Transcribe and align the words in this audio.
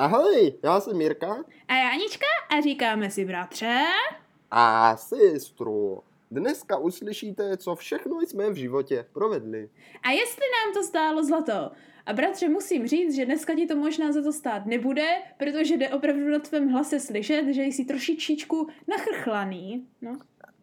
Ahoj, 0.00 0.52
já 0.62 0.80
jsem 0.80 0.96
Mirka. 0.96 1.44
A 1.68 1.74
já 1.74 1.90
Anička 1.90 2.26
a 2.50 2.60
říkáme 2.60 3.10
si 3.10 3.24
bratře. 3.24 3.78
A 4.50 4.96
sestru. 4.96 6.02
Dneska 6.30 6.78
uslyšíte, 6.78 7.56
co 7.56 7.74
všechno 7.74 8.20
jsme 8.20 8.50
v 8.50 8.54
životě 8.54 9.06
provedli. 9.12 9.70
A 10.02 10.10
jestli 10.10 10.42
nám 10.42 10.74
to 10.74 10.82
stálo 10.82 11.24
zlato. 11.24 11.70
A 12.06 12.12
bratře, 12.12 12.48
musím 12.48 12.86
říct, 12.86 13.14
že 13.14 13.26
dneska 13.26 13.54
ti 13.54 13.66
to 13.66 13.76
možná 13.76 14.12
za 14.12 14.22
to 14.22 14.32
stát 14.32 14.66
nebude, 14.66 15.06
protože 15.38 15.76
jde 15.76 15.88
opravdu 15.88 16.28
na 16.28 16.38
tvém 16.38 16.68
hlase 16.68 17.00
slyšet, 17.00 17.44
že 17.48 17.62
jsi 17.62 17.84
trošičičku 17.84 18.68
nachrchlaný. 18.88 19.86
No. 20.02 20.16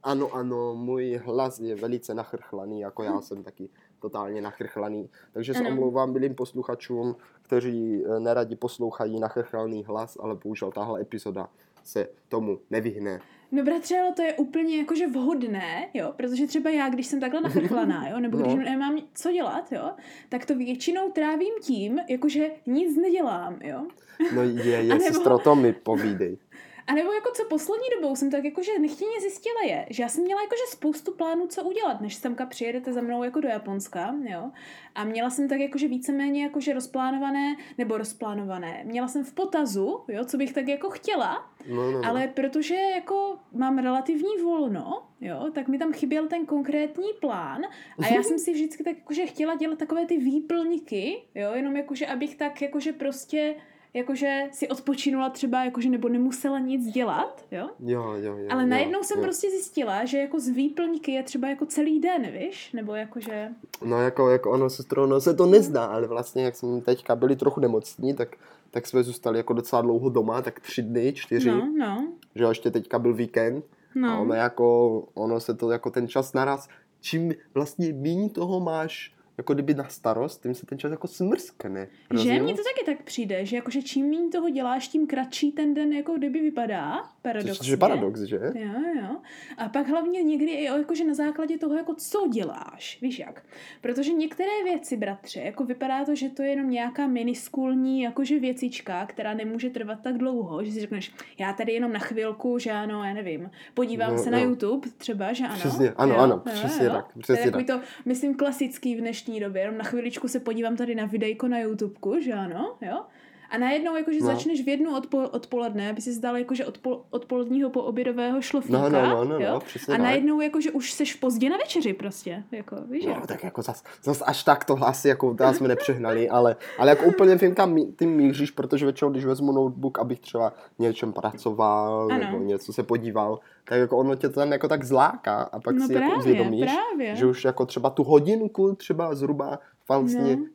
Ano, 0.03 0.33
ano, 0.33 0.75
můj 0.75 1.21
hlas 1.23 1.59
je 1.59 1.75
velice 1.75 2.13
nachrchlaný, 2.13 2.79
jako 2.79 3.03
já 3.03 3.21
jsem 3.21 3.43
taky 3.43 3.69
totálně 3.99 4.41
nachrchlaný. 4.41 5.09
Takže 5.33 5.53
se 5.53 5.63
omlouvám 5.63 6.13
milým 6.13 6.35
posluchačům, 6.35 7.15
kteří 7.41 8.03
eh, 8.05 8.19
neradi 8.19 8.55
poslouchají 8.55 9.19
nachrchlaný 9.19 9.83
hlas, 9.83 10.17
ale 10.19 10.35
bohužel 10.35 10.71
tahle 10.71 11.01
epizoda 11.01 11.49
se 11.83 12.07
tomu 12.29 12.59
nevyhne. 12.69 13.19
No 13.51 13.63
bratře, 13.63 13.97
ale 13.99 14.11
to 14.13 14.21
je 14.21 14.33
úplně 14.33 14.77
jakože 14.77 15.07
vhodné, 15.07 15.89
jo, 15.93 16.13
protože 16.17 16.47
třeba 16.47 16.69
já, 16.69 16.89
když 16.89 17.07
jsem 17.07 17.19
takhle 17.19 17.41
nachrchlaná, 17.41 18.09
jo, 18.11 18.19
nebo 18.19 18.37
když 18.37 18.55
No. 18.55 18.61
nemám 18.61 18.97
co 19.13 19.31
dělat, 19.31 19.71
jo, 19.71 19.91
tak 20.29 20.45
to 20.45 20.55
většinou 20.55 21.11
trávím 21.11 21.53
tím, 21.61 21.99
jakože 22.09 22.49
nic 22.65 22.97
nedělám, 22.97 23.59
jo. 23.61 23.87
No 24.35 24.43
je, 24.43 24.63
je, 24.63 24.83
nebo- 24.83 25.01
sestro, 25.03 25.37
to 25.39 25.55
mi 25.55 25.73
povídej. 25.73 26.37
A 26.87 26.93
nebo 26.93 27.11
jako 27.11 27.31
co 27.33 27.45
poslední 27.45 27.87
dobou 28.01 28.15
jsem 28.15 28.31
tak 28.31 28.43
jakože 28.43 28.79
nechtěně 28.79 29.21
zjistila 29.21 29.61
je, 29.65 29.85
že 29.89 30.03
já 30.03 30.09
jsem 30.09 30.23
měla 30.23 30.41
jakože 30.41 30.61
spoustu 30.69 31.13
plánů, 31.13 31.47
co 31.47 31.63
udělat, 31.63 32.01
než 32.01 32.15
semka 32.15 32.45
přijedete 32.45 32.93
za 32.93 33.01
mnou 33.01 33.23
jako 33.23 33.39
do 33.39 33.47
Japonska, 33.47 34.15
jo. 34.29 34.51
A 34.95 35.03
měla 35.03 35.29
jsem 35.29 35.47
tak 35.49 35.59
jakože 35.59 35.87
víceméně 35.87 36.43
jakože 36.43 36.73
rozplánované, 36.73 37.55
nebo 37.77 37.97
rozplánované. 37.97 38.81
Měla 38.83 39.07
jsem 39.07 39.23
v 39.23 39.33
potazu, 39.33 40.03
jo, 40.07 40.25
co 40.25 40.37
bych 40.37 40.53
tak 40.53 40.67
jako 40.67 40.89
chtěla, 40.89 41.51
No, 41.69 41.91
no, 41.91 41.91
no. 41.91 42.09
ale 42.09 42.27
protože 42.27 42.75
jako 42.75 43.39
mám 43.51 43.77
relativní 43.77 44.37
volno, 44.43 45.07
jo, 45.21 45.47
tak 45.53 45.67
mi 45.67 45.77
tam 45.77 45.93
chyběl 45.93 46.27
ten 46.27 46.45
konkrétní 46.45 47.07
plán 47.21 47.61
a 48.03 48.13
já 48.13 48.23
jsem 48.23 48.39
si 48.39 48.53
vždycky 48.53 48.83
tak 48.83 48.97
jakože 48.97 49.25
chtěla 49.25 49.55
dělat 49.55 49.77
takové 49.79 50.05
ty 50.05 50.17
výplňky, 50.17 51.21
jo, 51.35 51.51
jenom 51.53 51.77
jakože 51.77 52.07
abych 52.07 52.35
tak 52.35 52.61
jakože 52.61 52.93
prostě 52.93 53.55
jakože 53.93 54.43
si 54.51 54.67
odpočinula 54.67 55.29
třeba, 55.29 55.63
jakože 55.63 55.89
nebo 55.89 56.09
nemusela 56.09 56.59
nic 56.59 56.93
dělat, 56.93 57.45
jo. 57.51 57.69
Jo, 57.79 58.13
jo, 58.13 58.37
jo. 58.37 58.47
Ale 58.49 58.63
jo, 58.63 58.69
najednou 58.69 59.03
jsem 59.03 59.17
jo. 59.17 59.23
prostě 59.23 59.49
zjistila, 59.49 60.05
že 60.05 60.17
jako 60.17 60.39
z 60.39 60.47
výplňky 60.47 61.11
je 61.11 61.23
třeba 61.23 61.47
jako 61.47 61.65
celý 61.65 61.99
den, 61.99 62.31
víš? 62.31 62.71
Nebo 62.73 62.95
jakože... 62.95 63.49
No 63.85 64.01
jako, 64.01 64.29
jako 64.29 64.51
ono, 64.51 64.69
sestro, 64.69 65.03
ono 65.03 65.21
se 65.21 65.33
to 65.33 65.45
nezdá, 65.45 65.85
ale 65.85 66.07
vlastně 66.07 66.43
jak 66.43 66.55
jsme 66.55 66.81
teďka 66.81 67.15
byli 67.15 67.35
trochu 67.35 67.59
nemocní, 67.59 68.13
tak, 68.13 68.35
tak 68.71 68.87
jsme 68.87 69.03
zůstali 69.03 69.37
jako 69.37 69.53
docela 69.53 69.81
dlouho 69.81 70.09
doma, 70.09 70.41
tak 70.41 70.59
tři 70.59 70.81
dny, 70.81 71.13
čtyři, 71.13 71.51
No, 71.51 71.73
no, 71.77 72.07
že 72.35 72.43
jo, 72.43 72.49
ještě 72.49 72.71
teďka 72.71 72.99
byl 72.99 73.13
víkend 73.13 73.65
a 73.95 73.99
no. 73.99 74.21
ono 74.21 74.33
jako, 74.33 74.99
ono 75.13 75.39
se 75.39 75.53
to 75.53 75.71
jako 75.71 75.89
ten 75.89 76.07
čas 76.07 76.33
naraz, 76.33 76.67
čím 77.01 77.33
vlastně 77.53 77.93
méně 77.93 78.29
toho 78.29 78.59
máš 78.59 79.16
jako 79.37 79.53
kdyby 79.53 79.73
na 79.73 79.87
starost, 79.89 80.43
tím 80.43 80.53
se 80.55 80.65
ten 80.65 80.79
čas 80.79 80.91
jako 80.91 81.07
smrskne. 81.07 81.87
Že 82.23 82.39
mně 82.39 82.53
to 82.53 82.61
taky 82.63 82.85
tak 82.85 83.05
přijde, 83.05 83.45
že 83.45 83.55
jakože 83.55 83.81
čím 83.81 84.09
méně 84.09 84.29
toho 84.29 84.49
děláš, 84.49 84.87
tím 84.87 85.07
kratší 85.07 85.51
ten 85.51 85.73
den 85.73 85.93
jako 85.93 86.13
kdyby 86.13 86.39
vypadá, 86.41 87.03
paradoxně. 87.21 87.55
Což 87.55 87.67
je 87.67 87.77
paradox, 87.77 88.19
že? 88.21 88.39
Jo, 88.55 88.71
jo. 89.01 89.15
A 89.57 89.69
pak 89.69 89.87
hlavně 89.87 90.23
někdy 90.23 90.51
i 90.51 90.63
jakože 90.63 91.03
na 91.03 91.13
základě 91.13 91.57
toho, 91.57 91.75
jako 91.75 91.93
co 91.93 92.27
děláš, 92.33 92.97
víš 93.01 93.19
jak. 93.19 93.43
Protože 93.81 94.13
některé 94.13 94.63
věci, 94.63 94.97
bratře, 94.97 95.39
jako 95.39 95.63
vypadá 95.65 96.05
to, 96.05 96.15
že 96.15 96.29
to 96.29 96.43
je 96.43 96.49
jenom 96.49 96.69
nějaká 96.69 97.07
miniskulní 97.07 98.01
jakože 98.01 98.39
věcička, 98.39 99.05
která 99.05 99.33
nemůže 99.33 99.69
trvat 99.69 99.99
tak 100.03 100.17
dlouho, 100.17 100.63
že 100.63 100.71
si 100.71 100.79
řekneš, 100.79 101.11
já 101.39 101.53
tady 101.53 101.71
jenom 101.73 101.93
na 101.93 101.99
chvilku, 101.99 102.59
že 102.59 102.71
ano, 102.71 103.03
já 103.03 103.13
nevím, 103.13 103.51
podívám 103.73 104.11
No, 104.11 104.17
se 104.23 104.31
na 104.31 104.39
no. 104.39 104.43
YouTube 104.45 104.89
třeba, 104.97 105.33
že 105.33 105.45
ano. 105.45 105.55
Přesně, 105.55 105.93
ano, 105.97 106.13
jo, 106.13 106.19
ano, 106.19 106.43
jo, 106.45 106.51
přesně 106.53 106.85
jo. 106.85 106.91
tak, 106.91 107.05
To 107.13 107.19
je 107.19 107.23
přesně 107.23 107.45
takový 107.45 107.65
to, 107.65 107.81
myslím, 108.05 108.35
klasický 108.35 108.95
v 108.95 108.99
dnešní 108.99 109.26
době, 109.39 109.61
jenom 109.61 109.77
na 109.77 109.83
chviličku 109.83 110.27
se 110.27 110.39
podívám 110.39 110.77
tady 110.77 110.95
na 110.95 111.05
videjko 111.05 111.47
na 111.47 111.59
YouTubeku, 111.59 112.19
že 112.19 112.33
ano, 112.33 112.77
jo. 112.81 113.05
A 113.49 113.57
najednou 113.57 113.95
jakože 113.95 114.19
No. 114.21 114.25
začneš 114.27 114.63
v 114.63 114.67
jednu 114.67 114.99
odpo- 114.99 115.29
odpoledne, 115.31 115.89
aby 115.89 116.01
si 116.01 116.13
zdal 116.13 116.37
jakože 116.37 116.65
odpol- 116.65 117.01
odpoledního 117.09 117.69
poobědového 117.69 118.41
šlofíka, 118.41 118.77
No, 118.79 118.89
no, 118.89 119.01
no, 119.09 119.23
no, 119.25 119.39
jo? 119.39 119.51
no, 119.53 119.59
přesně 119.59 119.93
a 119.93 119.97
tak. 119.97 120.03
najednou 120.03 120.41
jakože 120.41 120.71
už 120.71 120.91
seš 120.91 121.13
pozdě 121.15 121.49
na 121.49 121.57
večeři 121.57 121.93
prostě, 121.93 122.43
jako, 122.51 122.75
víš 122.89 123.05
No, 123.05 123.11
jak? 123.11 123.27
tak 123.27 123.43
jako 123.43 123.61
zas, 123.61 123.83
zas 124.03 124.23
až 124.25 124.43
tak 124.43 124.65
to 124.65 124.77
asi 124.81 125.07
jako 125.07 125.33
teda 125.33 125.53
jsme 125.53 125.67
nepřehnali, 125.67 126.29
ale, 126.29 126.55
ale 126.79 126.89
jako 126.89 127.05
úplně 127.05 127.35
vím, 127.35 127.55
kam 127.55 127.73
mí- 127.73 127.91
ty 127.93 128.05
míříš, 128.05 128.51
protože 128.51 128.85
většinou, 128.85 129.11
když 129.11 129.25
vezmu 129.25 129.51
notebook, 129.51 129.99
abych 129.99 130.19
třeba 130.19 130.53
něčem 130.79 131.13
pracoval, 131.13 132.07
Ano. 132.11 132.19
nebo 132.19 132.37
něco 132.37 132.73
se 132.73 132.83
podíval, 132.83 133.39
tak 133.63 133.79
jako 133.79 133.97
ono 133.97 134.15
tě 134.15 134.29
to 134.29 134.39
tam 134.39 134.51
jako 134.51 134.67
tak 134.67 134.83
zláká 134.83 135.41
a 135.41 135.59
pak 135.59 135.75
No 135.75 135.87
si 135.87 135.93
jako 135.93 136.05
právě, 136.05 136.23
uvědomíš, 136.23 136.71
právě. 136.71 137.15
že 137.15 137.25
už 137.25 137.45
jako 137.45 137.65
třeba 137.65 137.89
tu 137.89 138.03
hodinku 138.03 138.75
třeba 138.75 139.15
zhruba 139.15 139.59
vlastně 139.87 140.35
No. 140.35 140.45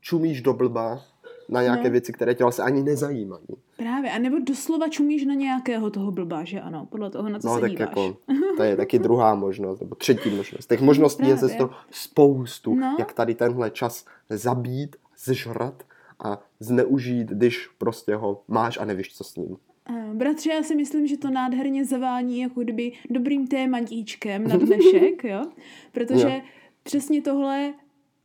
čumíš 0.00 0.42
do 0.42 0.52
blba 0.54 1.00
na 1.52 1.62
nějaké 1.62 1.84
No. 1.84 1.90
věci, 1.90 2.12
které 2.12 2.34
tě 2.34 2.44
vlastně 2.44 2.64
ani 2.64 2.82
nezajímají. 2.82 3.44
Právě, 3.76 4.10
a 4.12 4.18
nebo 4.18 4.36
doslova 4.38 4.88
čumíš 4.88 5.24
na 5.24 5.34
nějakého 5.34 5.90
toho 5.90 6.12
blba, 6.12 6.44
že 6.44 6.60
ano, 6.60 6.86
podle 6.90 7.10
toho, 7.10 7.28
na 7.28 7.38
co 7.38 7.48
No 7.48 7.54
se 7.54 7.60
tak 7.60 7.70
díváš. 7.70 7.80
jako, 7.88 8.16
to 8.56 8.62
je 8.62 8.76
taky 8.76 8.98
druhá 8.98 9.34
možnost, 9.34 9.80
nebo 9.80 9.94
třetí 9.94 10.30
možnost. 10.30 10.66
Těch 10.68 10.80
možností 10.80 11.28
je 11.28 11.36
Právě. 11.36 11.56
se 11.58 11.68
spoustu, 11.90 12.74
No. 12.74 12.96
jak 12.98 13.12
tady 13.12 13.34
tenhle 13.34 13.70
čas 13.70 14.04
zabít, 14.30 14.96
zžrat 15.24 15.82
a 16.24 16.40
zneužít, 16.60 17.28
když 17.28 17.66
prostě 17.78 18.14
ho 18.14 18.42
máš 18.48 18.78
a 18.80 18.84
nevíš, 18.84 19.14
co 19.16 19.24
s 19.24 19.36
ním. 19.36 19.56
Bratře, 20.14 20.50
já 20.52 20.62
si 20.62 20.74
myslím, 20.76 21.06
že 21.06 21.16
to 21.16 21.30
nádherně 21.30 21.84
zavání 21.84 22.40
jako 22.40 22.60
kdyby 22.60 22.92
dobrým 23.10 23.46
tématíčkem 23.46 24.48
na 24.48 24.56
dnešek, 24.66 25.24
jo? 25.24 25.42
Protože 25.92 26.28
Jo. 26.28 26.40
přesně 26.82 27.22
tohle 27.22 27.74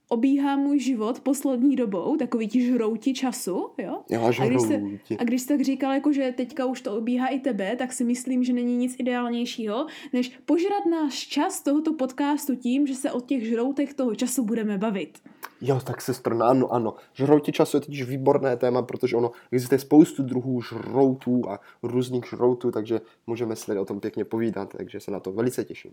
obíhá 0.09 0.56
můj 0.56 0.79
život 0.79 1.19
poslední 1.19 1.75
dobou, 1.75 2.18
takový 2.18 2.47
ti 2.47 2.62
žrouti 2.62 3.13
času, 3.13 3.69
jo? 3.78 4.01
Jo, 4.09 4.22
A 4.22 4.45
když, 4.45 4.62
se, 4.62 4.81
a 5.19 5.23
když 5.23 5.41
jsi 5.41 5.47
tak 5.47 5.62
říkal, 5.62 5.94
jako, 5.94 6.13
že 6.13 6.34
teďka 6.38 6.66
už 6.66 6.81
to 6.81 6.97
obíhá 6.97 7.28
i 7.28 7.40
tebe, 7.40 7.75
tak 7.75 7.94
si 7.94 8.03
myslím, 8.03 8.44
že 8.44 8.53
není 8.53 8.78
nic 8.78 8.95
ideálnějšího, 9.00 9.85
než 10.13 10.40
požrat 10.45 10.85
náš 10.91 11.28
čas 11.28 11.62
tohoto 11.62 11.94
podcastu 11.94 12.56
tím, 12.56 12.88
že 12.88 12.95
se 12.95 13.12
o 13.12 13.22
těch 13.22 13.47
žroutech 13.47 13.94
toho 13.94 14.16
času 14.16 14.45
budeme 14.45 14.78
bavit. 14.78 15.19
Jo, 15.62 15.79
tak 15.84 16.01
sestro, 16.01 16.35
no 16.35 16.45
ano, 16.45 16.74
ano. 16.74 16.94
Žrouti 17.13 17.51
času 17.51 17.78
je 17.78 17.81
totiž 17.81 18.03
výborné 18.03 18.57
téma, 18.57 18.81
protože 18.81 19.16
ono 19.16 19.31
existuje 19.51 19.79
spoustu 19.79 20.24
druhů 20.24 20.62
žroutů 20.62 21.50
a 21.50 21.59
různých 21.84 22.25
žroutů, 22.29 22.72
takže 22.72 23.01
můžeme 23.28 23.56
si 23.56 23.78
o 23.78 23.85
tom 23.85 24.00
pěkně 24.00 24.25
povídat, 24.25 24.74
takže 24.78 25.00
se 25.00 25.12
na 25.12 25.19
to 25.19 25.31
velice 25.31 25.63
těším. 25.63 25.91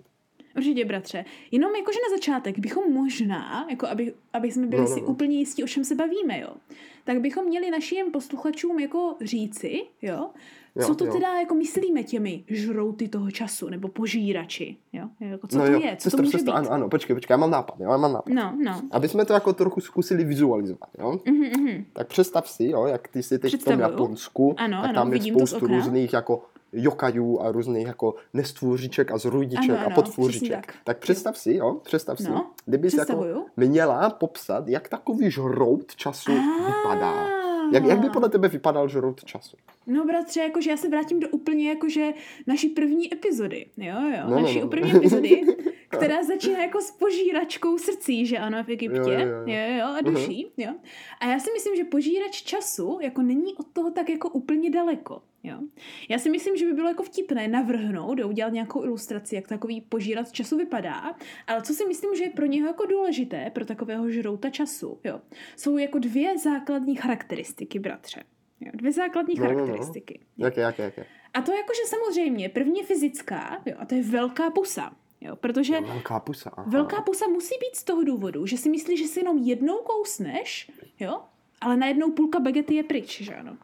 Určitě, 0.57 0.85
bratře. 0.85 1.25
Jenom 1.51 1.75
jakože 1.77 1.99
na 2.11 2.17
začátek 2.17 2.59
bychom 2.59 2.93
možná, 2.93 3.67
jako 3.71 3.87
aby, 3.87 4.15
aby 4.33 4.53
jsme 4.53 4.67
byli 4.67 4.83
No, 4.83 4.89
no, 4.89 4.95
si 4.95 5.01
no. 5.01 5.07
úplně 5.07 5.39
jistí, 5.39 5.65
o 5.65 5.67
čem 5.67 5.85
se 5.85 5.95
bavíme, 5.95 6.41
jo. 6.41 6.49
Tak 7.05 7.21
bychom 7.21 7.45
měli 7.45 7.71
našim 7.71 8.11
posluchačům 8.13 8.79
jako 8.81 9.17
říci, 9.21 9.83
jo, 10.03 10.31
Jo, 10.77 10.87
co 10.87 10.95
to 10.95 11.05
jo. 11.07 11.13
teda 11.13 11.29
jako 11.41 11.55
myslíme 11.55 12.03
těmi 12.03 12.45
žrouty 12.49 13.09
toho 13.09 13.31
času, 13.31 13.69
nebo 13.69 13.89
požírači, 13.89 14.77
jo. 14.93 15.09
Jako, 15.21 15.47
co 15.47 15.59
no 15.59 15.65
to 15.65 15.73
jo, 15.73 15.81
je, 15.81 15.97
co 15.97 16.03
sestro, 16.03 16.17
to 16.17 16.23
může 16.23 16.39
sestro, 16.39 16.53
být. 16.53 16.59
ano, 16.59 16.71
ano, 16.71 16.89
počkej, 16.89 17.17
počkej, 17.17 17.35
já 17.35 17.39
mám 17.39 17.51
nápad, 17.51 17.81
jo, 17.81 17.91
já 17.91 17.97
mám 17.97 18.13
nápad. 18.13 18.33
No, 18.33 18.57
no. 18.65 18.83
Aby 18.91 19.09
jsme 19.09 19.25
to 19.25 19.33
jako 19.33 19.53
trochu 19.53 19.81
zkusili 19.81 20.25
vizualizovat, 20.25 20.89
jo? 20.99 21.21
Mhm, 21.25 21.45
mhm. 21.45 21.85
Tak 21.93 22.09
představ 22.09 22.49
si, 22.49 22.65
jo, 22.65 22.87
jak 22.87 23.09
ty 23.09 23.23
jsi 23.23 23.39
teď 23.39 23.51
v 23.51 23.53
tom 23.53 23.59
Představuju. 23.59 23.83
Japonsku 23.91 24.55
Ano, 24.59 24.77
a 24.77 24.81
ano, 24.81 24.95
tam 24.95 25.09
je 25.09 25.13
vidím 25.13 25.35
to 25.35 25.47
z 25.47 25.51
spoustu 25.51 25.67
různých 25.67 26.13
jako 26.13 26.43
jokajů 26.75 27.41
a 27.41 27.53
různých 27.53 27.87
jako 27.87 28.15
nestvůříček 28.33 29.11
a 29.11 29.19
zrůdiček 29.19 29.71
Ano, 29.71 29.79
a 29.81 29.85
ano, 29.85 29.95
podtvůříček. 29.95 30.41
přesně 30.43 30.57
tak. 30.57 30.75
tak 30.85 30.99
představ 30.99 31.39
si, 31.39 31.55
jo, 31.55 31.81
představ 31.85 32.19
si, 32.19 32.31
No, 32.31 32.51
kdybys 32.67 32.95
jako 32.95 33.25
měla 33.57 34.11
popsat, 34.11 34.69
jak 34.69 34.89
takový 34.89 35.31
žrout 35.31 35.95
času 35.97 36.33
Ah. 36.33 36.67
vypadá. 36.67 37.27
Jak, 37.73 37.85
jak 37.85 37.99
by 38.01 38.11
podle 38.11 38.29
tebe 38.29 38.49
vypadal 38.49 38.89
žrout 38.89 39.25
času? 39.25 39.57
No 39.87 40.05
bratře, 40.05 40.41
jakože 40.41 40.71
já 40.71 40.77
se 40.77 40.89
vrátím 40.89 41.21
do 41.21 41.29
úplně 41.29 41.69
jakože 41.69 42.11
naší 42.47 42.69
první 42.69 43.15
epizody, 43.15 43.67
jo, 43.77 43.95
jo, 44.01 44.23
No, 44.25 44.31
no, 44.37 44.41
naší 44.43 44.61
no. 44.61 44.69
první 44.69 44.97
epizody, 44.97 45.43
která 45.97 46.23
začíná 46.25 46.63
jako 46.63 46.81
s 46.81 46.91
požíračkou 46.91 47.79
srdcí, 47.79 48.27
že 48.27 48.39
ano, 48.39 48.65
v 48.65 48.69
Egyptě, 48.69 48.99
Jo, 48.99 49.19
jo, 49.19 49.45
jo, 49.47 49.77
jo. 49.79 49.87
a 49.87 50.01
duší, 50.01 50.53
jo. 50.57 50.73
A 51.21 51.27
já 51.27 51.39
si 51.39 51.53
myslím, 51.53 51.77
že 51.77 51.85
požírač 51.85 52.43
času 52.43 52.99
jako 53.03 53.23
není 53.23 53.55
od 53.55 53.67
toho 53.73 53.91
tak 53.91 54.09
jako 54.11 54.29
úplně 54.29 54.71
daleko, 54.71 55.23
jo. 55.43 55.59
Já 56.09 56.19
si 56.19 56.31
myslím, 56.31 56.57
že 56.57 56.67
by 56.67 56.73
bylo 56.73 56.89
jako 56.89 57.03
vtipné 57.03 57.49
navrhnout, 57.49 58.21
udělat 58.25 58.53
nějakou 58.53 58.85
ilustraci, 58.85 59.35
jak 59.35 59.49
takový 59.49 59.81
požírač 59.81 60.31
času 60.31 60.57
vypadá, 60.57 61.15
ale 61.47 61.63
co 61.63 61.75
si 61.75 61.87
myslím, 61.87 62.15
že 62.15 62.25
je 62.25 62.31
pro 62.31 62.47
něho 62.47 62.67
jako 62.67 62.87
důležité, 62.87 63.51
pro 63.55 63.65
takového 63.65 64.11
žrouta 64.11 64.51
času, 64.51 64.99
jo, 65.05 65.21
jsou 65.57 65.79
jako 65.79 65.99
dvě 65.99 66.39
základní 66.39 66.97
charakteristiky, 66.97 67.79
bratře. 67.79 68.23
Jo, 68.61 68.71
dvě 68.75 68.93
základní 68.93 69.35
No, 69.35 69.45
no, 69.45 69.51
no. 69.51 69.57
charakteristiky. 69.57 70.21
Jaké, 70.39 70.61
jaké, 70.61 70.83
jaké? 70.83 71.07
A 71.35 71.43
to 71.43 71.53
jakože 71.53 71.81
samozřejmě 71.87 72.49
první 72.49 72.79
je 72.79 72.85
fyzická, 72.87 73.63
jo, 73.67 73.75
a 73.79 73.87
to 73.87 73.95
je 73.95 74.03
velká 74.03 74.51
pusa. 74.51 74.97
Jo, 75.25 75.37
protože 75.37 75.81
Velká 75.81 76.21
pusa. 76.21 76.51
Aha. 76.57 76.67
velká 76.71 77.01
pusa 77.03 77.27
musí 77.29 77.55
být 77.61 77.77
z 77.77 77.85
toho 77.85 78.05
důvodu, 78.05 78.47
že 78.47 78.57
si 78.57 78.69
myslíš, 78.71 79.01
že 79.03 79.07
si 79.09 79.21
jenom 79.21 79.39
jednou 79.39 79.77
kousneš, 79.77 80.71
jo, 81.01 81.21
ale 81.61 81.77
najednou 81.77 82.11
půlka 82.11 82.41
bagety 82.41 82.75
je 82.75 82.83
pryč, 82.83 83.21
že 83.23 83.35
ano. 83.35 83.57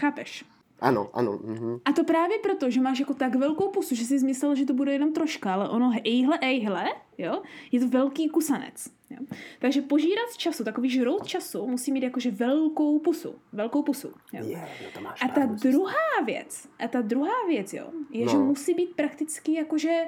Chápeš? 0.00 0.44
Ano, 0.80 1.10
ano. 1.12 1.38
Mhm. 1.44 1.78
A 1.84 1.92
to 1.92 2.04
právě 2.04 2.38
proto, 2.38 2.70
že 2.70 2.80
máš 2.80 3.00
jako 3.00 3.14
tak 3.14 3.34
velkou 3.34 3.68
pusu, 3.68 3.94
že 3.94 4.04
jsi 4.04 4.24
myslel, 4.24 4.54
že 4.54 4.64
to 4.66 4.74
bude 4.74 4.92
jenom 4.92 5.12
troška, 5.12 5.54
ale 5.54 5.68
ono 5.68 5.92
ejhle, 6.04 6.38
ejhle, 6.42 6.84
jo, 7.18 7.42
je 7.72 7.80
to 7.80 7.88
velký 7.88 8.28
kusanec. 8.28 8.86
Jo. 9.10 9.18
Takže 9.58 9.82
požírat 9.82 10.36
času, 10.36 10.64
takový 10.64 10.90
žrout 10.90 11.26
času, 11.26 11.66
musí 11.66 11.92
mít 11.92 12.02
jakože 12.02 12.30
velkou 12.30 12.98
pusu. 12.98 13.34
Velkou 13.52 13.82
pusu. 13.82 14.08
Jo. 14.32 14.44
Je, 14.44 14.52
jo, 14.82 14.88
to 14.94 15.00
máš 15.00 15.22
A 15.22 15.28
ta 15.28 15.46
druhá 15.46 16.20
věc, 16.26 16.68
a 16.78 16.88
ta 16.88 17.00
druhá 17.02 17.46
věc, 17.48 17.72
jo, 17.72 17.90
je, 18.10 18.24
No. 18.24 18.30
že 18.32 18.36
musí 18.38 18.74
být 18.74 18.96
prakticky 18.96 19.54
jakože 19.54 20.04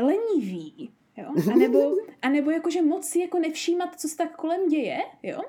lenivý, 0.00 0.90
jo, 1.16 1.24
a 1.52 1.56
nebo, 1.56 1.78
a 2.22 2.28
nebo 2.28 2.50
jakože 2.50 2.82
moc 2.82 3.04
si 3.04 3.18
jako 3.18 3.38
nevšímat, 3.38 4.00
co 4.00 4.08
se 4.08 4.16
tak 4.16 4.36
kolem 4.36 4.68
děje, 4.68 4.98
jo. 5.22 5.40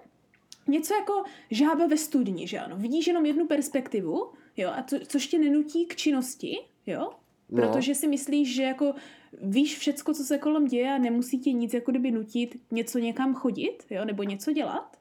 Něco 0.67 0.93
jako 0.93 1.13
žába 1.51 1.87
ve 1.87 1.97
studni, 1.97 2.47
že 2.47 2.59
ano. 2.59 2.75
Vidíš 2.77 3.07
jenom 3.07 3.25
jednu 3.25 3.47
perspektivu, 3.47 4.31
jo, 4.57 4.69
a 4.75 4.81
to, 4.83 4.99
což 5.07 5.27
tě 5.27 5.39
nenutí 5.39 5.85
k 5.85 5.95
činnosti, 5.95 6.57
jo, 6.87 7.09
No. 7.49 7.61
protože 7.67 7.95
si 7.95 8.07
myslíš, 8.07 8.55
že 8.55 8.63
jako 8.63 8.93
víš 9.41 9.77
všecko, 9.77 10.13
co 10.13 10.23
se 10.23 10.37
kolem 10.37 10.65
děje 10.67 10.89
a 10.93 10.97
nemusí 10.97 11.39
tě 11.39 11.51
nic 11.51 11.73
jako 11.73 11.91
kdyby 11.91 12.11
nutit 12.11 12.55
něco 12.71 12.99
někam 12.99 13.33
chodit, 13.35 13.85
jo, 13.89 14.05
nebo 14.05 14.23
něco 14.23 14.51
dělat. 14.51 14.97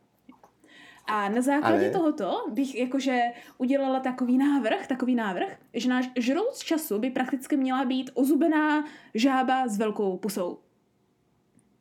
A 1.14 1.29
na 1.29 1.43
základě 1.43 1.76
Ale- 1.85 1.91
tohoto 1.91 2.32
bych 2.50 2.75
jakože 2.75 3.20
udělala 3.59 4.00
takový 4.00 4.38
návrh, 4.38 4.87
takový 4.87 5.14
návrh, 5.14 5.56
že 5.75 5.88
náš 5.88 6.11
žrout 6.19 6.55
z 6.55 6.59
času 6.59 6.99
by 6.99 7.11
prakticky 7.11 7.56
měla 7.56 7.85
být 7.85 8.11
ozubená 8.14 8.85
žába 9.14 9.69
s 9.69 9.79
velkou 9.79 10.17
pusou. 10.17 10.59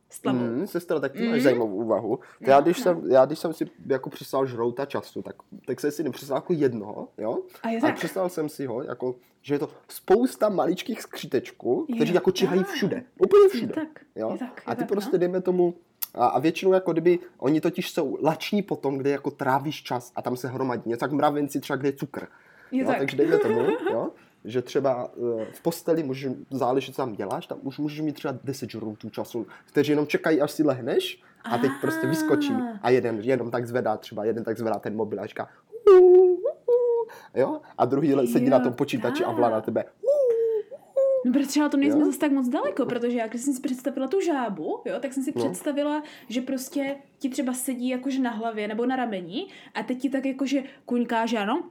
S 0.10 0.19
tlavou. 0.22 0.39
Mm, 0.39 0.68
sestra, 0.68 1.00
tak 1.00 1.12
ty 1.12 1.28
máš 1.28 1.38
Mm. 1.38 1.44
zajímavou 1.44 1.75
úvahu. 1.75 2.19
No, 2.42 2.48
já, 2.51 2.62
když 2.62 2.78
no. 2.78 2.83
jsem, 2.83 3.12
já 3.12 3.25
když 3.25 3.39
jsem 3.39 3.54
si 3.54 3.66
jako 3.88 4.10
přistál 4.10 4.45
žrouta 4.45 4.86
času, 4.86 5.22
tak, 5.22 5.36
tak 5.66 5.80
jsem 5.80 5.92
si 5.92 6.04
nepřistál 6.04 6.38
jako 6.38 6.54
jednoho, 6.54 7.07
jo? 7.18 7.38
A 7.63 7.69
je 7.69 7.80
Ale 7.81 7.94
přistál 7.94 8.30
jsem 8.30 8.50
si 8.50 8.66
ho, 8.66 8.84
jako, 8.84 9.16
že 9.42 9.56
je 9.56 9.60
to 9.60 9.69
spousta 9.88 10.50
maličkých 10.50 11.01
skřítečků, 11.01 11.88
kteří 11.95 12.13
jako 12.13 12.31
čihají 12.31 12.63
všude. 12.63 13.04
Úplně 13.19 13.50
všude. 13.50 13.74
Je 13.77 13.86
tak, 13.86 14.06
Jo? 14.16 14.30
je 14.31 14.38
tak, 14.38 14.62
a 14.66 14.72
je 14.72 14.75
ty 14.75 14.80
tak, 14.80 14.88
prostě 14.89 15.12
no. 15.13 15.19
dejme 15.19 15.42
tomu, 15.42 15.74
a, 16.13 16.25
a 16.25 16.40
většinou 16.40 16.74
jako 16.74 16.92
kdyby, 16.92 17.19
oni 17.38 17.62
totiž 17.62 17.92
jsou 17.92 18.18
lační 18.24 18.62
potom, 18.62 18.98
kde 18.98 19.10
jako 19.10 19.31
trávíš 19.31 19.84
čas 19.84 20.12
a 20.16 20.22
tam 20.22 20.38
se 20.38 20.48
hromadí. 20.48 20.84
Něco 20.86 21.06
jak 21.06 21.12
mravenci 21.12 21.60
třeba, 21.60 21.78
kde 21.78 21.90
je 21.90 21.94
cukr. 21.94 22.28
Je 22.72 22.81
jo? 22.81 22.88
tak. 22.88 22.98
Takže 22.98 23.18
dejme 23.18 23.38
tomu, 23.38 23.60
jo? 23.92 24.10
že 24.46 24.62
třeba 24.62 25.12
eh, 25.42 25.46
v 25.54 25.62
posteli 25.62 26.04
můžeš, 26.04 26.31
záleží, 26.52 26.92
co 26.94 27.02
tam 27.02 27.16
děláš, 27.16 27.48
tam 27.48 27.60
už 27.62 27.78
můžeš 27.80 28.02
mít 28.02 28.13
třeba 28.13 28.40
10 28.44 28.69
žroutů 28.69 29.10
času, 29.10 29.48
kteří 29.66 29.92
jenom 29.92 30.08
čekají, 30.08 30.42
až 30.42 30.52
si 30.52 30.63
lehneš 30.63 31.22
a 31.44 31.58
teď 31.58 31.72
prostě 31.81 32.08
vyskočí 32.08 32.54
Ah. 32.54 32.80
a 32.81 32.90
jeden 32.90 33.19
jenom 33.22 33.52
tak 33.52 33.68
zvedá 33.68 33.98
třeba, 33.98 34.25
jeden 34.25 34.44
tak 34.44 34.58
zvedá 34.58 34.80
ten 34.80 34.96
mobil 34.96 35.19
a 35.19 35.25
říká 35.25 35.50
jo? 37.36 37.62
A 37.78 37.86
druhý 37.86 38.28
sedí 38.28 38.50
na 38.50 38.60
tom 38.60 38.74
počítači 38.74 39.24
a 39.24 39.34
tak. 39.34 39.52
na 39.52 39.62
tebe 39.62 39.86
No, 41.25 41.33
protože 41.33 41.47
třeba 41.47 41.69
to 41.69 41.77
nejsme 41.77 42.00
Jo? 42.00 42.06
zase 42.06 42.19
tak 42.19 42.31
moc 42.31 42.47
daleko, 42.47 42.85
protože 42.85 43.18
já, 43.18 43.27
když 43.27 43.41
jsem 43.41 43.53
si 43.53 43.62
představila 43.62 44.07
tu 44.07 44.21
žábu, 44.21 44.79
jo, 44.85 45.00
tak 45.00 45.13
jsem 45.13 45.23
si 45.23 45.33
No. 45.35 45.41
představila, 45.45 46.03
že 46.29 46.41
prostě 46.41 46.95
ti 47.19 47.29
třeba 47.29 47.53
sedí 47.53 47.89
jakože 47.89 48.19
na 48.21 48.31
hlavě 48.31 48.68
nebo 48.68 48.85
na 48.85 48.95
rameni 48.95 49.47
a 49.73 49.83
teď 49.83 50.00
ti 50.01 50.09
tak 50.09 50.25
jakože 50.25 50.63
kuňká, 50.85 51.25
že 51.25 51.38
ano, 51.38 51.63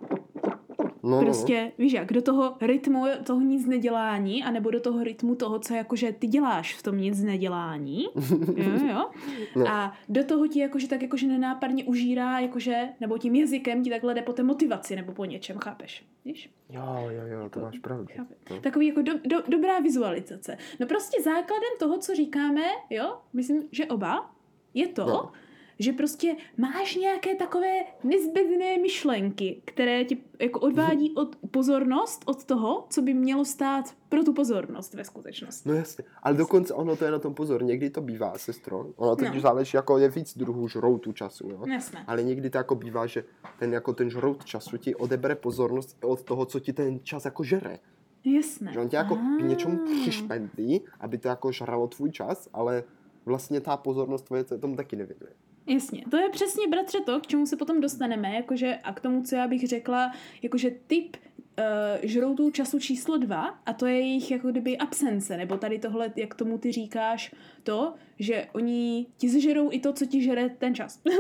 no, 1.03 1.11
no, 1.11 1.21
prostě, 1.21 1.73
víš 1.79 1.93
jak, 1.93 2.13
do 2.13 2.23
toho 2.23 2.57
rytmu 2.61 3.05
toho 3.27 3.41
nic 3.41 3.67
nedělání, 3.67 4.45
anebo 4.45 4.71
do 4.71 4.81
toho 4.81 5.05
rytmu 5.05 5.35
toho, 5.35 5.59
co 5.59 5.75
jakože 5.75 6.13
ty 6.13 6.27
děláš 6.27 6.75
v 6.75 6.83
tom 6.83 6.99
nic 6.99 7.23
nedělání, 7.23 8.05
jo, 8.57 8.87
jo, 8.91 9.11
No. 9.57 9.69
a 9.69 9.93
do 10.09 10.25
toho 10.25 10.47
ti 10.47 10.59
jakože 10.61 10.89
tak 10.89 11.03
jakože 11.03 11.27
nenápadně 11.27 11.85
užírá, 11.85 12.39
jakože, 12.41 12.89
nebo 13.01 13.19
tím 13.19 13.35
jazykem 13.35 13.83
ti 13.83 13.91
takhle 13.91 14.15
jde 14.15 14.23
po 14.23 14.33
té 14.33 14.43
motivaci, 14.43 14.97
nebo 14.97 15.13
po 15.13 15.25
něčem, 15.25 15.59
chápeš, 15.59 16.05
víš? 16.25 16.51
Jo, 16.71 16.83
jo, 17.11 17.27
jo, 17.27 17.49
to 17.51 17.61
máš 17.61 17.79
pravdu. 17.79 18.07
No. 18.51 18.61
Takový 18.61 18.87
jako 18.87 19.03
do, 19.03 19.13
do, 19.27 19.43
dobrá 19.49 19.79
vizualizace. 19.81 20.59
No 20.81 20.87
prostě 20.87 21.23
základem 21.23 21.71
toho, 21.79 21.99
co 21.99 22.15
říkáme, 22.15 22.63
jo, 22.91 23.17
myslím, 23.33 23.63
že 23.73 23.87
oba, 23.87 24.31
je 24.75 24.89
to, 24.89 25.07
No. 25.07 25.33
Že 25.81 25.93
prostě 25.93 26.37
máš 26.57 26.97
nějaké 26.97 27.35
takové 27.35 27.73
nezbytné 28.05 28.79
myšlenky, 28.79 29.63
které 29.65 30.05
ti 30.05 30.19
jako 30.39 30.61
odvádí 30.61 31.15
od 31.15 31.37
pozornost 31.51 32.23
od 32.27 32.45
toho, 32.45 32.87
co 32.91 33.03
by 33.03 33.15
mělo 33.15 33.45
stát 33.45 33.85
pro 34.09 34.25
tu 34.25 34.33
pozornost 34.33 34.95
ve 34.95 35.05
skutečnosti. 35.05 35.69
No 35.69 35.75
jasně, 35.75 36.05
ale 36.23 36.35
dokonce 36.35 36.75
ono 36.75 36.97
to 36.97 37.05
je 37.05 37.11
na 37.11 37.19
tom 37.19 37.35
pozor, 37.35 37.65
někdy 37.65 37.91
to 37.91 38.01
bývá, 38.01 38.39
sestro, 38.39 38.87
ono 38.97 39.17
teď 39.17 39.35
No. 39.35 39.41
záleží, 39.41 39.77
jako 39.77 39.99
je 39.99 40.09
víc 40.09 40.39
druhů 40.39 40.69
žroutů 40.69 41.13
času, 41.13 41.49
jo. 41.49 41.67
Jasné. 41.67 42.05
Ale 42.07 42.23
někdy 42.23 42.51
to 42.51 42.59
jako 42.59 42.75
bývá, 42.75 43.07
že 43.07 43.25
ten, 43.59 43.73
jako 43.73 43.93
ten 43.93 44.11
žrout 44.11 44.45
času 44.45 44.77
ti 44.77 44.95
odebere 44.95 45.35
pozornost 45.35 45.97
od 46.05 46.23
toho, 46.23 46.47
co 46.47 46.61
ti 46.61 46.73
ten 46.73 47.01
čas 47.03 47.25
jako 47.25 47.45
žere. 47.45 47.79
Jasné. 48.25 48.73
Že 48.73 48.81
on 48.81 48.89
tě 48.89 48.97
jako 48.97 49.17
k 49.17 49.43
něčemu 49.43 49.79
přišpendlí, 50.01 50.81
aby 51.01 51.19
to 51.19 51.29
jako 51.29 51.53
žralo 51.53 51.89
tvůj 51.89 52.11
čas, 52.11 52.49
ale 52.53 52.85
vlastně 53.25 53.61
ta 53.61 53.77
pozornost 53.77 54.23
tvoje 54.23 54.45
se 54.45 54.59
tomu 54.59 54.77
taky 54.77 54.97
nevěnuje. 54.97 55.33
Jasně, 55.67 56.05
to 56.11 56.17
je 56.17 56.29
přesně, 56.31 56.69
bratře, 56.69 57.01
to, 57.01 57.21
k 57.21 57.27
čemu 57.27 57.47
se 57.47 57.57
potom 57.57 57.81
dostaneme, 57.81 58.35
jakože, 58.35 58.75
a 58.85 58.93
k 58.95 59.01
tomu, 59.01 59.23
co 59.23 59.37
já 59.37 59.49
bych 59.49 59.69
řekla, 59.69 60.13
jakože 60.43 60.71
typ 60.87 61.17
uh, 61.17 61.65
žroutů 62.03 62.51
času 62.51 62.79
číslo 62.79 63.19
dva, 63.19 63.47
a 63.67 63.73
to 63.73 63.87
je 63.87 63.95
jejich 64.01 64.31
jako 64.31 64.51
kdyby 64.51 64.79
absence, 64.79 65.37
nebo 65.37 65.57
tady 65.57 65.79
tohle, 65.79 66.13
jak 66.17 66.35
tomu 66.35 66.59
ty 66.59 66.73
říkáš, 66.73 67.35
to, 67.63 67.95
že 68.19 68.47
oni 68.53 69.07
ti 69.17 69.29
zžerou 69.29 69.69
i 69.73 69.81
to, 69.81 69.93
co 69.93 70.07
ti 70.07 70.23
žere 70.23 70.49
ten 70.49 70.75
čas. 70.75 71.01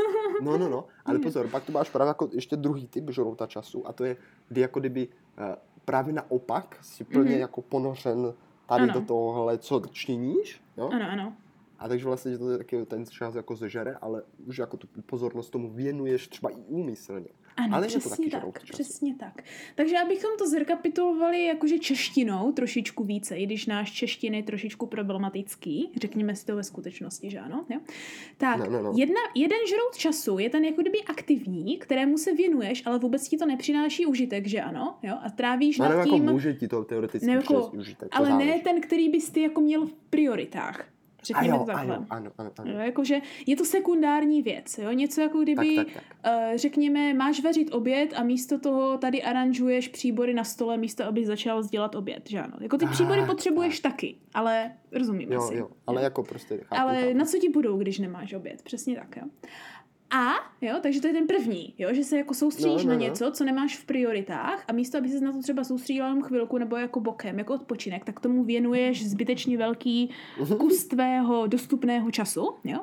No, 0.42 0.58
no, 0.58 0.68
no, 0.68 0.84
ale 1.04 1.14
Hmm. 1.14 1.22
pozor, 1.24 1.48
pak 1.48 1.64
to 1.64 1.72
máš 1.72 1.90
právě 1.90 2.08
jako 2.08 2.28
ještě 2.32 2.56
druhý 2.56 2.86
typ 2.88 3.10
žrouta 3.10 3.46
času 3.46 3.88
a 3.88 3.92
to 3.92 4.04
je, 4.04 4.16
kdy 4.48 4.60
jako 4.60 4.80
kdyby 4.80 5.08
uh, 5.08 5.44
právě 5.84 6.12
naopak 6.12 6.78
si 6.80 7.04
plně 7.04 7.30
Mhm. 7.30 7.40
jako 7.40 7.62
ponořen 7.62 8.34
tady 8.68 8.82
Ano. 8.82 8.92
do 8.92 9.00
tohohle, 9.00 9.58
co 9.58 9.82
činíš, 9.90 10.60
jo? 10.76 10.88
ano, 10.92 11.04
ano. 11.10 11.32
A 11.80 11.88
takže 11.88 12.04
vlastně 12.06 12.32
že 12.32 12.38
to 12.38 12.58
taky 12.58 12.86
ten 12.86 13.06
čas 13.06 13.34
jako 13.34 13.56
zežere, 13.56 13.94
ale 14.00 14.22
už 14.46 14.58
jako 14.58 14.76
tu 14.76 14.88
pozornost 15.06 15.50
tomu 15.50 15.70
věnuješ 15.70 16.28
třeba 16.28 16.50
i 16.50 16.54
úmyslně. 16.68 17.28
Ano, 17.56 17.76
Ale 17.76 17.86
je 17.86 17.92
to 17.92 17.98
přesně 17.98 18.30
taky 18.30 18.46
tak, 18.46 18.62
přesně 18.72 19.14
tak. 19.14 19.42
Takže 19.74 19.98
abychom 19.98 20.30
to 20.38 20.48
zrekapitulovali 20.48 21.44
jakože 21.44 21.78
češtinou 21.78 22.52
trošičku 22.52 23.04
více, 23.04 23.36
i 23.36 23.46
když 23.46 23.66
náš 23.66 23.92
češtin 23.92 24.34
je 24.34 24.42
trošičku 24.42 24.86
problematický, 24.86 25.92
řekněme 25.96 26.36
si 26.36 26.46
to 26.46 26.56
ve 26.56 26.64
skutečnosti, 26.64 27.30
že 27.30 27.38
ano, 27.38 27.66
jo? 27.68 27.80
Tak, 28.38 28.58
No, 28.58 28.70
no, 28.70 28.82
no. 28.82 28.92
Jedna, 28.96 29.20
jeden 29.34 29.58
žrout 29.68 29.96
času 29.96 30.38
je 30.38 30.50
ten 30.50 30.64
jako 30.64 30.80
kdyby 30.82 30.98
aktivní, 31.02 31.78
kterému 31.78 32.18
se 32.18 32.32
věnuješ, 32.34 32.82
ale 32.86 32.98
vůbec 32.98 33.28
ti 33.28 33.36
to 33.36 33.46
nepřináší 33.46 34.06
užitek, 34.06 34.46
že 34.46 34.60
ano, 34.60 34.98
jo? 35.02 35.14
A 35.22 35.30
trávíš 35.30 35.78
No, 35.78 35.84
nad 35.84 35.94
jako 35.98 36.10
tím, 36.10 36.24
může 36.24 36.54
ti 36.54 36.68
to 36.68 36.84
teoreticky 36.84 37.26
Ne, 37.26 37.32
jako- 37.32 37.66
užitek, 37.66 38.08
ale 38.12 38.28
ne 38.28 38.44
záleží. 38.44 38.62
ten, 38.62 38.80
který 38.80 39.08
bys 39.08 39.30
ty 39.30 39.42
jako 39.42 39.60
měl 39.60 39.86
v 39.86 39.92
prioritách. 40.10 40.88
Řekněme 41.22 41.48
jo, 41.48 41.58
to 41.58 41.64
takhle. 41.64 41.94
jo, 41.94 42.04
ano, 42.10 42.30
ano, 42.38 42.50
ano. 42.58 42.72
Jo, 42.72 42.78
jakože 42.78 43.20
je 43.46 43.56
to 43.56 43.64
sekundární 43.64 44.42
věc, 44.42 44.78
jo? 44.78 44.90
něco 44.92 45.20
jako 45.20 45.38
kdyby, 45.42 45.76
Tak, 45.76 45.86
tak, 45.86 45.94
tak. 45.94 46.04
eh, 46.24 46.52
řekněme, 46.58 47.14
máš 47.14 47.40
vařit 47.42 47.74
oběd 47.74 48.14
a 48.16 48.22
místo 48.22 48.58
toho 48.58 48.98
tady 48.98 49.22
aranžuješ 49.22 49.88
příbory 49.88 50.34
na 50.34 50.44
stole, 50.44 50.76
místo 50.76 51.04
aby 51.04 51.26
začal 51.26 51.62
dělat 51.64 51.94
oběd, 51.94 52.22
že 52.30 52.40
ano. 52.40 52.54
Jako 52.60 52.76
ty 52.76 52.84
Ah, 52.84 52.90
příbory 52.90 53.22
potřebuješ 53.26 53.80
taky, 53.80 54.16
ale 54.34 54.72
rozumíme 54.92 55.34
Jo, 55.34 55.40
si. 55.40 55.56
jo, 55.56 55.68
ale 55.86 56.02
jako 56.02 56.22
prostě 56.22 56.56
chápu, 56.58 56.80
ale 56.82 57.00
chápu. 57.02 57.16
na 57.18 57.24
co 57.24 57.38
ti 57.38 57.48
budou, 57.48 57.78
když 57.78 57.98
nemáš 57.98 58.32
oběd? 58.32 58.62
Přesně 58.62 58.96
tak, 58.96 59.16
jo. 59.16 59.22
A, 60.10 60.32
jo, 60.60 60.74
takže 60.82 61.00
to 61.00 61.06
je 61.06 61.12
ten 61.12 61.26
první, 61.26 61.74
jo, 61.78 61.88
že 61.92 62.04
se 62.04 62.16
jako 62.18 62.34
soustředíš 62.34 62.84
No, 62.84 62.88
no, 62.88 62.88
na 62.88 62.94
no. 62.94 63.00
něco, 63.00 63.30
co 63.30 63.44
nemáš 63.44 63.76
v 63.76 63.84
prioritách 63.84 64.64
a 64.68 64.72
místo, 64.72 64.98
aby 64.98 65.08
se 65.08 65.20
na 65.20 65.32
to 65.32 65.42
třeba 65.42 65.64
soustředila 65.64 66.06
jenom 66.08 66.22
chvilku 66.22 66.58
nebo 66.58 66.76
jako 66.76 67.00
bokem, 67.00 67.38
jako 67.38 67.54
odpočinek, 67.54 68.04
tak 68.04 68.20
tomu 68.20 68.44
věnuješ 68.44 69.06
zbytečně 69.08 69.58
velký 69.58 70.10
kus 70.58 70.84
tvého 70.84 71.46
dostupného 71.46 72.10
času, 72.10 72.48
jo. 72.64 72.78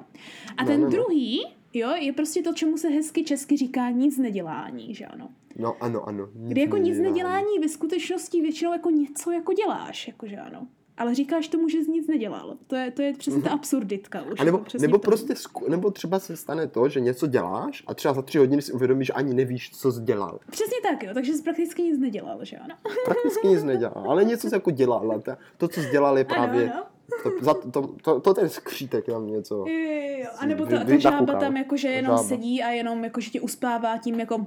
A 0.57 0.63
No, 0.63 0.67
ten 0.67 0.81
no, 0.81 0.85
no. 0.85 0.91
druhý, 0.91 1.41
jo, 1.73 1.89
je 1.99 2.13
prostě 2.13 2.41
to, 2.41 2.53
čemu 2.53 2.77
se 2.77 2.89
hezky 2.89 3.23
česky 3.23 3.57
říká 3.57 3.89
nic 3.89 4.17
nedělání, 4.17 4.95
že 4.95 5.05
ano. 5.05 5.29
No 5.59 5.75
ano, 5.83 6.03
ano. 6.07 6.27
Kdy 6.33 6.61
jako 6.61 6.77
nic 6.77 6.99
nedělání 6.99 7.59
ve 7.61 7.69
skutečnosti 7.69 8.41
většinou 8.41 8.71
jako 8.73 8.89
něco 8.89 9.31
jako 9.31 9.53
děláš, 9.53 10.07
jakože 10.07 10.37
ano. 10.37 10.67
Ale 10.97 11.15
říkáš 11.15 11.47
tomu, 11.47 11.69
že 11.69 11.77
jsi 11.77 11.91
nic 11.91 12.07
nedělal. 12.07 12.57
To 12.67 12.75
je, 12.75 12.91
to 12.91 13.01
je 13.01 13.13
přesně 13.13 13.41
ta 13.41 13.49
absurditka 13.49 14.21
už. 14.21 14.39
A 14.39 14.43
nebo, 14.43 14.57
jako 14.57 14.77
nebo 14.81 14.99
prostě, 14.99 15.33
zku- 15.33 15.69
nebo 15.69 15.91
třeba 15.91 16.19
se 16.19 16.37
stane 16.37 16.67
to, 16.67 16.89
že 16.89 16.99
něco 16.99 17.27
děláš 17.27 17.83
a 17.87 17.93
třeba 17.93 18.13
za 18.13 18.21
tři 18.21 18.37
hodiny 18.37 18.61
si 18.61 18.71
uvědomíš, 18.73 19.07
že 19.07 19.13
ani 19.13 19.33
nevíš, 19.33 19.71
co 19.71 19.91
jsi 19.91 20.01
dělal. 20.01 20.39
Přesně 20.51 20.77
tak, 20.91 21.03
jo. 21.03 21.09
Takže 21.13 21.33
jsi 21.33 21.43
prakticky 21.43 21.81
nic 21.83 21.99
nedělal, 21.99 22.45
že 22.45 22.57
ano. 22.57 22.75
Prakticky 23.05 23.47
nic 23.47 23.63
nedělal, 23.63 24.03
ale 24.07 24.23
něco 24.25 24.49
jsi 24.49 24.55
jako 24.55 24.71
dělal. 24.71 25.21
Ta- 25.25 25.37
To, 25.57 25.67
co 25.67 25.81
jsi 25.81 25.89
dělal, 25.89 26.17
je 26.17 26.23
právě... 26.25 26.63
Ano, 26.71 26.73
ano. 26.73 26.83
To, 27.23 27.31
za, 27.45 27.53
to, 27.53 27.87
to, 28.01 28.19
to, 28.19 28.33
ten 28.33 28.49
skřítek 28.49 29.05
tam 29.05 29.27
něco. 29.27 29.55
Jo, 29.55 29.65
jo, 29.67 30.17
jo. 30.19 30.25
A 30.39 30.45
nebo 30.45 30.65
ta, 30.65 30.83
ta 30.83 30.97
žába 30.97 31.35
tam 31.39 31.57
jakože 31.57 31.87
jenom 31.87 32.09
žába. 32.17 32.23
sedí 32.23 32.63
a 32.63 32.69
jenom 32.69 33.03
jakože 33.03 33.29
tě 33.29 33.41
uspává 33.41 33.97
tím 33.97 34.19
jako... 34.19 34.45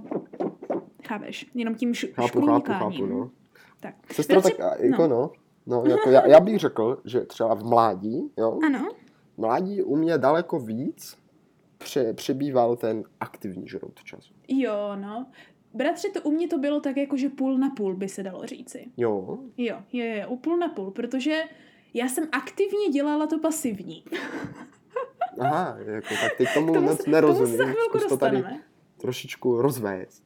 Chápeš? 1.09 1.47
Jenom 1.55 1.75
tím 1.75 1.91
š- 1.95 2.13
Chápu, 2.15 2.47
chápu, 2.47 2.73
chápu, 2.73 3.07
no. 3.07 3.31
Tak. 3.81 3.95
Sestra, 4.13 4.41
tak 4.41 4.61
a, 4.61 4.75
jako 4.79 5.07
no. 5.07 5.31
No, 5.67 5.85
jako 5.87 6.11
já, 6.11 6.27
já 6.27 6.41
bych 6.41 6.59
řekl, 6.59 7.01
že 7.05 7.21
třeba 7.21 7.55
v 7.55 7.65
mládí, 7.65 8.33
jo, 8.39 8.59
Ano, 8.67 8.89
mládí 9.37 9.83
u 9.83 9.97
mě 9.97 10.19
daleko 10.19 10.59
víc 10.59 11.19
pře, 11.79 12.13
přebýval 12.15 12.77
ten 12.77 13.05
aktivní 13.21 13.69
žrout 13.69 14.05
času. 14.05 14.35
jo, 14.49 14.97
no. 14.97 15.27
bratře, 15.75 16.09
to 16.09 16.23
u 16.23 16.31
mě 16.31 16.49
to 16.49 16.59
bylo 16.59 16.81
tak 16.81 16.97
jako, 16.97 17.17
že 17.17 17.29
půl 17.29 17.59
na 17.59 17.71
půl 17.71 17.97
by 17.97 18.09
se 18.09 18.23
dalo 18.23 18.47
říci. 18.47 18.87
Jo. 18.97 19.39
Jo, 19.59 19.77
jo, 19.93 20.05
jo, 20.15 20.37
půl 20.37 20.57
na 20.59 20.69
půl, 20.69 20.91
protože 20.91 21.43
já 21.95 22.09
jsem 22.09 22.29
aktivně 22.33 22.89
dělala 22.93 23.27
to 23.27 23.39
pasivní. 23.39 24.05
Aha, 25.41 25.77
jako, 25.79 26.09
tak 26.23 26.37
teď 26.39 26.49
tomu, 26.55 26.75
Tomu 26.75 26.87
moc 26.89 27.07
nerozumím. 27.07 27.39
tomu 27.47 27.57
se 27.57 27.57
za 27.57 27.65
chvilku 27.73 28.17
tady 28.17 28.45
trošičku 28.97 29.63
rozvést. 29.63 30.23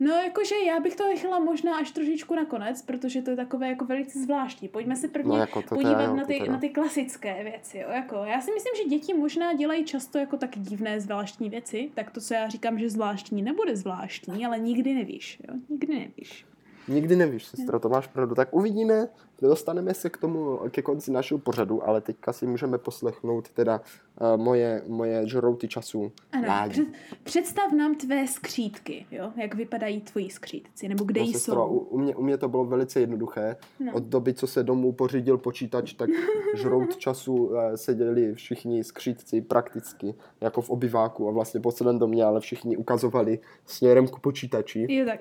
No, 0.00 0.14
jakože 0.14 0.54
já 0.66 0.80
bych 0.80 0.96
to 0.96 1.08
nechala 1.08 1.38
možná 1.38 1.76
až 1.76 1.90
trošičku 1.90 2.34
nakonec, 2.34 2.82
protože 2.82 3.22
to 3.22 3.30
je 3.30 3.36
takové 3.36 3.68
jako 3.68 3.84
velice 3.84 4.18
zvláštní. 4.18 4.68
Pojďme 4.68 4.96
se 4.96 5.08
prvně 5.08 5.28
No, 5.28 5.36
jako 5.36 5.62
to 5.62 5.68
teda 5.68 5.82
podívat 5.82 6.04
jo, 6.10 6.16
na, 6.16 6.24
ty, 6.24 6.38
teda. 6.38 6.52
na 6.52 6.58
ty 6.58 6.68
klasické 6.68 7.44
věci. 7.44 7.78
Jo? 7.78 7.88
Jako, 7.90 8.16
já 8.16 8.40
si 8.40 8.50
myslím, 8.52 8.72
že 8.76 8.88
děti 8.96 9.14
možná 9.14 9.54
dělají 9.54 9.84
často 9.84 10.18
jako 10.18 10.36
tak 10.36 10.50
divné 10.58 11.00
zvláštní 11.00 11.50
věci, 11.50 11.90
tak 11.94 12.10
to, 12.10 12.20
co 12.20 12.34
já 12.34 12.48
říkám, 12.48 12.78
že 12.78 12.90
zvláštní 12.90 13.42
nebude 13.42 13.76
zvláštní, 13.76 14.46
ale 14.46 14.58
nikdy 14.58 14.94
nevíš. 14.94 15.38
Jo? 15.48 15.54
Nikdy 15.68 15.94
nevíš. 15.94 16.46
Nikdy 16.88 17.16
nevíš, 17.16 17.44
sestro, 17.44 17.80
to 17.80 17.88
máš 17.88 18.06
pravdu. 18.06 18.34
Tak 18.34 18.54
uvidíme, 18.54 19.08
dostaneme 19.42 19.94
se 19.94 20.10
k 20.10 20.16
tomu 20.16 20.58
ke 20.70 20.82
konci 20.82 21.10
našeho 21.10 21.38
pořadu, 21.38 21.88
ale 21.88 22.00
teďka 22.00 22.32
si 22.32 22.46
můžeme 22.46 22.78
poslechnout 22.78 23.48
teda 23.48 23.80
uh, 24.20 24.42
moje, 24.42 24.82
moje 24.88 25.28
žrouty 25.28 25.68
času. 25.68 26.12
Ano, 26.32 26.44
Rádi. 26.46 26.70
před, 26.72 26.86
představ 27.24 27.72
nám 27.72 27.94
tvé 27.94 28.26
skřítky, 28.26 29.06
jo? 29.10 29.32
jak 29.36 29.54
vypadají 29.54 30.00
tvoji 30.00 30.30
skřítci, 30.30 30.88
nebo 30.88 31.04
kde 31.04 31.20
No, 31.20 31.26
jsou. 31.26 31.32
sestro, 31.32 31.68
u, 31.68 31.78
u, 31.78 31.98
mě, 31.98 32.16
u 32.16 32.22
mě 32.22 32.38
to 32.38 32.48
bylo 32.48 32.64
velice 32.64 33.00
jednoduché. 33.00 33.56
No. 33.80 33.92
Od 33.94 34.02
doby, 34.02 34.34
co 34.34 34.46
se 34.46 34.62
domů 34.62 34.92
pořídil 34.92 35.38
počítač, 35.38 35.92
tak 35.92 36.10
žrout 36.54 36.96
času 36.96 37.34
uh, 37.34 37.58
seděli 37.74 38.34
všichni 38.34 38.84
skřítci 38.84 39.40
prakticky, 39.40 40.14
jako 40.40 40.60
v 40.60 40.70
obyváku 40.70 41.28
a 41.28 41.32
vlastně 41.32 41.60
po 41.60 41.72
celém 41.72 41.98
domě, 41.98 42.24
ale 42.24 42.40
všichni 42.40 42.76
ukazovali 42.76 43.38
směrem 43.66 44.06
k 44.08 44.18
počítači. 44.18 44.86
Je 44.88 45.04
tak. 45.04 45.20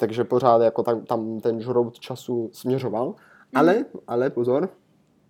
takže 0.00 0.24
pořád 0.24 0.62
jako 0.62 0.82
tam, 0.82 1.04
tam 1.04 1.40
ten 1.40 1.60
žrout 1.60 1.98
času 1.98 2.50
směřoval. 2.52 2.89
Ale, 3.54 3.84
ale 4.06 4.30
pozor, 4.30 4.68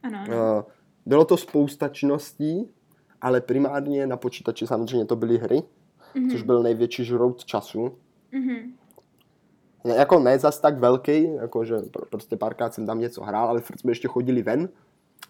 Ano, 0.03 0.19
ano. 0.19 0.37
uh, 0.59 0.63
bylo 1.07 1.25
to 1.25 1.37
spousta 1.37 1.89
činností, 1.89 2.69
ale 3.21 3.41
primárně 3.41 4.07
na 4.07 4.17
počítači 4.17 4.67
samozřejmě 4.67 5.05
to 5.07 5.17
byly 5.17 5.39
hry, 5.39 5.63
Mhm. 6.15 6.31
což 6.31 6.43
byl 6.43 6.63
největší 6.63 7.05
žrout 7.05 7.45
času. 7.45 7.95
Mhm. 8.33 8.73
Ne, 9.85 9.95
jako 9.95 10.19
ne 10.19 10.39
zas 10.39 10.61
tak 10.61 10.79
velký, 10.79 11.35
jako 11.35 11.65
že 11.65 11.75
pr- 11.77 12.05
prostě 12.11 12.37
párkrát 12.37 12.75
jsem 12.75 12.87
tam 12.87 12.99
něco 13.01 13.23
hrál, 13.23 13.49
ale 13.49 13.61
furt 13.61 13.81
jsme 13.81 13.91
ještě 13.91 14.09
chodili 14.09 14.43
ven. 14.43 14.69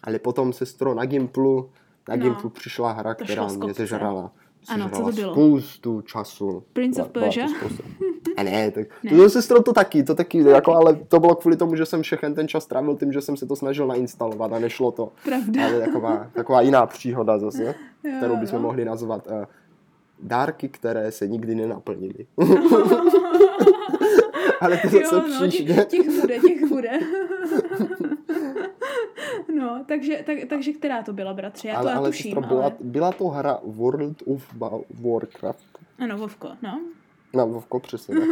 Ale 0.03 0.19
potom 0.19 0.53
sestro 0.53 0.93
na 0.93 1.05
Gimplu, 1.05 1.69
na 2.09 2.15
No, 2.15 2.23
Gimplu 2.23 2.49
přišla 2.49 2.91
hra, 2.91 3.13
která 3.13 3.47
mě 3.47 3.57
kopce. 3.57 3.73
zežrala. 3.73 4.31
Ano, 4.69 4.89
co 4.89 5.01
to 5.01 5.05
Sežrala 5.11 5.11
bylo? 5.11 5.33
Spoustu 5.33 6.01
času. 6.01 6.63
Prince 6.73 7.01
of 7.03 7.09
Persia? 7.09 7.47
A 8.37 8.43
ne, 8.43 8.71
tak 8.71 8.87
Ne. 9.03 9.11
to 9.11 9.29
sestro 9.29 9.63
to 9.63 9.73
taky, 9.73 10.03
to 10.03 10.15
taky, 10.15 10.37
jako, 10.49 10.73
ale 10.75 10.93
to 10.95 11.19
bylo 11.19 11.35
kvůli 11.35 11.57
tomu, 11.57 11.75
že 11.75 11.85
jsem 11.85 12.01
všechen 12.01 12.33
ten 12.33 12.47
čas 12.47 12.65
trávil 12.65 12.95
tím, 12.97 13.13
že 13.13 13.21
jsem 13.21 13.37
se 13.37 13.45
to 13.45 13.55
snažil 13.55 13.87
nainstalovat 13.87 14.53
a 14.53 14.59
nešlo 14.59 14.91
to. 14.91 15.11
Pravda. 15.25 15.65
Ale 15.65 15.79
taková, 15.79 16.27
taková 16.33 16.61
jiná 16.61 16.85
příhoda 16.85 17.37
zase, 17.39 17.63
Jo, 17.63 17.73
kterou 18.17 18.35
bychom 18.37 18.57
jo. 18.57 18.63
mohli 18.63 18.85
nazvat 18.85 19.27
uh, 19.27 19.33
dárky, 20.23 20.69
které 20.69 21.11
se 21.11 21.27
nikdy 21.27 21.55
nenaplnily. 21.55 22.25
ale 24.61 24.77
to 24.77 24.87
zase 24.89 25.15
Jo, 25.15 25.23
no, 25.29 25.47
příště. 25.47 25.63
těch, 25.73 25.85
těch 25.87 26.21
bude, 26.21 26.39
těch 26.39 26.65
bude. 26.69 26.89
no, 29.55 29.83
takže, 29.87 30.23
tak, 30.25 30.37
takže 30.49 30.71
která 30.73 31.03
to 31.03 31.13
byla, 31.13 31.33
bratře? 31.33 31.67
Já 31.67 31.73
to 31.73 31.79
ale, 31.79 31.91
já 31.91 31.97
ale 31.97 32.09
tuším, 32.09 32.31
sestro, 32.35 32.47
byla, 32.47 32.63
ale... 32.63 32.71
byla 32.79 33.11
to 33.11 33.27
hra 33.27 33.59
World 33.63 34.17
of 34.27 34.43
Wa- 34.57 34.83
Warcraft. 35.11 35.65
Ano, 35.99 36.17
Vovko, 36.17 36.49
no. 36.61 36.79
Na 37.33 37.45
Vovko, 37.45 37.79
přesně. 37.79 38.15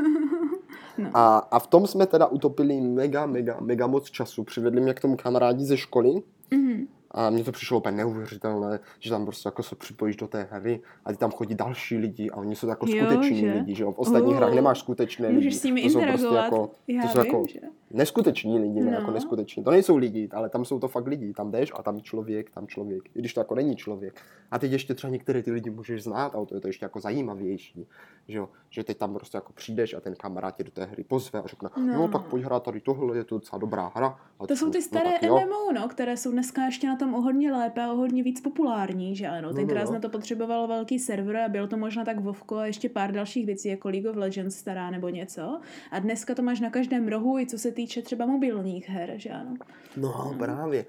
No. 0.98 1.10
A, 1.14 1.38
a 1.38 1.60
v 1.60 1.68
tom 1.68 1.88
jsme 1.88 2.06
teda 2.06 2.28
utopili 2.28 2.82
mega, 2.82 3.26
mega, 3.26 3.58
mega 3.60 3.88
moc 3.88 4.10
času. 4.10 4.44
Přivedli 4.44 4.82
mě 4.82 4.94
k 4.94 5.00
tomu 5.00 5.18
kamarádi 5.18 5.66
ze 5.66 5.78
školy 5.78 6.22
Mhm. 6.52 6.88
a 7.12 7.30
mně 7.30 7.44
to 7.44 7.52
přišlo 7.52 7.78
úplně 7.78 7.98
neuvěřitelné, 7.98 8.80
že 9.00 9.10
tam 9.10 9.26
prostě 9.26 9.48
jako 9.48 9.64
se 9.64 9.76
připojíš 9.76 10.16
do 10.16 10.28
té 10.28 10.48
hry 10.52 10.82
a 11.06 11.12
ty 11.12 11.18
tam 11.18 11.32
chodí 11.32 11.56
další 11.56 11.98
lidi 11.98 12.30
a 12.30 12.36
oni 12.38 12.56
jsou 12.56 12.68
jako 12.68 12.86
Jo, 12.90 13.06
skuteční 13.06 13.40
že? 13.40 13.54
lidi, 13.54 13.76
že 13.76 13.84
jo. 13.84 13.92
V 13.92 14.00
ostatních 14.00 14.32
Oh. 14.32 14.38
hrách 14.38 14.54
nemáš 14.54 14.80
skutečné 14.80 15.30
Můžeš 15.30 15.46
lidi. 15.46 15.58
s 15.60 15.64
nimi 15.64 15.82
to 15.82 15.90
jsou 15.90 16.00
prostě 16.02 16.12
interagovat. 16.28 16.44
jako, 16.44 16.72
Já 16.88 17.02
to 17.02 17.08
jsou 17.08 17.22
vím, 17.22 17.26
jako 17.32 17.46
že? 17.50 17.60
Neskuteční 17.92 18.60
lidi, 18.60 18.80
ne 18.80 18.92
No. 18.92 18.98
jako 18.98 19.12
neskuteční. 19.12 19.64
To 19.64 19.72
nejsou 19.72 19.98
lidi, 19.98 20.30
ale 20.32 20.50
tam 20.50 20.66
jsou 20.66 20.80
to 20.80 20.88
fakt 20.88 21.08
lidi. 21.08 21.34
Tam 21.34 21.52
jdeš 21.52 21.72
a 21.76 21.84
tam 21.84 22.02
člověk, 22.02 22.50
tam 22.50 22.68
člověk. 22.68 23.04
I 23.16 23.20
když 23.20 23.34
to 23.34 23.40
jako 23.40 23.56
není 23.56 23.76
člověk. 23.76 24.22
A 24.52 24.60
teď 24.60 24.72
ještě 24.72 24.94
třeba 24.94 25.12
některé 25.12 25.44
ty 25.44 25.52
lidi 25.52 25.70
můžeš 25.70 26.04
znát 26.04 26.36
a 26.36 26.46
to 26.46 26.56
je 26.56 26.62
to 26.62 26.68
ještě 26.68 26.86
jako 26.86 27.00
zajímavější. 27.00 27.88
Že, 28.28 28.38
jo? 28.38 28.50
že 28.70 28.84
teď 28.84 28.98
tam 28.98 29.14
prostě 29.14 29.38
jako 29.38 29.54
přijdeš 29.54 29.94
a 29.94 30.00
ten 30.00 30.16
kamarád 30.16 30.56
tě 30.56 30.64
do 30.64 30.72
té 30.72 30.86
hry 30.86 31.04
pozve 31.04 31.42
a 31.42 31.48
řekne, 31.48 31.70
No. 31.78 31.86
no, 31.88 31.94
no 31.94 32.08
tak 32.08 32.22
pojď 32.26 32.44
hrát 32.44 32.64
tady 32.64 32.80
tohle, 32.82 33.18
je 33.18 33.24
to 33.24 33.36
docela 33.36 33.60
dobrá 33.60 33.92
hra. 33.96 34.20
A 34.40 34.48
To 34.48 34.56
jsou 34.56 34.70
ty 34.70 34.82
staré 34.82 35.10
no, 35.10 35.14
tak 35.14 35.24
jo. 35.24 35.40
MMO, 35.46 35.72
no, 35.82 35.88
které 35.88 36.18
jsou 36.18 36.32
dneska 36.32 36.66
ještě 36.66 36.88
na 36.88 36.96
tom 36.96 37.14
o 37.16 37.22
hodně 37.22 37.52
lépe 37.54 37.82
a 37.84 37.92
o 37.94 37.96
hodně 37.96 38.24
víc 38.24 38.42
populární, 38.42 39.16
že 39.16 39.28
ano. 39.28 39.48
No, 39.50 39.54
Tenkrát 39.56 39.84
no, 39.84 39.88
no. 39.88 39.94
na 39.94 40.00
to 40.00 40.10
potřebovalo 40.10 40.68
velký 40.68 41.00
server 41.00 41.38
a 41.38 41.50
bylo 41.50 41.68
to 41.68 41.78
možná 41.78 42.06
tak 42.06 42.20
Vovko 42.20 42.56
a 42.58 42.66
ještě 42.66 42.90
pár 42.90 43.12
dalších 43.12 43.46
věcí, 43.46 43.70
jako 43.70 43.90
League 43.90 44.08
of 44.10 44.16
Legends 44.16 44.56
stará 44.56 44.90
nebo 44.92 45.10
něco. 45.10 45.60
A 45.92 46.00
dneska 46.00 46.36
to 46.36 46.42
máš 46.42 46.60
na 46.60 46.70
každém 46.70 47.08
rohu, 47.08 47.40
i 47.40 47.46
co 47.46 47.58
se 47.58 47.72
týče 47.80 48.02
třeba 48.02 48.26
mobilních 48.26 48.90
her, 48.90 49.14
že 49.16 49.30
ano. 49.30 49.54
No, 49.98 50.36
právě. 50.38 50.86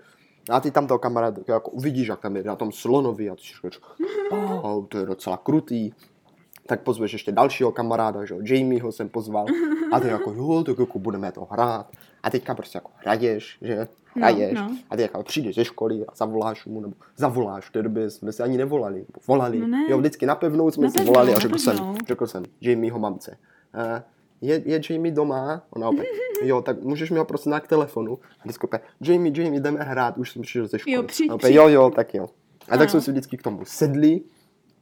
A 0.50 0.60
ty 0.60 0.70
tam 0.70 0.86
toho 0.86 0.98
kamarád 0.98 1.34
jako 1.48 1.70
uvidíš, 1.70 2.08
jak 2.08 2.20
tam 2.20 2.36
je 2.36 2.42
na 2.44 2.56
tom 2.56 2.72
slonovi 2.72 3.30
a 3.30 3.34
ty 3.34 3.42
si 3.42 3.52
říkáš, 3.54 3.80
oh, 4.30 4.84
to 4.88 4.98
je 4.98 5.06
docela 5.06 5.36
krutý. 5.36 5.90
Tak 6.66 6.82
pozveš 6.82 7.12
ještě 7.12 7.32
dalšího 7.32 7.72
kamaráda, 7.72 8.24
že 8.24 8.34
jo, 8.34 8.40
Jamieho 8.44 8.92
jsem 8.92 9.08
pozval. 9.08 9.46
A 9.92 10.00
ty 10.00 10.08
jako, 10.08 10.32
jo, 10.32 10.64
tak 10.64 10.78
jako 10.78 10.98
budeme 10.98 11.32
to 11.32 11.48
hrát. 11.50 11.86
A 12.22 12.30
teďka 12.30 12.54
prostě 12.54 12.76
jako 12.76 12.90
hraješ, 12.96 13.58
že? 13.62 13.88
Hraješ. 14.16 14.54
no. 14.54 14.76
A 14.90 14.96
ty 14.96 15.02
jako 15.02 15.22
přijdeš 15.22 15.54
ze 15.56 15.64
školy 15.64 16.04
a 16.08 16.14
zavoláš 16.14 16.66
mu, 16.66 16.80
nebo 16.80 16.94
zavoláš, 17.16 17.68
v 17.68 17.72
té 17.72 17.82
době 17.82 18.10
jsme 18.10 18.32
se 18.32 18.42
ani 18.42 18.58
nevolali, 18.58 18.98
nebo 18.98 19.20
volali. 19.28 19.58
No 19.58 19.66
ne. 19.66 19.86
Jo, 19.88 19.98
vždycky 19.98 20.26
napevnou 20.26 20.70
jsme 20.70 20.90
si 20.90 20.96
Napevnou, 20.98 21.12
volali 21.12 21.34
a 21.34 21.38
řekl 21.38 21.58
jsem, 21.58 21.76
napevnou. 21.76 21.98
řekl 22.06 22.26
jsem 22.26 22.42
Jamieho 22.60 22.98
mamce. 22.98 23.38
Uh, 23.74 24.02
je, 24.40 24.62
je 24.64 24.80
Jamie 24.90 25.14
doma? 25.14 25.62
Ona 25.70 25.88
opět, 25.88 26.06
jo, 26.42 26.62
tak 26.62 26.82
můžeš 26.82 27.10
mi 27.10 27.18
ho 27.18 27.24
prostě 27.24 27.50
na 27.50 27.60
k 27.60 27.68
telefonu. 27.68 28.18
A 28.38 28.42
vždycky 28.44 28.64
opět, 28.66 28.82
Jamie, 29.00 29.42
Jamie, 29.42 29.60
jdeme 29.60 29.80
hrát, 29.82 30.18
už 30.18 30.30
jsem 30.32 30.42
přišel 30.42 30.66
ze 30.66 30.78
školy. 30.78 30.94
Jo, 30.96 31.02
přijď, 31.02 31.30
opět, 31.30 31.52
jo, 31.52 31.68
jo, 31.68 31.90
tak 31.90 32.14
jo. 32.14 32.24
A 32.68 32.72
Ano. 32.72 32.78
tak 32.78 32.90
jsme 32.90 33.00
si 33.00 33.10
vždycky 33.10 33.36
k 33.36 33.42
tomu 33.42 33.64
sedli 33.64 34.20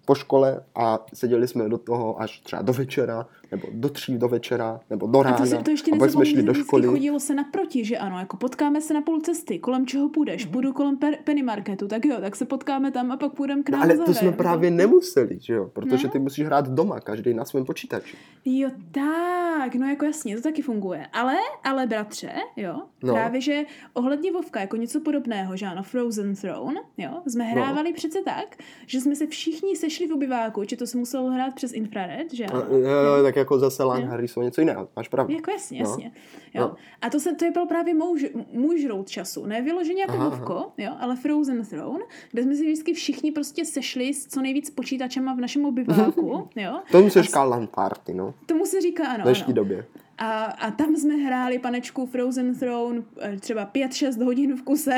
po 0.07 0.15
škole 0.15 0.65
a 0.75 1.07
seděli 1.15 1.49
jsme 1.49 1.69
do 1.69 1.79
toho 1.79 2.21
až 2.21 2.41
třeba 2.41 2.63
do 2.63 2.73
večera, 2.73 3.27
nebo 3.51 3.69
do 3.73 3.89
tří 3.89 4.19
do 4.19 4.29
večera, 4.29 4.81
nebo 4.91 5.07
do 5.07 5.19
A 5.19 5.23
rána. 5.23 5.37
to, 5.37 5.47
se, 5.47 5.57
to 5.57 5.71
ještě 5.71 5.91
a 6.01 6.09
jsme 6.09 6.27
šli 6.27 6.43
do 6.43 6.55
školy. 6.55 6.87
chodilo 6.87 7.21
se 7.21 7.35
naproti, 7.35 7.85
že 7.85 7.99
ano, 7.99 8.19
jako 8.19 8.37
potkáme 8.37 8.81
se 8.81 8.95
na 8.95 9.01
půl 9.01 9.21
cesty, 9.21 9.59
kolem 9.59 9.87
čeho 9.87 10.09
půjdeš, 10.09 10.47
půjdu 10.47 10.73
kolem 10.73 10.97
per, 10.97 11.15
penny 11.25 11.43
marketu, 11.43 11.89
tak 11.89 12.05
jo, 12.05 12.17
tak 12.21 12.37
se 12.37 12.45
potkáme 12.45 12.91
tam 12.91 13.13
a 13.13 13.17
pak 13.17 13.33
půjdeme 13.33 13.63
k 13.63 13.71
No, 13.71 13.79
nám 13.79 13.83
ale 13.89 13.97
za 13.97 14.05
to 14.05 14.15
jsme 14.15 14.33
právě 14.33 14.71
nemuseli, 14.71 15.39
že 15.41 15.53
jo? 15.55 15.71
Protože 15.73 16.07
No. 16.07 16.13
ty 16.13 16.19
musíš 16.19 16.45
hrát 16.47 16.69
doma, 16.69 17.01
každý 17.01 17.35
na 17.35 17.45
svém 17.45 17.65
počítači. 17.65 18.17
Jo, 18.45 18.71
tak, 18.93 19.75
no 19.75 19.87
jako 19.89 20.05
jasně, 20.05 20.37
to 20.37 20.43
taky 20.43 20.63
funguje. 20.63 21.07
Ale, 21.13 21.35
ale 21.65 21.87
bratře, 21.87 22.31
jo, 22.57 22.73
No. 22.73 22.89
no. 23.03 23.15
právě, 23.15 23.41
že 23.41 23.63
ohledně 23.95 24.33
Vovka, 24.33 24.61
jako 24.61 24.77
něco 24.77 25.01
podobného, 25.01 25.57
že 25.57 25.67
ano, 25.67 25.83
Frozen 25.83 26.35
Throne, 26.35 26.81
jo, 26.99 27.11
jsme 27.27 27.45
No. 27.45 27.51
hrávali 27.51 27.93
přece 27.93 28.19
tak, 28.25 28.57
že 28.87 29.01
jsme 29.01 29.17
se 29.17 29.27
všichni 29.27 29.77
sešli 29.77 30.07
v 30.07 30.13
obyváku, 30.13 30.63
že 30.69 30.77
to 30.77 30.87
se 30.87 30.99
muselo 30.99 31.31
hrát 31.31 31.55
přes 31.55 31.73
infrared, 31.73 32.33
že 32.35 32.45
A, 32.45 32.51
ano. 32.59 32.65
jo, 32.71 32.89
jo, 32.89 33.23
tak 33.23 33.37
jako 33.39 33.59
zase 33.59 33.85
LAN 33.85 34.03
Jo. 34.03 34.09
hry 34.09 34.29
jsou 34.29 34.43
něco 34.43 34.61
jiného, 34.61 34.89
máš 34.97 35.09
pravdu. 35.09 35.35
Jako 35.35 35.51
jasně, 35.51 35.83
No. 35.83 35.89
jasně. 35.91 36.13
Jo. 36.55 36.61
No. 36.63 36.77
A 37.03 37.11
to, 37.11 37.21
se, 37.21 37.35
to 37.35 37.45
je 37.45 37.51
byl 37.51 37.67
právě 37.67 37.95
můj, 37.95 38.31
můj 38.53 38.81
žrout 38.81 39.09
času. 39.09 39.47
Ne 39.47 39.63
vyloženě 39.63 40.01
jako 40.01 40.13
Aha, 40.13 40.73
jo, 40.79 40.93
ale 41.01 41.17
Frozen 41.17 41.65
Throne, 41.65 42.05
kde 42.33 42.43
jsme 42.43 42.55
si 42.55 42.63
vždycky 42.63 42.95
všichni 42.95 43.33
prostě 43.33 43.65
sešli 43.65 44.15
s 44.15 44.27
co 44.27 44.41
nejvíc 44.43 44.71
počítačema 44.71 45.35
v 45.35 45.39
našem 45.41 45.65
obyváku, 45.65 46.49
jo. 46.57 46.81
Tomu 46.93 47.11
se 47.11 47.23
říká 47.23 47.45
LAN 47.45 47.67
party, 47.67 48.15
no, 48.15 48.35
Tomu 48.47 48.67
se 48.67 48.81
říká 48.81 49.07
ano, 49.07 49.21
v 49.23 49.25
dnešní 49.25 49.45
ano. 49.45 49.55
době. 49.55 49.87
A, 50.19 50.43
a 50.45 50.71
tam 50.71 50.97
jsme 50.97 51.15
hráli 51.15 51.59
panečku 51.59 52.07
Frozen 52.07 52.55
Throne 52.55 53.03
eh, 53.21 53.37
třeba 53.41 53.71
5-6 53.75 54.25
hodin 54.25 54.57
v 54.57 54.63
kuse. 54.63 54.95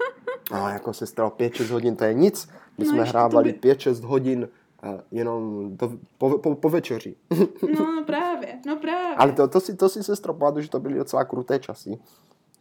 A 0.50 0.70
jako 0.72 0.92
se 0.92 1.06
stalo 1.06 1.30
5-6 1.30 1.64
hodin, 1.72 1.96
to 1.96 2.04
je 2.04 2.14
nic. 2.14 2.48
My 2.78 2.84
No, 2.84 2.90
jsme 2.92 3.04
hrávali 3.04 3.52
by- 3.52 3.70
5-6 3.72 4.04
hodin 4.06 4.48
uh, 4.82 5.00
jenom 5.10 5.70
do, 5.76 5.92
po, 6.18 6.38
po, 6.38 6.54
po 6.54 6.68
večeři. 6.68 7.14
No 7.78 8.04
právě, 8.06 8.60
no 8.66 8.76
právě. 8.76 9.16
Ale 9.16 9.32
to, 9.32 9.48
to, 9.48 9.60
si, 9.60 9.76
to 9.76 9.88
si 9.88 10.02
se 10.02 10.16
stropadu, 10.16 10.60
že 10.60 10.70
to 10.70 10.80
byly 10.80 10.94
docela 10.94 11.24
kruté 11.24 11.58
časy. 11.58 11.98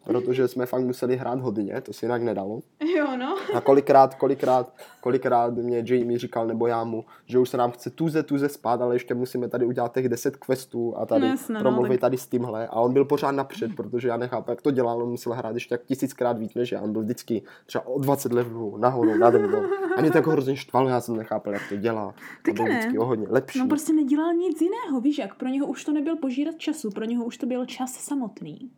Protože 0.08 0.48
jsme 0.48 0.66
fakt 0.66 0.82
museli 0.84 1.18
hrát 1.18 1.40
hodně, 1.40 1.82
to 1.82 1.94
si 1.94 2.06
jinak 2.06 2.22
nedalo. 2.22 2.60
Jo, 2.98 3.18
no. 3.18 3.38
A 3.54 3.62
kolikrát, 3.62 4.16
kolikrát, 4.16 4.74
kolikrát 5.02 5.54
mě 5.54 5.84
Jamie 5.88 6.20
říkal, 6.20 6.48
nebo 6.48 6.68
já 6.68 6.84
mu, 6.84 7.06
že 7.26 7.40
už 7.40 7.50
se 7.50 7.58
nám 7.58 7.72
chce 7.72 7.90
tuze, 7.90 8.24
tuze 8.24 8.50
spát, 8.50 8.82
ale 8.82 8.96
ještě 8.96 9.14
musíme 9.14 9.48
tady 9.48 9.66
udělat 9.66 9.94
těch 9.94 10.10
10 10.10 10.36
questů 10.36 10.98
a 10.98 11.06
tady 11.06 11.22
No 11.22 11.28
jasně, 11.28 11.54
no, 11.56 11.62
promluvit 11.62 11.90
tak- 11.90 12.00
tady 12.02 12.18
s 12.18 12.28
tímhle. 12.28 12.68
A 12.68 12.74
on 12.74 12.94
byl 12.94 13.06
pořád 13.06 13.32
napřed, 13.32 13.76
protože 13.76 14.08
já 14.08 14.18
nechápu, 14.18 14.52
jak 14.52 14.62
to 14.62 14.72
dělal, 14.72 15.04
on 15.04 15.10
musel 15.10 15.34
hrát 15.34 15.54
ještě 15.54 15.78
tak 15.78 15.86
tisíckrát 15.86 16.38
víc 16.40 16.54
než 16.54 16.72
já. 16.72 16.82
On 16.82 16.92
byl 16.94 17.02
vždycky 17.02 17.42
třeba 17.66 17.88
o 17.88 18.00
20 18.00 18.34
levelů 18.34 18.78
nahoru, 18.78 19.18
nade 19.18 19.40
mnou. 19.40 19.62
A 19.98 20.02
mě 20.02 20.12
to 20.12 20.18
jako 20.18 20.32
hrozně 20.32 20.56
štvalo, 20.56 20.90
já 20.90 21.02
jsem 21.02 21.16
nechápal, 21.16 21.54
jak 21.54 21.70
to 21.70 21.76
dělá. 21.76 22.12
To 22.12 22.14
Taky 22.46 22.54
byl 22.56 22.66
ne. 22.66 22.80
vždycky 22.80 22.98
o 22.98 23.06
hodně 23.06 23.28
lepší. 23.30 23.60
No 23.60 23.68
prostě 23.68 23.94
nedělal 23.94 24.34
nic 24.34 24.62
jiného, 24.62 25.02
víš 25.02 25.18
jak, 25.18 25.36
pro 25.36 25.48
něho 25.50 25.68
už 25.68 25.84
to 25.86 25.92
nebyl 25.94 26.16
požírat 26.16 26.56
času, 26.58 26.90
pro 26.92 27.06
něho 27.06 27.26
už 27.26 27.38
to 27.38 27.46
byl 27.46 27.66
čas 27.66 27.94
samotný. 27.94 28.72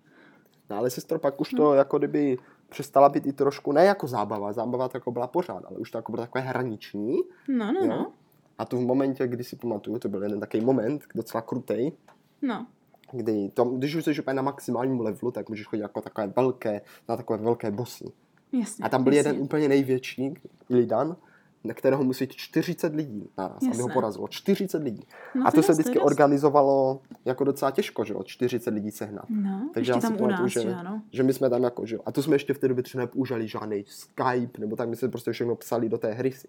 No 0.70 0.78
ale 0.78 0.90
sestro, 0.90 1.20
pak 1.20 1.42
už 1.42 1.50
to 1.50 1.74
jako 1.74 1.98
kdyby 1.98 2.38
přestala 2.70 3.10
být 3.10 3.26
i 3.28 3.34
trošku, 3.34 3.72
ne 3.72 3.86
jako 3.86 4.08
zábava, 4.08 4.54
zábava 4.54 4.88
to 4.90 4.98
jako 4.98 5.12
byla 5.12 5.28
pořád, 5.28 5.64
ale 5.66 5.78
už 5.78 5.92
to 5.92 5.98
jako 5.98 6.12
bylo 6.12 6.24
takové 6.24 6.42
hraniční. 6.42 7.18
No, 7.48 7.72
no, 7.72 7.80
Jo? 7.82 7.88
no. 7.88 8.12
A 8.58 8.66
to 8.66 8.78
v 8.78 8.82
momentě, 8.82 9.28
kdy 9.28 9.44
si 9.44 9.56
pamatuju, 9.56 10.00
to 10.00 10.10
byl 10.10 10.24
jeden 10.24 10.40
takový 10.40 10.66
moment, 10.66 11.02
docela 11.16 11.42
krutej, 11.42 11.92
No, 12.42 12.68
kdy 13.12 13.50
to, 13.54 13.66
když 13.66 13.96
už 13.96 14.04
jsi 14.06 14.22
úplně 14.22 14.34
na 14.34 14.42
maximálním 14.42 15.00
levelu, 15.00 15.32
tak 15.32 15.50
můžeš 15.50 15.66
chodit 15.68 15.82
jako 15.82 16.02
takové 16.02 16.28
velké, 16.28 16.82
na 17.10 17.18
takové 17.18 17.40
velké 17.40 17.72
bossy. 17.72 18.06
jasně. 18.54 18.86
A 18.86 18.90
tam 18.90 19.04
byl 19.04 19.14
jasně. 19.14 19.30
jeden 19.30 19.44
úplně 19.44 19.68
největší, 19.70 20.34
Illidan, 20.70 21.16
na 21.64 21.74
kterého 21.74 22.04
musí 22.04 22.24
jít 22.24 22.34
40 22.34 22.96
lidí 22.96 23.30
naraz, 23.38 23.58
aby 23.72 23.82
ho 23.82 23.90
porazilo. 23.90 24.28
40 24.28 24.84
lidí. 24.84 25.04
No, 25.36 25.48
a 25.48 25.52
to 25.52 25.60
je 25.60 25.64
se 25.64 25.72
vždycky 25.72 25.94
dost. 25.94 26.04
organizovalo 26.06 27.02
jako 27.26 27.44
docela 27.44 27.72
těžko, 27.72 28.04
že 28.06 28.14
jo, 28.14 28.24
40 28.24 28.74
lidí 28.74 28.92
sehnat. 28.92 29.26
No, 29.30 29.70
Takže 29.74 29.92
já 29.92 30.02
si 30.02 30.08
pamatuju, 30.08 30.30
nás, 30.30 30.52
že, 30.52 30.62
že 30.62 30.74
ano. 30.74 31.02
že 31.12 31.24
my 31.24 31.34
jsme 31.34 31.50
tam 31.50 31.64
jako, 31.64 31.86
že 31.86 31.96
jo. 31.96 32.02
A 32.06 32.12
to 32.12 32.24
jsme 32.24 32.36
ještě 32.36 32.54
v 32.54 32.60
té 32.60 32.68
době 32.68 32.84
třeba 32.84 33.02
nepoužívali 33.02 33.48
žádný 33.48 33.84
Skype, 33.88 34.60
nebo 34.62 34.76
tak 34.76 34.90
my 34.90 34.96
jsme 34.96 35.10
prostě 35.10 35.32
všechno 35.32 35.56
psali 35.56 35.90
do 35.90 35.98
té 35.98 36.14
hry 36.14 36.32
si. 36.32 36.48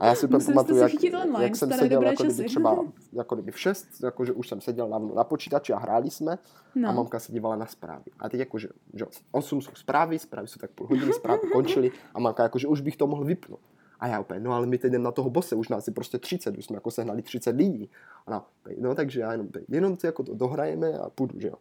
A 0.00 0.06
já 0.06 0.14
si 0.14 0.28
pamatuju, 0.28 0.78
se 0.78 1.06
jak, 1.06 1.14
online, 1.22 1.44
jak 1.44 1.56
jsem 1.56 1.72
seděl 1.72 2.02
jako 2.02 2.22
kdyby 2.22 2.44
třeba 2.44 2.84
jako 3.12 3.34
kdyby 3.34 3.52
v 3.52 3.60
6, 3.60 3.88
jako 4.02 4.24
že 4.24 4.32
už 4.32 4.48
jsem 4.48 4.60
seděl 4.60 4.88
na, 4.88 4.98
na 4.98 5.24
počítači 5.24 5.72
a 5.72 5.78
hráli 5.78 6.10
jsme 6.10 6.38
No. 6.74 6.88
a 6.88 6.92
mamka 6.92 7.18
se 7.18 7.32
dívala 7.32 7.56
na 7.56 7.66
zprávy. 7.66 8.04
A 8.18 8.28
teď 8.28 8.40
jako, 8.40 8.58
že, 8.58 8.68
že 8.94 9.04
8 9.30 9.62
jsou 9.62 9.70
zprávy, 9.74 10.18
zprávy 10.18 10.48
jsou 10.48 10.58
tak 10.60 10.70
půl 10.70 10.86
hodiny, 10.86 11.12
zprávy 11.12 11.40
končily 11.52 11.90
a 12.14 12.20
mamka 12.20 12.42
jako, 12.42 12.58
že 12.58 12.66
už 12.66 12.80
bych 12.80 12.96
to 12.96 13.06
mohl 13.06 13.24
vypnout. 13.24 13.60
A 14.00 14.06
já 14.06 14.20
úplně, 14.20 14.40
no 14.40 14.52
ale 14.52 14.66
my 14.66 14.78
teď 14.78 14.92
jdeme 14.92 15.04
na 15.04 15.10
toho 15.12 15.30
bose, 15.30 15.54
už 15.56 15.68
nás 15.68 15.86
je 15.86 15.92
prostě 15.92 16.18
30, 16.18 16.58
už 16.58 16.64
jsme 16.64 16.76
jako 16.76 16.90
sehnali 16.90 17.22
30 17.22 17.56
lidí. 17.56 17.90
Ona, 18.26 18.46
no 18.80 18.94
takže 18.94 19.20
já 19.20 19.32
jenom, 19.32 19.48
jenom 19.68 19.96
si 19.96 20.06
jako 20.06 20.22
to 20.22 20.34
dohrajeme 20.34 20.92
a 20.92 21.10
půjdu, 21.10 21.40
že 21.40 21.48
jo. 21.48 21.54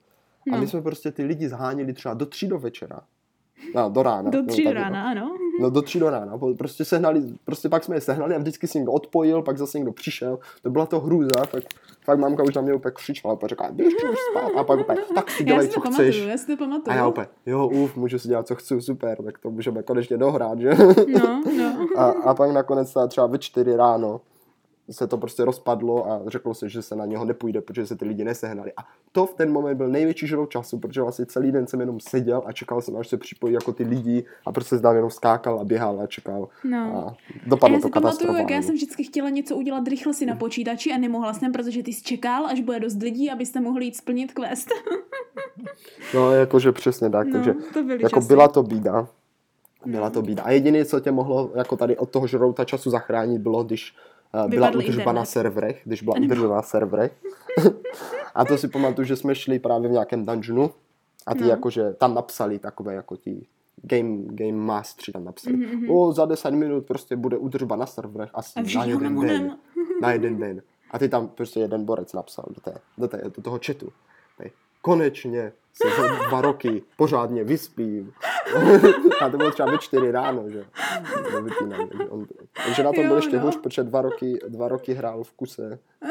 A 0.52 0.56
No. 0.56 0.62
my 0.62 0.68
jsme 0.68 0.82
prostě 0.82 1.12
ty 1.12 1.24
lidi 1.24 1.50
zháněli 1.50 1.94
třeba 1.94 2.14
do 2.14 2.26
tří 2.26 2.48
do 2.48 2.60
večera. 2.60 3.00
No, 3.76 3.90
do 3.90 4.04
rána. 4.04 4.30
Do 4.30 4.42
no, 4.42 4.48
tří 4.48 4.64
tak, 4.64 4.74
rána, 4.74 5.10
ano. 5.12 5.38
No 5.60 5.70
do 5.70 5.82
tří 5.82 6.00
do 6.00 6.10
rána. 6.10 6.40
Prostě 6.58 6.86
sehnali, 6.86 7.22
prostě 7.46 7.70
pak 7.70 7.84
jsme 7.84 7.96
je 7.96 8.02
sehnali 8.02 8.36
a 8.36 8.38
vždycky 8.38 8.68
si 8.68 8.78
někdo 8.78 8.92
odpojil, 8.92 9.42
pak 9.42 9.58
zase 9.58 9.78
někdo 9.78 9.92
přišel. 9.94 10.40
To 10.62 10.70
byla 10.70 10.86
to 10.86 11.00
hrůza, 11.00 11.46
tak 11.52 11.64
fakt 12.06 12.20
mamka 12.20 12.44
už 12.44 12.56
na 12.56 12.62
mě 12.62 12.74
úplně 12.74 12.92
křičela, 12.92 13.34
úplně 13.34 13.50
říká, 13.50 13.70
běž 13.72 13.94
už 13.94 14.20
spát. 14.32 14.52
A 14.60 14.64
pak 14.64 14.80
úplně, 14.80 15.00
tak 15.16 15.32
si 15.32 15.44
Já 15.44 15.48
dělej, 15.48 15.68
si 15.68 15.74
co 15.74 15.82
to 15.82 15.92
chceš. 15.92 15.98
pamatuju, 16.16 16.30
já 16.30 16.38
si 16.38 16.48
to 16.48 16.58
pamatuju. 16.58 16.92
A 16.92 16.96
já 16.96 17.08
úplně, 17.08 17.28
jo, 17.46 17.68
uf, 17.68 17.96
můžu 17.96 18.20
si 18.20 18.28
dělat, 18.28 18.48
co 18.48 18.56
chci, 18.56 18.82
super, 18.82 19.24
tak 19.24 19.38
to 19.40 19.52
můžeme 19.52 19.84
konečně 19.84 20.18
dohrát, 20.18 20.60
že? 20.60 20.70
No, 21.08 21.44
no. 21.58 21.88
A, 21.96 22.06
a 22.06 22.34
pak 22.34 22.52
nakonec 22.52 22.94
třeba 23.08 23.28
ve 23.28 23.38
čtyři 23.38 23.76
ráno 23.76 24.22
se 24.92 25.08
to 25.08 25.18
prostě 25.18 25.46
rozpadlo 25.46 26.12
a 26.12 26.22
řeklo 26.28 26.54
se, 26.54 26.70
že 26.70 26.82
se 26.82 26.96
na 26.96 27.06
něho 27.06 27.26
nepůjde, 27.26 27.62
protože 27.62 27.88
se 27.88 27.96
ty 27.96 28.06
lidi 28.06 28.24
nesehnali. 28.24 28.72
A 28.78 28.88
to 29.12 29.26
v 29.26 29.34
ten 29.34 29.52
moment 29.52 29.76
byl 29.78 29.88
největší 29.88 30.28
žrou 30.28 30.46
času, 30.46 30.80
protože 30.80 31.02
vlastně 31.02 31.26
celý 31.26 31.52
den 31.52 31.68
jsem 31.68 31.80
jenom 31.80 32.00
seděl 32.00 32.42
a 32.46 32.52
čekal 32.52 32.82
jsem, 32.82 32.98
až 32.98 33.08
se 33.08 33.18
připojí 33.18 33.54
jako 33.54 33.74
ty 33.74 33.84
lidi 33.84 34.26
a 34.46 34.52
prostě 34.52 34.80
tam 34.80 34.96
jenom 34.96 35.10
skákal 35.10 35.60
a 35.60 35.64
běhal 35.64 36.02
a 36.02 36.08
čekal. 36.08 36.48
No. 36.64 36.78
A 36.96 37.10
A 37.10 37.16
dopadlo 37.48 37.78
já 37.78 37.82
to 37.82 37.90
pamatuju, 37.90 38.36
jak 38.36 38.50
já 38.50 38.62
jsem 38.62 38.76
vždycky 38.76 39.04
chtěla 39.04 39.30
něco 39.30 39.56
udělat 39.56 39.88
rychle 39.88 40.14
si 40.14 40.26
na 40.26 40.36
počítači 40.36 40.92
a 40.92 40.98
nemohla 40.98 41.34
jsem, 41.34 41.52
protože 41.52 41.84
ty 41.84 41.94
jsi 41.94 42.04
čekal, 42.04 42.46
až 42.46 42.62
bude 42.62 42.80
dost 42.80 43.02
lidí, 43.02 43.32
abyste 43.32 43.60
mohli 43.60 43.86
jít 43.86 43.96
splnit 43.96 44.34
quest. 44.34 44.68
No, 46.16 46.32
jakože 46.32 46.72
přesně 46.72 47.10
tak, 47.10 47.28
No, 47.28 47.34
takže 47.34 47.54
to 47.74 47.84
byly 47.84 48.04
jako 48.04 48.20
časy. 48.20 48.28
byla 48.28 48.48
to 48.48 48.64
bída. 48.64 49.08
Byla 49.86 50.10
to 50.10 50.22
bída. 50.22 50.44
A 50.44 50.52
jediné, 50.52 50.86
co 50.86 51.00
tě 51.00 51.12
mohlo 51.12 51.52
jako 51.56 51.78
tady 51.78 51.98
od 51.98 52.10
toho 52.10 52.28
žrouta 52.28 52.66
času 52.66 52.90
zachránit, 52.90 53.42
bylo, 53.42 53.64
když 53.64 53.96
byla 54.34 54.48
Vypadl 54.48 54.78
udržba 54.78 55.12
na 55.12 55.26
serverech, 55.26 55.82
když 55.84 56.02
byla 56.04 56.18
udržba 56.18 56.56
na 56.56 56.62
serverech. 56.62 57.12
a 58.36 58.46
to 58.46 58.58
si 58.58 58.68
pamatuju, 58.68 59.06
že 59.06 59.16
jsme 59.16 59.36
šli 59.36 59.60
právě 59.60 59.90
v 59.90 59.92
nějakém 59.92 60.26
dungeonu 60.26 60.72
a 61.26 61.34
ty 61.36 61.42
No. 61.42 61.48
jakože 61.48 61.94
tam 61.94 62.14
napsali 62.14 62.60
takové 62.60 62.94
jako 62.94 63.18
ti 63.18 63.48
game, 63.82 64.18
game 64.26 64.52
mastery 64.58 65.14
tam 65.14 65.24
napsali. 65.24 65.58
Mhm, 65.58 65.90
O, 65.92 66.12
za 66.14 66.26
10 66.26 66.52
minut 66.52 66.86
prostě 66.86 67.16
bude 67.16 67.38
udržba 67.38 67.76
na 67.76 67.86
serverech 67.86 68.30
asi 68.34 68.60
A 68.60 68.78
na 68.78 68.86
jeden 68.86 69.16
honem, 69.16 69.28
den. 69.48 69.58
Na 70.02 70.12
jeden 70.12 70.38
den. 70.40 70.62
A 70.92 71.00
ty 71.00 71.10
tam 71.10 71.28
prostě 71.28 71.60
jeden 71.60 71.86
borec 71.86 72.14
napsal 72.14 72.46
do, 72.50 72.62
té, 72.62 72.74
do, 72.98 73.08
té, 73.08 73.22
do 73.36 73.42
toho 73.42 73.60
chatu. 73.66 73.92
Tady, 74.38 74.52
Konečně 74.88 75.52
se 75.74 76.02
za 76.02 76.08
dva 76.28 76.42
roky 76.42 76.84
pořádně 76.98 77.44
vyspím. 77.44 78.14
a 79.22 79.30
to 79.30 79.38
bylo 79.38 79.52
třeba 79.52 79.72
ve 79.72 79.78
čtyři 79.78 80.12
ráno, 80.12 80.50
že? 80.50 80.66
Takže 82.66 82.84
na 82.84 82.92
tom 82.94 83.04
Jo, 83.04 83.08
byl 83.08 83.16
ještě 83.16 83.36
no. 83.38 83.42
hůř, 83.44 83.58
protože 83.58 83.84
dva 83.84 84.02
roky, 84.02 84.40
dva 84.48 84.68
roky 84.68 84.94
hrál 84.94 85.24
v 85.24 85.32
kuse. 85.34 85.80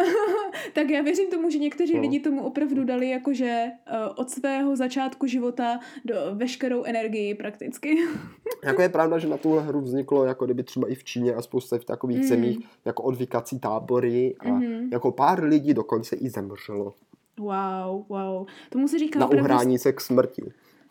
Tak 0.73 0.91
já 0.91 1.03
věřím 1.03 1.31
tomu, 1.31 1.51
že 1.51 1.59
někteří 1.59 1.95
No. 1.95 2.01
lidi 2.01 2.21
tomu 2.21 2.47
opravdu 2.47 2.85
dali 2.85 3.11
jakože 3.11 3.65
uh, 3.93 4.13
od 4.17 4.31
svého 4.31 4.77
začátku 4.77 5.27
života 5.27 5.79
do 6.05 6.15
veškerou 6.35 6.85
energii 6.85 7.35
prakticky. 7.35 7.97
Jako 8.65 8.83
je 8.83 8.89
pravda, 8.89 9.19
že 9.19 9.29
na 9.29 9.37
tuhle 9.37 9.63
hru 9.63 9.81
vzniklo 9.81 10.25
jako 10.25 10.45
kdyby 10.45 10.63
třeba 10.63 10.89
i 10.89 10.95
v 10.95 11.05
Číně 11.05 11.35
a 11.35 11.43
spousta 11.43 11.79
v 11.79 11.85
takových 11.85 12.19
Mm. 12.19 12.25
zemích 12.29 12.59
jako 12.85 13.03
odvykací 13.03 13.59
tábory 13.61 14.35
a 14.41 14.49
Mhm. 14.49 14.89
jako 14.93 15.13
pár 15.13 15.45
lidí 15.45 15.75
dokonce 15.75 16.17
i 16.17 16.29
zemřelo 16.31 16.95
Wow, 17.39 18.05
wow. 18.09 18.47
Tomu 18.71 18.89
se 18.89 18.99
říká 18.99 19.19
na 19.19 19.27
uhrání 19.27 19.79
se 19.79 19.93
k 19.93 20.01
smrti. 20.01 20.43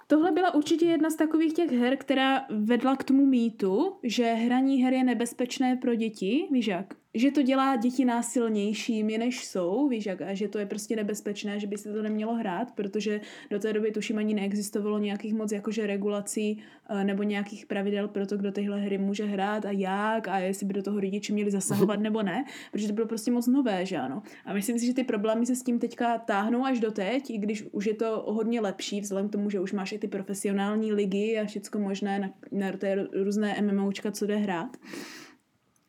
Tohle 0.07 0.31
byla 0.31 0.53
určitě 0.53 0.85
jedna 0.85 1.09
z 1.09 1.15
takových 1.15 1.53
těch 1.53 1.71
her, 1.71 1.97
která 1.97 2.45
vedla 2.49 2.95
k 2.95 3.03
tomu 3.03 3.25
mýtu, 3.25 3.95
že 4.03 4.33
hraní 4.33 4.83
her 4.83 4.93
je 4.93 5.03
nebezpečné 5.03 5.75
pro 5.75 5.95
děti, 5.95 6.47
víš 6.51 6.67
jak? 6.67 6.93
Že 7.15 7.31
to 7.31 7.41
dělá 7.41 7.75
děti 7.75 8.05
násilnějšími, 8.05 9.17
než 9.17 9.45
jsou, 9.45 9.87
víš 9.87 10.05
jak? 10.05 10.21
A 10.21 10.33
že 10.33 10.47
to 10.47 10.59
je 10.59 10.65
prostě 10.65 10.95
nebezpečné, 10.95 11.59
že 11.59 11.67
by 11.67 11.77
se 11.77 11.93
to 11.93 12.01
nemělo 12.01 12.33
hrát, 12.35 12.71
protože 12.71 13.21
do 13.49 13.59
té 13.59 13.73
doby 13.73 13.91
tuším 13.91 14.17
ani 14.17 14.33
neexistovalo 14.33 14.99
nějakých 14.99 15.33
moc 15.33 15.51
jakože 15.51 15.87
regulací 15.87 16.63
eh, 16.89 17.03
nebo 17.03 17.23
nějakých 17.23 17.65
pravidel 17.65 18.07
pro 18.07 18.25
to, 18.25 18.37
kdo 18.37 18.51
tyhle 18.51 18.79
hry 18.79 18.97
může 18.97 19.25
hrát 19.25 19.65
a 19.65 19.71
jak 19.71 20.27
a 20.27 20.37
jestli 20.37 20.65
by 20.65 20.73
do 20.73 20.83
toho 20.83 20.99
rodiče 20.99 21.33
měli 21.33 21.51
zasahovat 21.51 21.99
nebo 21.99 22.23
ne, 22.23 22.45
protože 22.71 22.87
to 22.87 22.93
bylo 22.93 23.07
prostě 23.07 23.31
moc 23.31 23.47
nové, 23.47 23.85
že 23.85 23.97
ano. 23.97 24.23
A 24.45 24.53
myslím 24.53 24.79
si, 24.79 24.85
že 24.85 24.93
ty 24.93 25.03
problémy 25.03 25.45
se 25.45 25.55
s 25.55 25.63
tím 25.63 25.79
teďka 25.79 26.17
táhnou 26.17 26.65
až 26.65 26.79
do 26.79 26.91
teď, 26.91 27.29
i 27.29 27.37
když 27.37 27.63
už 27.71 27.85
je 27.85 27.93
to 27.93 28.23
hodně 28.27 28.61
lepší, 28.61 29.01
vzhledem 29.01 29.29
k 29.29 29.31
tomu, 29.31 29.49
že 29.49 29.59
už 29.59 29.73
máš 29.73 29.91
i 29.91 29.99
ty 29.99 30.07
profesionální 30.07 30.93
ligy 30.93 31.39
a 31.39 31.45
všecko 31.45 31.79
možné 31.79 32.19
na, 32.19 32.29
na 32.51 32.71
té 32.77 33.07
různé 33.13 33.61
MMOčka, 33.61 34.11
co 34.11 34.25
jde 34.25 34.35
hrát. 34.35 34.77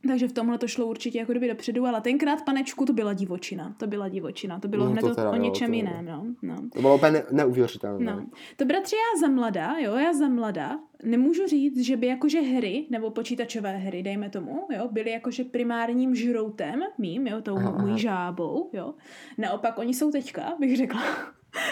Takže 0.07 0.29
v 0.29 0.33
tomhle 0.33 0.59
to 0.59 0.69
šlo 0.69 0.87
určitě 0.87 1.19
jako 1.19 1.33
kdyby 1.33 1.49
dopředu, 1.49 1.87
ale 1.87 2.01
tenkrát, 2.01 2.45
panečku, 2.45 2.85
to 2.85 2.92
byla 2.92 3.12
divočina. 3.12 3.75
To 3.79 3.87
byla 3.87 4.09
divočina. 4.09 4.61
To 4.61 4.69
bylo 4.69 4.85
No, 4.85 4.90
hned 4.90 5.01
to 5.01 5.11
o, 5.11 5.14
teda 5.14 5.31
o 5.31 5.35
jo, 5.35 5.42
něčem 5.42 5.71
to- 5.71 5.75
jiném, 5.77 6.05
no. 6.05 6.27
no. 6.42 6.57
To 6.75 6.81
bylo 6.81 6.95
úplně 6.97 7.12
ne- 7.12 7.25
neuvěřitelné. 7.33 8.05
No. 8.12 8.27
To 8.57 8.64
bratři, 8.64 8.97
já 8.97 9.21
za 9.21 9.29
mladá, 9.35 9.75
jo, 9.79 9.95
já 9.95 10.12
za 10.12 10.29
mladá, 10.29 10.79
nemůžu 11.05 11.47
říct, 11.47 11.79
že 11.81 11.97
by 11.97 12.07
jakože 12.07 12.40
hry, 12.40 12.87
nebo 12.90 13.11
počítačové 13.11 13.77
hry, 13.77 14.03
dejme 14.03 14.31
tomu, 14.31 14.66
jo, 14.77 14.88
byly 14.92 15.11
jakože 15.11 15.45
primárním 15.45 16.14
žroutem 16.14 16.81
mým, 16.99 17.27
jo, 17.27 17.40
tou 17.42 17.57
Aha, 17.57 17.69
aha. 17.69 17.83
mojí 17.87 17.99
žábou, 17.99 18.71
jo. 18.73 18.95
Naopak, 19.38 19.79
oni 19.79 19.95
jsou 19.95 20.11
teďka, 20.11 20.53
bych 20.61 20.77
řekla, 20.77 21.01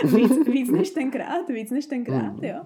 víc, 0.05 0.49
víc 0.49 0.70
než 0.70 0.90
tenkrát, 0.90 1.49
víc 1.49 1.70
než 1.70 1.87
tenkrát, 1.87 2.33
Mm. 2.33 2.44
jo. 2.44 2.61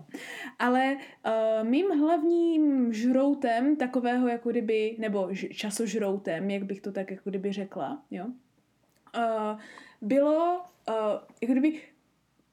Ale 0.59 0.97
uh, 1.27 1.69
mým 1.69 1.91
hlavním 2.01 2.93
žroutem 2.93 3.77
takového 3.77 4.29
jako 4.29 4.51
kdyby, 4.51 4.97
nebo 4.99 5.29
ž- 5.31 5.49
časožroutem, 5.55 6.51
jak 6.51 6.63
bych 6.63 6.81
to 6.81 6.93
tak 6.93 7.11
jako 7.11 7.31
kdyby 7.31 7.53
řekla, 7.53 8.03
jo, 8.11 8.25
uh, 9.17 9.61
bylo 10.03 10.61
uh, 10.89 10.95
jako 11.43 11.53
kdyby 11.53 11.81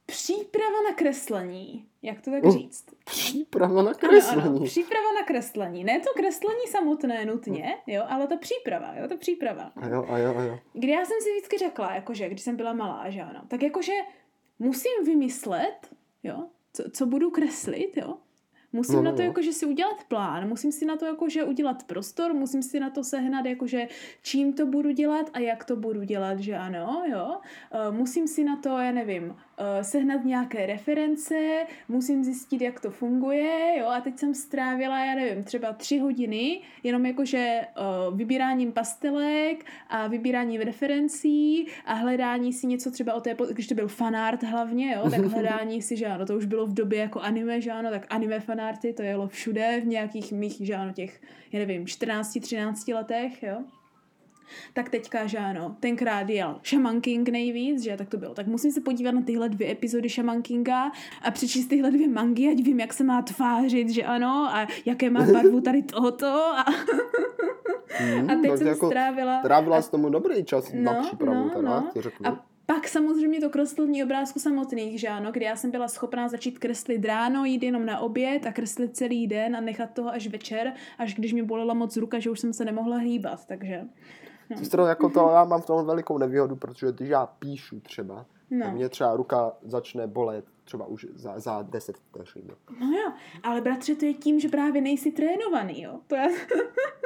příprava 0.06 0.82
na 0.89 0.93
kreslení. 0.95 1.86
Jak 2.01 2.21
to 2.21 2.32
tak 2.32 2.43
Uh, 2.43 2.51
říct? 2.51 2.86
Příprava 3.06 3.73
na 3.73 3.89
Ano, 3.89 3.93
kreslení. 3.99 4.41
ano, 4.41 4.60
příprava 4.65 5.12
na 5.19 5.23
kreslení. 5.25 5.84
Ne 5.84 5.99
to 5.99 6.10
kreslení 6.15 6.67
samotné 6.69 7.25
nutně, 7.25 7.75
jo, 7.88 8.04
ale 8.10 8.28
ta 8.28 8.38
příprava, 8.38 8.93
jo, 9.01 9.08
ta 9.08 9.17
příprava. 9.17 9.71
A 9.75 9.88
jo, 9.88 10.06
a 10.10 10.17
jo, 10.17 10.36
a 10.38 10.41
jo. 10.43 10.60
Kdy 10.73 10.88
já 10.88 11.06
jsem 11.06 11.17
si 11.21 11.32
vždycky 11.32 11.58
řekla, 11.58 11.95
jakože, 11.95 12.30
když 12.30 12.41
jsem 12.41 12.56
byla 12.56 12.73
malá, 12.73 13.10
že 13.10 13.21
ano, 13.21 13.41
tak 13.47 13.63
jakože 13.63 13.93
musím 14.60 15.06
vymyslet, 15.06 15.89
jo, 16.24 16.48
co, 16.74 16.84
co 16.91 17.06
budu 17.06 17.30
kreslit, 17.32 17.98
jo. 17.98 18.18
Musím 18.74 18.96
No, 18.96 19.02
na 19.02 19.12
no, 19.12 19.18
to 19.18 19.22
no. 19.24 19.28
jakože 19.28 19.54
si 19.54 19.65
udělat 19.65 20.04
plán, 20.04 20.48
musím 20.48 20.72
si 20.72 20.86
na 20.86 20.98
to 20.98 21.06
jakože 21.06 21.44
udělat 21.44 21.84
prostor, 21.84 22.34
musím 22.34 22.63
si 22.63 22.80
na 22.80 22.89
to 22.89 23.04
sehnat 23.04 23.46
jakože 23.46 23.88
čím 24.22 24.54
to 24.54 24.65
budu 24.65 24.91
dělat 24.91 25.30
a 25.34 25.39
jak 25.39 25.65
to 25.65 25.76
budu 25.76 26.04
dělat, 26.04 26.39
že 26.39 26.56
ano, 26.56 27.04
jo. 27.12 27.38
Eh, 27.72 27.91
Musím 27.91 28.28
si 28.28 28.44
na 28.44 28.56
to, 28.56 28.70
já 28.70 28.91
nevím, 28.91 29.36
sehnat 29.82 30.26
nějaké 30.26 30.65
reference, 30.65 31.65
musím 31.88 32.24
zjistit, 32.24 32.62
jak 32.62 32.80
to 32.80 32.91
funguje, 32.91 33.76
jo. 33.80 33.88
A 33.88 34.02
teď 34.02 34.20
jsem 34.20 34.34
strávila, 34.34 35.06
já 35.06 35.15
nevím, 35.15 35.44
třeba 35.44 35.74
tři 35.74 35.98
hodiny 35.98 36.62
jenom 36.84 37.06
jakože 37.06 37.38
eh, 37.38 37.65
vybíráním 38.15 38.72
pastelek 38.72 39.65
a 39.89 40.08
vybíráním 40.08 40.62
referencí 40.62 41.68
a 41.86 41.94
hledání 41.94 42.54
si 42.54 42.68
něco 42.68 42.91
třeba 42.91 43.13
o 43.13 43.22
té, 43.22 43.36
když 43.52 43.68
to 43.68 43.76
byl 43.76 43.88
fanart 43.88 44.44
hlavně, 44.44 44.94
jo, 44.94 45.10
tak 45.10 45.26
hledání 45.34 45.82
si, 45.82 45.98
že 45.98 46.06
ano, 46.06 46.26
to 46.26 46.38
už 46.38 46.46
bylo 46.46 46.65
v 46.65 46.74
době 46.74 47.00
jako 47.00 47.20
anime, 47.20 47.62
že 47.62 47.72
ano, 47.72 47.89
tak 47.89 48.06
anime 48.10 48.39
fanarty, 48.39 48.94
to 48.94 49.02
jelo 49.02 49.28
všude 49.28 49.82
v 49.82 49.88
nějakých 49.88 50.32
mých, 50.32 50.58
že 50.60 50.76
ano, 50.76 50.94
těch, 50.94 51.22
já 51.52 51.60
nevím, 51.60 51.88
14, 51.88 52.39
13 52.41 52.88
letech, 52.88 53.44
jo. 53.44 53.63
Tak 54.73 54.89
teďka, 54.89 55.27
že 55.27 55.38
ano, 55.38 55.75
tenkrát 55.79 56.29
jel 56.29 56.60
Shaman 56.65 57.01
King 57.01 57.29
nejvíc, 57.29 57.84
že 57.84 57.97
tak 57.97 58.10
to 58.10 58.17
bylo. 58.17 58.34
Tak 58.34 58.47
musím 58.47 58.71
se 58.71 58.81
podívat 58.81 59.12
na 59.12 59.21
tyhle 59.21 59.49
dvě 59.49 59.71
epizody 59.71 60.10
Shaman 60.10 60.41
Kinga 60.41 60.91
a 61.21 61.31
přečíst 61.31 61.67
tyhle 61.67 61.91
dvě 61.91 62.08
mangy, 62.08 62.47
ať 62.51 62.63
vím, 62.63 62.79
jak 62.79 62.93
se 62.93 63.03
má 63.03 63.21
tvářit, 63.21 63.89
že 63.89 64.03
ano, 64.03 64.47
a 64.51 64.67
jaké 64.86 65.10
má 65.10 65.25
barvu 65.34 65.62
tady 65.62 65.84
tohoto. 65.84 66.25
A, 66.27 66.65
Hmm, 67.97 68.29
a 68.29 68.36
teď 68.41 68.58
jsem 68.58 68.67
jako 68.67 68.88
strávila... 68.88 69.41
Trávila 69.41 69.77
a- 69.77 69.81
tomu 69.81 70.10
dobrý 70.10 70.43
čas 70.45 70.71
na 70.73 70.93
No, 70.93 71.01
přípravu, 71.01 71.43
no, 71.43 71.49
teda, 71.49 71.62
no. 71.95 72.01
řeknu. 72.01 72.27
A 72.27 72.45
pak 72.65 72.88
samozřejmě 72.88 73.39
to 73.41 73.49
kreslení 73.49 74.03
obrázku 74.03 74.39
samotných, 74.39 74.99
že 74.99 75.08
ano, 75.08 75.31
kdy 75.31 75.45
já 75.45 75.55
jsem 75.55 75.71
byla 75.71 75.88
schopná 75.88 76.27
začít 76.27 76.60
kreslit 76.60 77.05
ráno, 77.05 77.45
jít 77.45 77.63
jenom 77.63 77.86
na 77.86 77.99
oběd 77.99 78.45
a 78.45 78.51
kreslit 78.51 78.97
celý 78.97 79.27
den 79.27 79.55
a 79.55 79.62
nechat 79.62 79.93
toho 79.93 80.10
až 80.10 80.27
večer, 80.27 80.73
až 80.97 81.15
když 81.15 81.34
mi 81.34 81.43
bolela 81.43 81.73
moc 81.73 81.97
ruka, 81.97 82.19
že 82.19 82.29
už 82.29 82.39
jsem 82.39 82.53
se 82.53 82.65
nemohla 82.65 82.97
hýbat, 82.97 83.45
takže... 83.47 83.81
No. 84.49 84.58
Sestro, 84.58 84.86
jako 84.86 85.10
to, 85.10 85.29
já 85.34 85.43
mám 85.45 85.62
v 85.62 85.65
tom 85.65 85.86
velikou 85.86 86.17
nevýhodu, 86.17 86.55
protože 86.55 86.91
když 86.91 87.10
já 87.10 87.25
píšu 87.25 87.79
třeba, 87.79 88.25
No. 88.51 88.65
tak 88.65 88.73
mě 88.73 88.89
třeba 88.89 89.15
ruka 89.15 89.51
začne 89.63 90.08
bolet 90.08 90.45
třeba 90.63 90.86
už 90.86 91.08
za, 91.15 91.39
za 91.39 91.62
10 91.62 91.97
vteřin. 91.97 92.43
no 92.79 92.88
jo, 92.97 93.12
ale 93.43 93.62
bratře, 93.62 93.95
to 93.95 94.05
je 94.05 94.13
tím, 94.13 94.39
že 94.39 94.49
právě 94.49 94.81
nejsi 94.81 95.12
trénovaný, 95.12 95.81
jo. 95.81 95.99
To 96.08 96.15
já... 96.15 96.27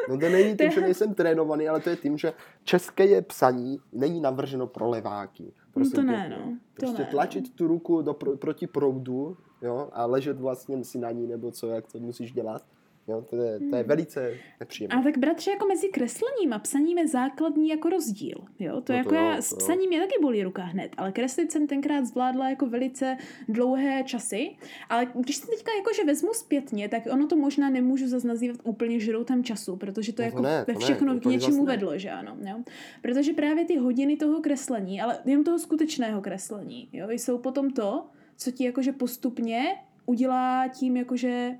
No 0.09 0.17
to 0.17 0.29
není 0.29 0.49
To 0.57 0.63
tím, 0.63 0.65
je- 0.65 0.71
že 0.71 0.81
nejsem 0.81 1.13
trénovaný, 1.13 1.69
ale 1.69 1.79
to 1.79 1.89
je 1.89 1.95
tím, 1.95 2.17
že 2.17 2.33
české 2.63 3.05
je 3.05 3.21
psaní 3.21 3.79
není 3.91 4.21
navrženo 4.21 4.67
pro 4.67 4.89
leváky. 4.89 5.53
Prosím 5.73 5.91
to 5.95 6.01
ne, 6.01 6.29
no. 6.29 6.37
To 6.45 6.51
Prostě 6.73 6.97
ne, 6.97 7.05
no. 7.05 7.11
tlačit 7.11 7.55
tu 7.55 7.67
ruku 7.67 8.01
do, 8.01 8.13
pro, 8.13 8.37
proti 8.37 8.67
proudu 8.67 9.37
jo, 9.61 9.89
a 9.93 10.05
ležet 10.05 10.39
vlastně 10.39 10.83
si 10.83 10.97
na 10.99 11.11
ní, 11.11 11.27
nebo 11.27 11.51
co, 11.51 11.67
jak 11.67 11.91
to 11.91 11.99
musíš 11.99 12.31
dělat. 12.31 12.61
Jo, 13.09 13.21
to, 13.29 13.35
je, 13.35 13.59
to 13.69 13.75
je 13.75 13.83
velice 13.83 14.33
nepříjemné. 14.59 14.95
A 14.95 15.01
tak 15.01 15.17
bratře, 15.17 15.51
jako 15.51 15.67
mezi 15.67 15.87
kreslením 15.87 16.53
a 16.53 16.59
psaním 16.59 16.97
je 16.97 17.07
základní 17.07 17.69
jako 17.69 17.89
rozdíl. 17.89 18.37
Jo? 18.59 18.81
To, 18.81 18.93
No 18.93 18.97
jako 18.97 19.09
to 19.09 19.15
já, 19.15 19.35
jo, 19.35 19.41
s 19.41 19.51
jo. 19.51 19.57
psaním 19.57 19.89
mě 19.89 19.99
taky 19.99 20.13
bolí 20.21 20.43
ruka 20.43 20.61
hned, 20.63 20.91
ale 20.97 21.11
kreslit 21.11 21.51
jsem 21.51 21.67
tenkrát 21.67 22.05
zvládla 22.05 22.49
jako 22.49 22.65
velice 22.65 23.17
dlouhé 23.47 24.03
časy. 24.03 24.49
Ale 24.89 25.07
když 25.15 25.35
si 25.35 25.47
teďka 25.47 25.71
jakože 25.77 26.03
vezmu 26.03 26.33
zpětně, 26.33 26.89
tak 26.89 27.03
ono 27.11 27.27
to 27.27 27.35
možná 27.35 27.69
nemůžu 27.69 28.07
zase 28.07 28.27
nazývat 28.27 28.57
úplně 28.63 28.99
žroutem 28.99 29.43
času, 29.43 29.75
protože 29.75 30.13
to, 30.13 30.21
No 30.21 30.31
to 30.31 30.35
jako 30.35 30.41
ne, 30.41 30.65
to 30.65 30.71
ne, 30.71 30.77
všechno 30.79 31.13
to 31.13 31.19
k 31.19 31.31
něčemu 31.31 31.65
ne. 31.65 31.71
vedlo, 31.71 31.97
že 31.97 32.09
ano. 32.09 32.37
Jo? 32.49 32.55
Protože 33.01 33.33
právě 33.33 33.65
ty 33.65 33.77
hodiny 33.77 34.17
toho 34.17 34.41
kreslení, 34.41 35.01
ale 35.01 35.19
jenom 35.25 35.43
toho 35.43 35.59
skutečného 35.59 36.21
kreslení, 36.21 36.89
jo, 36.93 37.09
jsou 37.09 37.37
potom 37.37 37.69
to, 37.71 38.05
co 38.37 38.51
ti 38.51 38.63
jakože 38.63 38.91
postupně 38.91 39.75
udělá 40.05 40.67
tím 40.67 40.97
jakože 40.97 41.51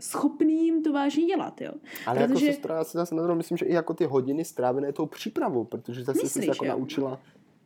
schopným 0.00 0.82
to 0.82 0.92
vážně 0.92 1.24
dělat, 1.26 1.60
jo. 1.60 1.72
Ale 2.06 2.18
protože- 2.26 2.46
jako 2.46 2.54
sestra, 2.56 2.76
já 2.76 2.84
si 2.84 2.98
zase 2.98 3.14
na 3.14 3.22
druhou 3.22 3.36
myslím, 3.36 3.58
že 3.58 3.64
i 3.66 3.72
jako 3.74 3.94
ty 3.94 4.04
hodiny 4.04 4.44
strávené 4.44 4.92
tou 4.92 5.06
přípravou, 5.06 5.64
protože 5.64 6.04
zase 6.04 6.18
jsi 6.18 6.24
Myslíš, 6.24 6.44
se 6.44 6.50
jako 6.50 6.64
jo? 6.64 6.70
naučila, 6.70 7.18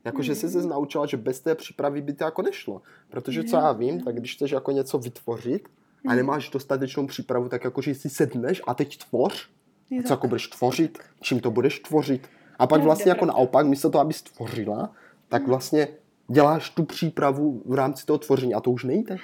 jako 0.04 0.22
že 0.22 0.34
jsi 0.34 0.46
Mhm. 0.46 0.62
se 0.62 0.68
naučila, 0.68 1.06
že 1.06 1.16
bez 1.16 1.40
té 1.40 1.54
přípravy 1.54 2.00
by 2.02 2.12
to 2.12 2.24
jako 2.24 2.42
nešlo. 2.42 2.82
Protože 3.10 3.44
co 3.44 3.56
já 3.56 3.72
vím, 3.72 4.00
tak 4.00 4.14
když 4.16 4.34
chceš 4.34 4.50
jako 4.50 4.70
něco 4.70 4.98
vytvořit 4.98 5.68
a 6.06 6.08
Mhm. 6.08 6.16
nemáš 6.16 6.50
dostatečnou 6.50 7.06
přípravu, 7.06 7.48
tak 7.48 7.64
jako 7.64 7.80
že 7.82 7.94
si 7.94 8.08
sedneš 8.10 8.62
a 8.66 8.74
teď 8.74 8.98
tvoř, 9.08 9.50
a 9.98 10.02
to 10.02 10.08
co 10.08 10.12
jako 10.12 10.26
budeš 10.28 10.46
tvořit, 10.48 10.98
čím 11.20 11.40
to 11.40 11.50
budeš 11.50 11.78
tvořit. 11.80 12.28
A 12.58 12.66
pak 12.66 12.82
vlastně 12.82 13.08
jako 13.08 13.26
naopak, 13.26 13.66
místo 13.66 13.90
toho, 13.90 14.02
abys 14.02 14.22
tvořila, 14.22 14.92
tak 15.28 15.46
vlastně 15.46 15.88
děláš 16.28 16.70
tu 16.70 16.84
přípravu 16.84 17.62
v 17.66 17.74
rámci 17.74 18.06
toho 18.06 18.18
tvoření 18.18 18.54
a 18.54 18.60
to 18.60 18.70
už 18.70 18.84
nejde. 18.84 19.16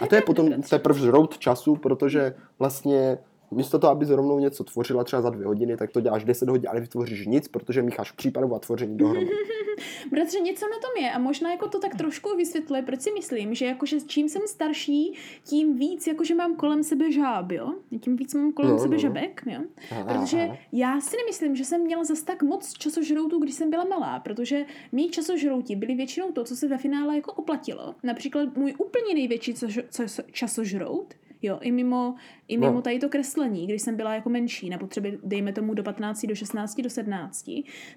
A 0.00 0.06
to 0.06 0.14
je 0.14 0.22
potom 0.22 0.62
teprve 0.62 0.98
žrout 0.98 1.38
času, 1.38 1.76
protože 1.76 2.34
vlastně 2.58 3.18
místo 3.50 3.78
toho, 3.78 3.90
aby 3.90 4.06
rovnou 4.08 4.38
něco 4.38 4.64
tvořila 4.64 5.04
třeba 5.04 5.22
za 5.22 5.30
dvě 5.30 5.46
hodiny, 5.46 5.76
tak 5.76 5.90
to 5.92 6.00
děláš 6.00 6.24
10 6.24 6.48
hodin, 6.48 6.70
ale 6.70 6.80
vytvoříš 6.80 7.26
nic, 7.26 7.48
protože 7.48 7.82
mícháš 7.82 8.12
přípravu 8.12 8.54
a 8.54 8.58
tvoření 8.58 8.96
dohromady. 8.96 9.30
Bratře, 10.10 10.40
něco 10.40 10.64
na 10.68 10.76
tom 10.78 11.04
je 11.04 11.10
a 11.12 11.18
možná 11.18 11.50
jako 11.50 11.68
to 11.68 11.78
tak 11.78 11.94
trošku 11.96 12.36
vysvětluje, 12.36 12.82
proč 12.82 13.00
si 13.00 13.10
myslím, 13.12 13.54
že 13.54 13.66
jakože 13.66 14.00
čím 14.00 14.28
jsem 14.28 14.42
starší, 14.46 15.14
tím 15.44 15.74
víc 15.78 16.06
jakože 16.06 16.34
mám 16.34 16.56
kolem 16.56 16.82
sebe 16.84 17.12
žáb, 17.12 17.52
jo? 17.52 17.72
Tím 18.00 18.16
víc 18.16 18.34
mám 18.34 18.52
kolem 18.52 18.70
No, 18.70 18.78
sebe 18.78 18.88
no, 18.88 18.94
no. 18.94 18.98
žabek, 18.98 19.42
jo? 19.46 19.60
Aha, 19.90 20.04
Protože 20.20 20.42
aha. 20.42 20.56
já 20.72 21.00
si 21.00 21.16
nemyslím, 21.16 21.56
že 21.56 21.64
jsem 21.64 21.80
měla 21.80 22.04
zas 22.04 22.22
tak 22.22 22.42
moc 22.42 22.72
časožroutů, 22.72 23.38
když 23.38 23.54
jsem 23.54 23.70
byla 23.70 23.84
malá, 23.84 24.20
protože 24.20 24.64
mý 24.92 25.10
časožrouti 25.10 25.76
byli 25.76 25.94
většinou 25.94 26.32
to, 26.32 26.44
co 26.44 26.56
se 26.56 26.68
ve 26.68 26.78
finále 26.78 27.16
jako 27.16 27.32
oplatilo. 27.32 27.94
Například 28.02 28.56
můj 28.56 28.74
úplně 28.78 29.14
největší 29.14 29.54
co- 29.54 30.22
časožrout, 30.32 31.14
jo, 31.42 31.58
i 31.62 31.72
mimo, 31.72 32.14
i 32.48 32.58
mimo 32.58 32.72
No. 32.72 32.82
tady 32.82 32.98
to 32.98 33.08
kreslení, 33.08 33.66
když 33.66 33.82
jsem 33.82 33.96
byla 33.96 34.14
jako 34.14 34.28
menší, 34.30 34.70
nebo 34.70 34.86
třeba 34.86 35.08
dejme 35.22 35.52
tomu 35.52 35.74
do 35.74 35.82
15, 35.82 36.26
do 36.26 36.34
16, 36.34 36.80
do 36.80 36.90
17, 36.90 37.50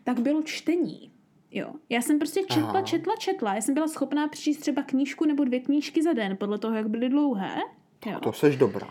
tak 0.04 0.20
bylo 0.20 0.42
čtení. 0.44 1.12
Jo. 1.52 1.74
Já 1.90 2.02
jsem 2.02 2.20
prostě 2.20 2.42
četla, 2.44 2.70
Aha. 2.70 2.82
četla, 2.82 3.14
četla. 3.20 3.56
Já 3.56 3.62
jsem 3.62 3.74
byla 3.74 3.88
schopná 3.88 4.28
přečíst 4.28 4.58
třeba 4.58 4.82
knížku 4.84 5.26
nebo 5.26 5.44
dvě 5.44 5.60
knížky 5.60 6.04
za 6.04 6.14
den, 6.14 6.38
podle 6.38 6.58
toho, 6.58 6.76
jak 6.76 6.90
byly 6.90 7.10
dlouhé. 7.10 7.56
Jo. 8.06 8.20
To 8.20 8.34
seš 8.34 8.56
dobrá. 8.58 8.88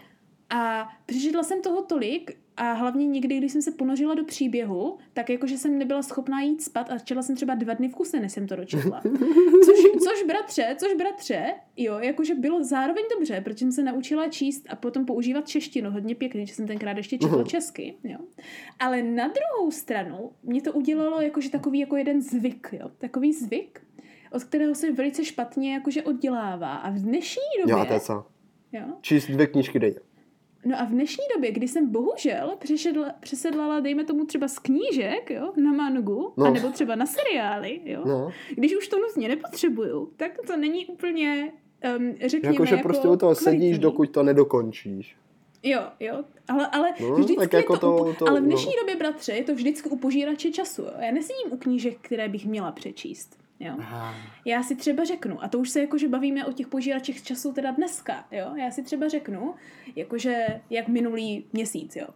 A 0.50 0.88
přečetla 1.06 1.42
jsem 1.42 1.62
toho 1.62 1.82
tolik 1.82 2.38
a 2.58 2.72
hlavně 2.72 3.06
někdy, 3.06 3.38
když 3.38 3.52
jsem 3.52 3.62
se 3.62 3.70
ponořila 3.70 4.14
do 4.14 4.24
příběhu, 4.24 4.98
tak 5.12 5.30
jakože 5.30 5.58
jsem 5.58 5.78
nebyla 5.78 6.02
schopná 6.02 6.40
jít 6.42 6.62
spát 6.62 6.90
a 6.90 6.98
četla 6.98 7.22
jsem 7.22 7.36
třeba 7.36 7.54
dva 7.54 7.74
dny 7.74 7.88
v 7.88 7.94
kuse, 7.94 8.20
než 8.20 8.32
jsem 8.32 8.46
to 8.46 8.56
dočetla. 8.56 9.00
Což, 9.64 9.76
což 10.04 10.22
bratře, 10.26 10.76
což 10.78 10.94
bratře, 10.94 11.44
jo, 11.76 11.98
jakože 11.98 12.34
bylo 12.34 12.64
zároveň 12.64 13.04
dobře, 13.18 13.40
protože 13.40 13.58
jsem 13.58 13.72
se 13.72 13.82
naučila 13.82 14.28
číst 14.28 14.66
a 14.68 14.76
potom 14.76 15.04
používat 15.06 15.48
češtinu 15.48 15.90
hodně 15.90 16.14
pěkně, 16.14 16.46
že 16.46 16.54
jsem 16.54 16.66
tenkrát 16.66 16.96
ještě 16.96 17.18
četla 17.18 17.36
Mhm. 17.38 17.46
česky, 17.46 17.94
jo. 18.04 18.18
Ale 18.78 19.02
na 19.02 19.28
druhou 19.28 19.70
stranu 19.70 20.30
mě 20.42 20.62
to 20.62 20.72
udělalo 20.72 21.20
jakože 21.20 21.50
takový 21.50 21.78
jako 21.78 21.96
jeden 21.96 22.22
zvyk, 22.22 22.68
jo. 22.80 22.90
Takový 22.98 23.32
zvyk, 23.32 23.80
od 24.32 24.44
kterého 24.44 24.74
se 24.74 24.92
velice 24.92 25.24
špatně 25.24 25.74
jakože 25.74 26.02
oddělává. 26.02 26.76
A 26.76 26.90
v 26.90 26.94
dnešní 26.94 27.42
době... 27.60 27.72
Jo, 27.72 27.78
a 27.78 27.84
to 27.84 27.92
je 27.92 28.00
co? 28.00 28.26
jo, 28.72 28.82
Číst 29.00 29.26
dvě 29.26 29.46
knížky 29.46 29.78
denně. 29.78 30.00
No 30.64 30.80
a 30.80 30.84
v 30.84 30.88
dnešní 30.88 31.24
době, 31.34 31.52
kdy 31.52 31.68
jsem 31.68 31.90
bohužel 31.92 32.52
přešedla, 32.58 33.14
přesedlala, 33.20 33.80
dejme 33.80 34.04
tomu 34.04 34.24
třeba 34.26 34.48
z 34.48 34.58
knížek, 34.58 35.30
jo, 35.30 35.52
na 35.56 35.72
mangu, 35.72 36.32
No. 36.36 36.44
no. 36.44 36.46
anebo 36.46 36.68
třeba 36.70 36.94
na 36.94 37.06
seriály, 37.06 37.80
jo, 37.84 38.02
no. 38.06 38.18
No. 38.18 38.32
když 38.54 38.76
už 38.76 38.88
to 38.88 38.98
nutně 38.98 39.28
nepotřebuju, 39.28 40.12
tak 40.16 40.32
to 40.46 40.56
není 40.56 40.86
úplně, 40.86 41.52
um, 41.98 42.14
řekněme, 42.26 42.54
Jakože 42.54 42.74
jako 42.74 42.88
prostě 42.88 43.08
u 43.08 43.16
toho 43.16 43.34
kvalitní. 43.34 43.60
sedíš, 43.60 43.78
dokud 43.78 44.10
to 44.10 44.22
nedokončíš. 44.22 45.16
Jo, 45.62 45.80
jo, 46.00 46.24
ale, 46.48 46.66
ale 46.66 46.92
No, 47.00 47.14
vždycky 47.14 47.36
tak 47.36 47.52
je 47.52 47.56
jako 47.56 47.78
to, 47.78 47.96
to- 47.98 48.04
u, 48.10 48.14
to- 48.14 48.28
ale 48.28 48.40
v 48.40 48.42
no. 48.42 48.48
dnešní 48.48 48.72
době, 48.80 48.96
bratře, 48.96 49.32
je 49.32 49.44
to 49.44 49.54
vždycky 49.54 49.88
u 49.88 49.96
požírače 49.96 50.50
času, 50.50 50.82
jo. 50.82 50.90
Já 51.00 51.10
nesedím 51.12 51.52
u 51.52 51.56
knížek, 51.56 51.98
které 52.00 52.28
bych 52.28 52.46
měla 52.46 52.72
přečíst, 52.72 53.38
jo. 53.60 53.76
Já 54.44 54.62
si 54.62 54.76
třeba 54.76 55.04
řeknu, 55.04 55.44
a 55.44 55.48
to 55.48 55.58
už 55.58 55.70
se 55.70 55.80
jakože 55.80 56.08
bavíme 56.08 56.46
o 56.46 56.52
těch 56.52 56.68
požíračích 56.68 57.22
času 57.22 57.52
teda 57.52 57.70
dneska, 57.70 58.26
jo, 58.30 58.54
já 58.56 58.70
si 58.70 58.82
třeba 58.82 59.08
řeknu, 59.08 59.54
jakože 59.96 60.60
jak 60.70 60.88
minulý 60.88 61.46
měsíc, 61.52 61.96
jo. 61.96 62.06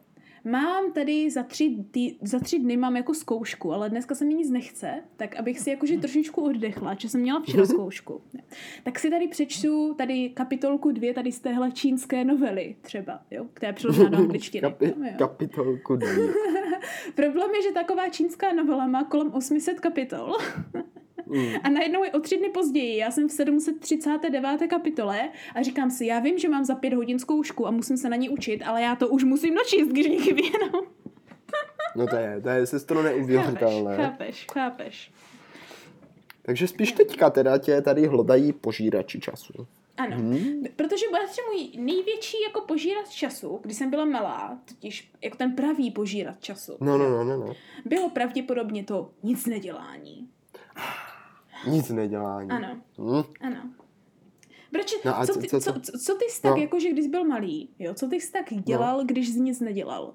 Mám 0.44 0.92
tady 0.92 1.30
za 1.30 1.42
tři, 1.42 1.76
tý, 1.90 2.14
za 2.22 2.38
tři 2.38 2.58
dny 2.58 2.76
mám 2.76 2.96
jako 2.96 3.14
zkoušku, 3.14 3.72
ale 3.72 3.90
dneska 3.90 4.14
se 4.14 4.24
mi 4.24 4.34
nic 4.34 4.50
nechce, 4.50 5.02
tak 5.16 5.36
abych 5.36 5.60
si 5.60 5.70
jakože 5.70 5.98
trošičku 5.98 6.44
oddechla, 6.44 6.96
že 6.98 7.08
jsem 7.08 7.20
měla 7.20 7.40
včera 7.40 7.66
zkoušku. 7.66 8.22
Tak 8.82 8.98
si 8.98 9.10
tady 9.10 9.28
přečtu 9.28 9.94
tady 9.94 10.28
kapitolku 10.28 10.92
dvě 10.92 11.14
tady 11.14 11.32
z 11.32 11.40
téhle 11.40 11.72
čínské 11.72 12.24
novely 12.24 12.76
třeba, 12.80 13.22
jo, 13.30 13.46
která 13.54 13.68
je 13.68 13.72
přeložená 13.72 14.08
do 14.08 14.16
angličtiny. 14.22 14.60
Kapi, 14.60 14.86
jo. 14.86 15.12
kapitolku 15.18 15.96
dvě. 15.96 16.28
Problém 17.14 17.54
je, 17.54 17.62
že 17.62 17.72
taková 17.72 18.08
čínská 18.08 18.52
novela 18.52 18.86
má 18.86 19.04
kolem 19.04 19.32
800 19.34 19.80
kapitol. 19.80 20.36
Mm. 21.26 21.54
A 21.62 21.68
najednou 21.68 22.04
je 22.04 22.12
o 22.12 22.20
tři 22.20 22.36
dny 22.36 22.48
později, 22.48 22.96
já 22.96 23.10
jsem 23.10 23.28
v 23.28 23.32
739. 23.32 24.66
kapitole 24.70 25.28
a 25.54 25.62
říkám 25.62 25.90
si, 25.90 26.06
já 26.06 26.18
vím, 26.18 26.38
že 26.38 26.48
mám 26.48 26.64
za 26.64 26.74
pět 26.74 26.94
hodin 26.94 27.18
zkoušku 27.18 27.66
a 27.66 27.70
musím 27.70 27.96
se 27.96 28.08
na 28.08 28.16
ní 28.16 28.28
učit, 28.28 28.62
ale 28.66 28.82
já 28.82 28.96
to 28.96 29.08
už 29.08 29.24
musím 29.24 29.54
načíst, 29.54 29.88
když 29.88 30.06
chybí 30.22 30.42
jenom. 30.52 30.70
No 31.96 32.06
to 32.06 32.16
je, 32.16 32.40
to 32.42 32.48
je 32.48 32.66
sestro 32.66 33.02
Chápeš, 33.02 33.16
neuvěřitelné. 33.16 33.96
chápeš, 33.96 34.46
chápeš. 34.52 35.12
Takže 36.42 36.68
spíš 36.68 36.92
teďka 36.92 37.30
teda 37.30 37.58
tě 37.58 37.82
tady 37.82 38.06
hlodají 38.06 38.52
požírači 38.52 39.20
času. 39.20 39.66
Ano, 39.96 40.16
Hmm. 40.16 40.62
protože 40.76 41.06
bratře 41.12 41.40
můj 41.52 41.68
největší 41.84 42.36
jako 42.48 42.60
požírat 42.60 43.08
času, 43.10 43.58
když 43.62 43.76
jsem 43.76 43.90
byla 43.90 44.04
malá, 44.04 44.58
totiž 44.68 45.10
jako 45.22 45.36
ten 45.36 45.52
pravý 45.56 45.90
požírat 45.90 46.40
času, 46.40 46.76
No, 46.80 46.98
no, 46.98 47.10
no, 47.10 47.24
no, 47.24 47.36
no. 47.36 47.54
bylo 47.84 48.10
pravděpodobně 48.10 48.84
to 48.84 49.10
nic 49.22 49.46
nedělání. 49.46 50.28
Nic 51.66 51.90
nedělání. 51.90 52.50
Ano, 52.50 52.68
Hm? 52.98 53.22
ano. 53.40 53.56
Bratře, 54.72 54.96
No 55.04 55.18
a 55.20 55.26
co, 55.26 55.32
co- 55.34 55.40
ty, 55.40 55.48
co- 55.48 55.60
co, 55.60 55.72
co- 55.80 55.98
co, 55.98 56.14
ty 56.14 56.24
jsi 56.28 56.42
tak, 56.42 56.50
No. 56.56 56.62
jako, 56.62 56.80
že 56.80 56.90
když 56.90 57.06
byl 57.06 57.24
malý, 57.24 57.68
jo, 57.78 57.94
co 57.94 58.08
ty 58.08 58.20
jsi 58.20 58.32
tak 58.32 58.44
dělal, 58.64 59.04
když 59.04 59.28
jsi 59.28 59.40
nic 59.40 59.60
nedělal? 59.60 60.14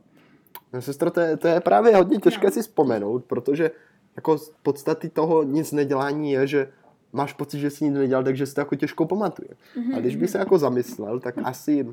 No, 0.73 0.81
sestro, 0.81 1.11
to 1.11 1.19
je, 1.19 1.37
to 1.37 1.47
je 1.47 1.59
právě 1.61 1.95
hodně 1.95 2.17
těžké 2.17 2.47
No. 2.47 2.51
si 2.51 2.61
vzpomenout, 2.61 3.25
protože 3.25 3.71
jako 4.15 4.37
z 4.37 4.51
podstaty 4.63 5.09
toho 5.09 5.43
nic 5.43 5.71
nedělání 5.71 6.31
je, 6.31 6.47
že 6.47 6.71
máš 7.13 7.33
pocit, 7.33 7.59
že 7.59 7.69
jsi 7.69 7.85
nic 7.85 7.93
nedělal, 7.93 8.23
takže 8.23 8.45
si 8.45 8.55
to 8.55 8.61
jako 8.61 8.75
těžko 8.75 9.05
pamatuje. 9.05 9.49
Mhm, 9.77 9.95
A 9.95 9.99
když 9.99 10.15
bych 10.15 10.29
se 10.29 10.37
jako 10.37 10.57
zamyslel, 10.57 11.19
tak 11.19 11.35
asi, 11.43 11.87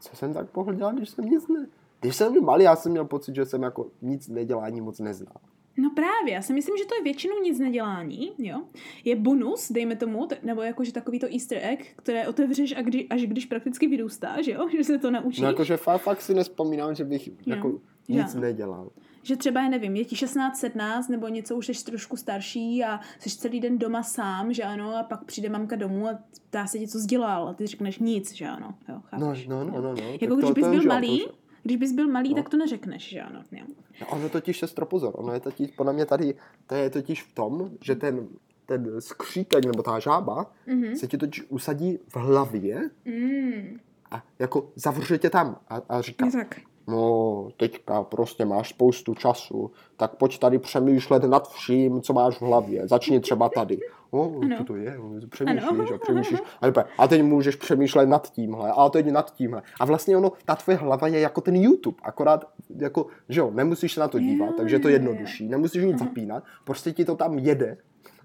co 0.00 0.16
jsem 0.16 0.34
tak 0.34 0.56
mohl 0.56 0.74
dělat, 0.74 0.94
když 0.94 1.08
jsem 1.10 1.24
nic 1.24 1.48
ne... 1.48 1.66
Když 2.00 2.16
jsem 2.16 2.32
byl 2.32 2.42
malý, 2.42 2.64
já 2.64 2.76
jsem 2.76 2.92
měl 2.92 3.04
pocit, 3.04 3.34
že 3.34 3.46
jsem 3.46 3.62
jako 3.62 3.86
nic 4.02 4.28
nedělání 4.28 4.80
moc 4.80 4.98
neznal. 5.00 5.34
No 5.76 5.90
právě, 5.90 6.34
já 6.34 6.42
si 6.42 6.52
myslím, 6.52 6.76
že 6.76 6.84
to 6.84 6.94
je 6.94 7.02
většinou 7.02 7.42
nic 7.42 7.58
nedělání, 7.58 8.32
jo. 8.38 8.62
Je 9.04 9.16
bonus, 9.16 9.72
dejme 9.72 9.96
tomu, 9.96 10.26
t- 10.26 10.38
nebo 10.42 10.62
jakože 10.62 10.92
takový 10.92 11.18
to 11.18 11.26
easter 11.32 11.58
egg, 11.62 11.86
které 11.96 12.28
otevřeš 12.28 12.76
a 12.76 12.82
kdy, 12.82 13.08
až 13.08 13.22
když 13.22 13.46
prakticky 13.46 13.86
vyrůstáš, 13.86 14.46
jo, 14.46 14.68
že 14.76 14.84
se 14.84 14.98
to 14.98 15.10
naučíš. 15.10 15.40
No 15.40 15.46
jakože 15.48 15.76
fakt, 15.76 16.02
fakt 16.02 16.20
si 16.22 16.34
nespomínám, 16.34 16.94
že 16.94 17.04
bych 17.04 17.46
jako 17.46 17.80
nic 18.08 18.18
Žádno. 18.26 18.40
nedělal. 18.40 18.90
Že 19.22 19.36
třeba, 19.36 19.62
já 19.62 19.68
nevím, 19.68 19.96
je 19.96 20.04
ti 20.04 20.16
16, 20.16 20.58
17 20.58 21.08
nebo 21.08 21.28
něco 21.28 21.56
už 21.56 21.66
jsi 21.66 21.84
trošku 21.84 22.16
starší 22.16 22.84
a 22.84 23.00
jsi 23.18 23.30
celý 23.30 23.60
den 23.60 23.78
doma 23.78 24.02
sám, 24.02 24.52
že 24.52 24.62
ano, 24.62 24.96
a 24.96 25.02
pak 25.02 25.24
přijde 25.24 25.48
mamka 25.48 25.76
domů 25.76 26.08
a 26.08 26.18
ptá 26.48 26.66
se 26.66 26.78
tě, 26.78 26.88
co 26.88 26.98
dělal 26.98 27.48
a 27.48 27.54
ty 27.54 27.66
řekneš 27.66 27.98
nic, 27.98 28.32
že 28.32 28.46
ano, 28.46 28.74
jo, 28.88 29.00
chápeš? 29.04 29.46
No, 29.46 29.64
no, 29.64 29.70
no, 29.70 29.80
no. 29.80 29.94
no. 29.94 30.02
Jako 30.20 30.34
když 30.36 30.48
to 30.48 30.54
bys 30.54 30.66
byl 30.68 30.82
jo, 30.82 30.88
malý, 30.88 31.20
to 31.20 31.34
když 31.62 31.76
bys 31.76 31.92
byl 31.92 32.08
malý, 32.08 32.28
No. 32.30 32.34
tak 32.36 32.48
to 32.48 32.56
neřekneš, 32.56 33.08
že 33.08 33.20
ano, 33.20 33.42
jo. 33.52 33.64
No, 34.00 34.06
ono 34.06 34.28
totiž, 34.28 34.58
sestro, 34.58 34.86
pozor, 34.86 35.12
ono 35.16 35.32
je 35.32 35.40
totiž, 35.40 35.70
podle 35.70 35.92
mě 35.92 36.06
tady, 36.06 36.34
to 36.66 36.74
je 36.74 36.90
totiž 36.90 37.22
v 37.22 37.34
tom, 37.34 37.70
že 37.84 37.94
ten, 37.94 38.28
ten 38.66 39.00
skřítek 39.00 39.64
nebo 39.64 39.82
ta 39.82 39.98
žába 39.98 40.50
Mhm. 40.66 40.96
se 40.96 41.06
ti 41.06 41.18
totiž 41.18 41.44
usadí 41.48 41.98
v 42.08 42.16
hlavě 42.16 42.90
Mm, 43.04 43.78
a 44.10 44.24
jako 44.38 44.72
zavře 44.76 45.18
tě 45.18 45.30
tam 45.30 45.58
a, 45.68 45.82
a 45.88 46.00
říká, 46.00 46.26
tak. 46.30 46.60
No 46.88 47.48
teďka 47.56 48.02
prostě 48.02 48.44
máš 48.44 48.68
spoustu 48.68 49.14
času, 49.14 49.70
tak 49.96 50.16
pojď 50.16 50.38
tady 50.38 50.58
přemýšlet 50.58 51.24
nad 51.24 51.48
vším, 51.48 52.00
co 52.00 52.12
máš 52.12 52.36
v 52.38 52.42
hlavě, 52.42 52.88
začni 52.88 53.20
třeba 53.20 53.48
tady. 53.48 53.78
O, 54.10 54.40
Ano. 54.42 54.56
co 54.56 54.64
to 54.64 54.76
je? 54.76 54.98
Přemýšlíš 55.30 55.90
a 55.94 55.98
přemýšlíš. 55.98 56.40
A, 56.60 56.66
a 56.98 57.08
teď 57.08 57.22
můžeš 57.22 57.56
přemýšlet 57.56 58.06
nad 58.06 58.30
tímhle, 58.32 58.72
a 58.76 58.88
teď 58.88 59.06
nad 59.06 59.34
tímhle. 59.34 59.62
A 59.80 59.84
vlastně 59.84 60.16
ono, 60.16 60.32
ta 60.44 60.56
tvoje 60.56 60.78
hlava 60.78 61.08
je 61.08 61.20
jako 61.20 61.40
ten 61.40 61.56
YouTube, 61.56 61.96
akorát 62.02 62.44
jako, 62.76 63.06
že 63.28 63.40
jo, 63.40 63.50
nemusíš 63.54 63.92
se 63.92 64.00
na 64.00 64.08
to 64.08 64.18
dívat, 64.18 64.46
Jo, 64.46 64.52
takže 64.56 64.76
je 64.76 64.80
to 64.80 64.88
jednodušší, 64.88 65.48
nemusíš 65.48 65.84
nic 65.84 65.98
zapínat, 65.98 66.44
prostě 66.64 66.92
ti 66.92 67.04
to 67.04 67.14
tam 67.14 67.38
jede 67.38 67.76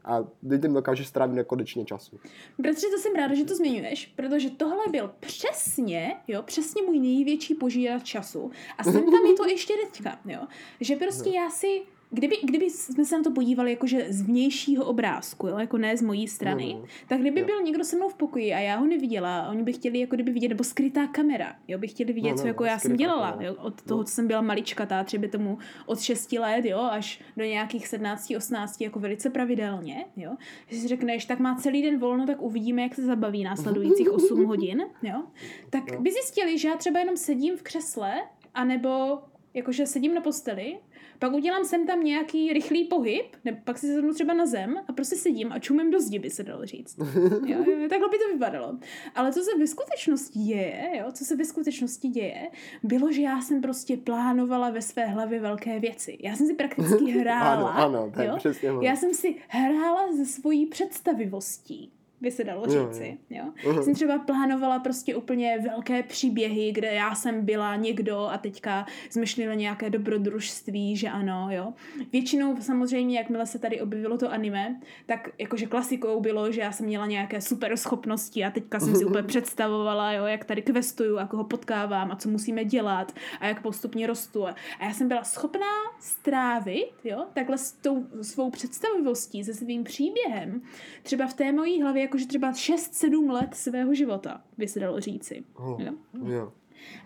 a 0.05 0.23
ty 0.49 0.59
tím 0.59 0.73
dokážeš 0.73 1.07
strávit 1.07 1.35
nekonečně 1.35 1.85
času. 1.85 2.19
Bratře, 2.57 2.87
to 2.95 2.97
jsem 2.97 3.15
ráda, 3.15 3.35
že 3.35 3.45
to 3.45 3.55
zmiňuješ, 3.55 4.05
protože 4.15 4.49
tohle 4.49 4.83
byl 4.91 5.11
přesně, 5.19 6.15
jo, 6.27 6.43
přesně 6.43 6.81
můj 6.81 6.99
největší 6.99 7.55
požírat 7.55 8.03
času. 8.03 8.51
A 8.77 8.83
jsem 8.83 9.03
tam 9.11 9.25
je 9.25 9.33
to 9.33 9.45
ještě 9.45 9.73
teďka, 9.85 10.19
jo. 10.25 10.47
Že 10.81 10.95
prostě 10.95 11.29
já 11.29 11.49
si, 11.49 11.81
kdyby, 12.09 12.35
kdyby 12.43 12.69
jsme 12.69 13.05
se 13.05 13.17
na 13.17 13.23
to 13.23 13.31
podívali 13.31 13.71
jakože 13.71 14.05
z 14.09 14.21
vnějšího 14.21 14.85
obrázku, 14.85 15.47
jo, 15.47 15.57
jako 15.57 15.77
ne 15.77 15.97
z 15.97 16.01
mojí 16.01 16.27
strany, 16.27 16.73
No, 16.73 16.79
no. 16.79 16.85
tak 17.07 17.19
kdyby 17.21 17.39
Jo. 17.39 17.45
byl 17.45 17.61
někdo 17.61 17.83
se 17.83 17.95
mnou 17.95 18.09
v 18.09 18.13
pokoji 18.13 18.53
a 18.53 18.59
já 18.59 18.75
ho 18.77 18.85
neviděla, 18.85 19.49
oni 19.49 19.63
by 19.63 19.73
chtěli 19.73 19.99
jako 19.99 20.15
kdyby 20.15 20.31
vidět, 20.31 20.47
nebo 20.49 20.63
skrytá 20.63 21.07
kamera, 21.07 21.55
jo, 21.67 21.77
by 21.77 21.87
chtěli 21.87 22.13
vidět, 22.13 22.29
No, 22.29 22.35
no, 22.35 22.41
co 22.41 22.47
jako 22.47 22.63
no, 22.63 22.69
já 22.69 22.79
jsem 22.79 22.95
dělala, 22.95 23.31
kamera. 23.31 23.47
jo, 23.49 23.55
od 23.61 23.81
toho, 23.81 24.03
co 24.03 24.11
jsem 24.13 24.27
byla 24.27 24.41
maličkatá, 24.41 25.03
třeba 25.03 25.27
tomu 25.27 25.57
od 25.85 25.99
6 25.99 26.31
let, 26.31 26.65
jo, 26.65 26.79
až 26.79 27.21
do 27.37 27.43
nějakých 27.43 27.87
17, 27.87 28.33
18, 28.37 28.81
jako 28.81 28.99
velice 28.99 29.29
pravidelně, 29.29 30.05
jo, 30.15 30.35
že 30.67 30.77
si 30.77 30.87
řekneš, 30.87 31.25
tak 31.25 31.39
má 31.39 31.55
celý 31.55 31.81
den 31.81 31.99
volno, 31.99 32.25
tak 32.27 32.41
uvidíme, 32.41 32.81
jak 32.81 32.95
se 32.95 33.05
zabaví 33.05 33.43
následujících 33.43 34.11
8 34.11 34.45
hodin, 34.45 34.83
jo, 35.03 35.23
tak 35.69 35.91
Jo. 35.91 36.01
by 36.01 36.11
zjistili, 36.11 36.57
že 36.57 36.67
já 36.67 36.75
třeba 36.77 36.99
jenom 36.99 37.17
sedím 37.17 37.57
v 37.57 37.61
křesle, 37.63 38.13
anebo 38.53 39.19
jakože 39.53 39.85
sedím 39.85 40.13
na 40.13 40.21
posteli, 40.21 40.77
pak 41.19 41.33
udělám 41.33 41.65
sem 41.65 41.87
tam 41.87 42.03
nějaký 42.03 42.53
rychlý 42.53 42.83
pohyb, 42.83 43.25
nebo 43.45 43.57
pak 43.63 43.77
si 43.77 43.87
sednu 43.87 44.13
třeba 44.13 44.33
na 44.33 44.45
zem 44.45 44.77
a 44.87 44.93
prostě 44.93 45.15
sedím 45.15 45.51
a 45.51 45.59
čumím 45.59 45.91
do 45.91 46.01
zdi, 46.01 46.19
by 46.19 46.29
se 46.29 46.43
dalo 46.43 46.65
říct. 46.65 46.97
Jo, 47.45 47.63
jo, 47.65 47.89
takhle 47.89 48.09
by 48.09 48.17
to 48.17 48.33
vypadalo. 48.33 48.77
Ale 49.15 49.33
co 49.33 49.39
se 49.39 49.57
ve 49.59 49.67
skutečnosti 49.67 50.39
děje, 50.39 50.91
jo, 50.99 51.11
co 51.11 51.25
se 51.25 51.35
ve 51.35 51.45
skutečnosti 51.45 52.07
děje, 52.07 52.49
bylo, 52.83 53.11
že 53.11 53.21
já 53.21 53.41
jsem 53.41 53.61
prostě 53.61 53.97
plánovala 53.97 54.69
ve 54.69 54.81
své 54.81 55.05
hlavě 55.05 55.39
velké 55.39 55.79
věci. 55.79 56.17
Já 56.21 56.35
jsem 56.35 56.47
si 56.47 56.53
prakticky 56.53 57.11
hrála. 57.19 57.69
Ano, 57.69 57.97
ano, 57.97 58.11
je 58.21 58.27
jo? 58.27 58.35
přesně. 58.37 58.69
Já 58.81 58.95
jsem 58.95 59.13
si 59.13 59.35
hrála 59.47 60.13
ze 60.13 60.25
svojí 60.25 60.65
představivostí 60.65 61.96
by 62.21 62.31
se 62.31 62.43
dalo 62.43 62.63
Jo, 62.73 62.89
říci. 62.93 63.17
Jo, 63.29 63.43
Mhm. 63.67 63.83
Jsem 63.83 63.93
třeba 63.95 64.19
plánovala 64.19 64.79
prostě 64.79 65.15
úplně 65.15 65.59
velké 65.63 66.03
příběhy, 66.03 66.71
kde 66.71 66.87
já 66.93 67.15
jsem 67.15 67.45
byla 67.45 67.75
někdo 67.75 68.19
a 68.19 68.37
teďka 68.37 68.85
jsme 69.09 69.27
šli 69.27 69.45
na 69.45 69.53
nějaké 69.53 69.89
dobrodružství, 69.89 70.95
že 70.97 71.09
ano, 71.09 71.47
jo. 71.51 71.73
Většinou 72.11 72.55
samozřejmě, 72.61 73.17
jakmile 73.17 73.45
se 73.45 73.59
tady 73.59 73.81
objevilo 73.81 74.17
to 74.17 74.31
anime, 74.31 74.79
tak 75.05 75.29
jakože 75.37 75.65
klasikou 75.65 76.21
bylo, 76.21 76.51
že 76.51 76.61
já 76.61 76.71
jsem 76.71 76.85
měla 76.85 77.05
nějaké 77.07 77.41
super 77.41 77.77
schopnosti 77.77 78.45
a 78.45 78.51
teďka 78.51 78.79
jsem 78.79 78.95
si 78.95 79.05
úplně 79.05 79.23
představovala, 79.23 80.11
jo, 80.11 80.25
jak 80.25 80.45
tady 80.45 80.61
questuju, 80.61 81.15
jak 81.17 81.33
ho 81.33 81.43
potkávám 81.43 82.11
a 82.11 82.15
co 82.15 82.29
musíme 82.29 82.65
dělat 82.65 83.11
a 83.39 83.47
jak 83.47 83.61
postupně 83.61 84.07
rostu. 84.07 84.47
A 84.47 84.55
já 84.81 84.93
jsem 84.93 85.07
byla 85.07 85.23
schopná 85.23 85.67
strávit, 85.99 86.91
jo, 87.03 87.25
takhle 87.33 87.57
s 87.57 87.71
tou 87.71 88.05
svou 88.21 88.49
představivostí, 88.49 89.43
se 89.43 89.53
svým 89.53 89.83
příběhem, 89.83 90.61
třeba 91.03 91.27
v 91.27 91.33
té 91.33 91.51
mojí 91.51 91.81
hlavě, 91.81 92.06
jakože 92.07 92.27
třeba 92.27 92.51
6-7 92.51 93.31
let 93.31 93.49
svého 93.53 93.93
života, 93.93 94.41
by 94.57 94.67
se 94.67 94.79
dalo 94.79 94.99
říci. 94.99 95.43
Oh, 95.55 95.81
Jo? 95.81 95.93
jo. 96.25 96.53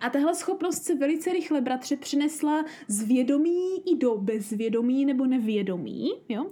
A 0.01 0.09
tahle 0.09 0.35
schopnost 0.35 0.83
se 0.83 0.95
velice 0.95 1.33
rychle, 1.33 1.61
bratře, 1.61 1.97
přinesla 1.97 2.65
z 2.87 3.03
vědomí 3.03 3.91
i 3.91 3.95
do 3.95 4.15
bezvědomí 4.17 5.05
nebo 5.05 5.25
nevědomí, 5.25 6.11
jo? 6.29 6.45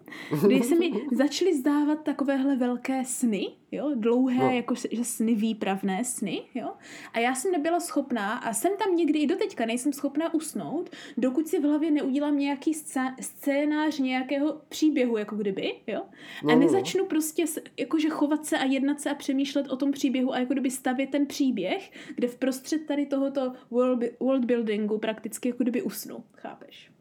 Kdy 0.45 0.63
se 0.63 0.75
mi 0.75 0.91
začaly 1.17 1.57
zdávat 1.57 2.03
takovéhle 2.03 2.55
velké 2.55 3.05
sny, 3.05 3.47
jo? 3.71 3.91
Dlouhé, 3.95 4.35
No. 4.43 4.51
jako 4.51 4.75
že 4.91 5.03
sny, 5.03 5.35
výpravné 5.35 6.03
sny, 6.05 6.41
jo? 6.55 6.69
A 7.13 7.19
já 7.19 7.35
jsem 7.35 7.51
nebyla 7.51 7.79
schopná, 7.79 8.33
a 8.33 8.53
jsem 8.53 8.71
tam 8.77 8.95
někdy 8.95 9.19
i 9.19 9.27
doteďka 9.27 9.65
nejsem 9.65 9.93
schopná 9.93 10.33
usnout, 10.33 10.89
dokud 11.17 11.47
si 11.47 11.59
v 11.59 11.63
hlavě 11.63 11.91
neudělám 11.91 12.39
nějaký 12.39 12.73
scé- 12.73 13.15
scénář 13.21 13.99
nějakého 13.99 14.61
příběhu, 14.69 15.17
jako 15.17 15.35
kdyby, 15.35 15.73
jo? 15.87 16.01
No, 16.43 16.49
a 16.51 16.55
no, 16.55 16.55
no. 16.55 16.59
nezačnu 16.59 17.05
prostě 17.05 17.45
jakože 17.79 18.09
chovat 18.09 18.45
se 18.45 18.57
a 18.57 18.63
jednat 18.65 19.01
se 19.01 19.09
a 19.09 19.15
přemýšlet 19.15 19.67
o 19.69 19.75
tom 19.75 19.91
příběhu 19.91 20.33
a 20.33 20.39
jako 20.39 20.53
kdyby 20.53 20.71
stavět 20.71 21.09
ten 21.09 21.25
příběh, 21.25 21.91
kde 22.15 22.27
v 22.27 22.35
prostřed 22.35 22.85
tady 22.85 23.05
tohoto 23.05 23.53
world, 23.71 24.03
world 24.19 24.45
buildingu 24.45 24.97
prakticky 24.97 25.49
jako 25.49 25.63
kdyby 25.63 25.81
usnu, 25.81 26.23
chápeš? 26.33 26.91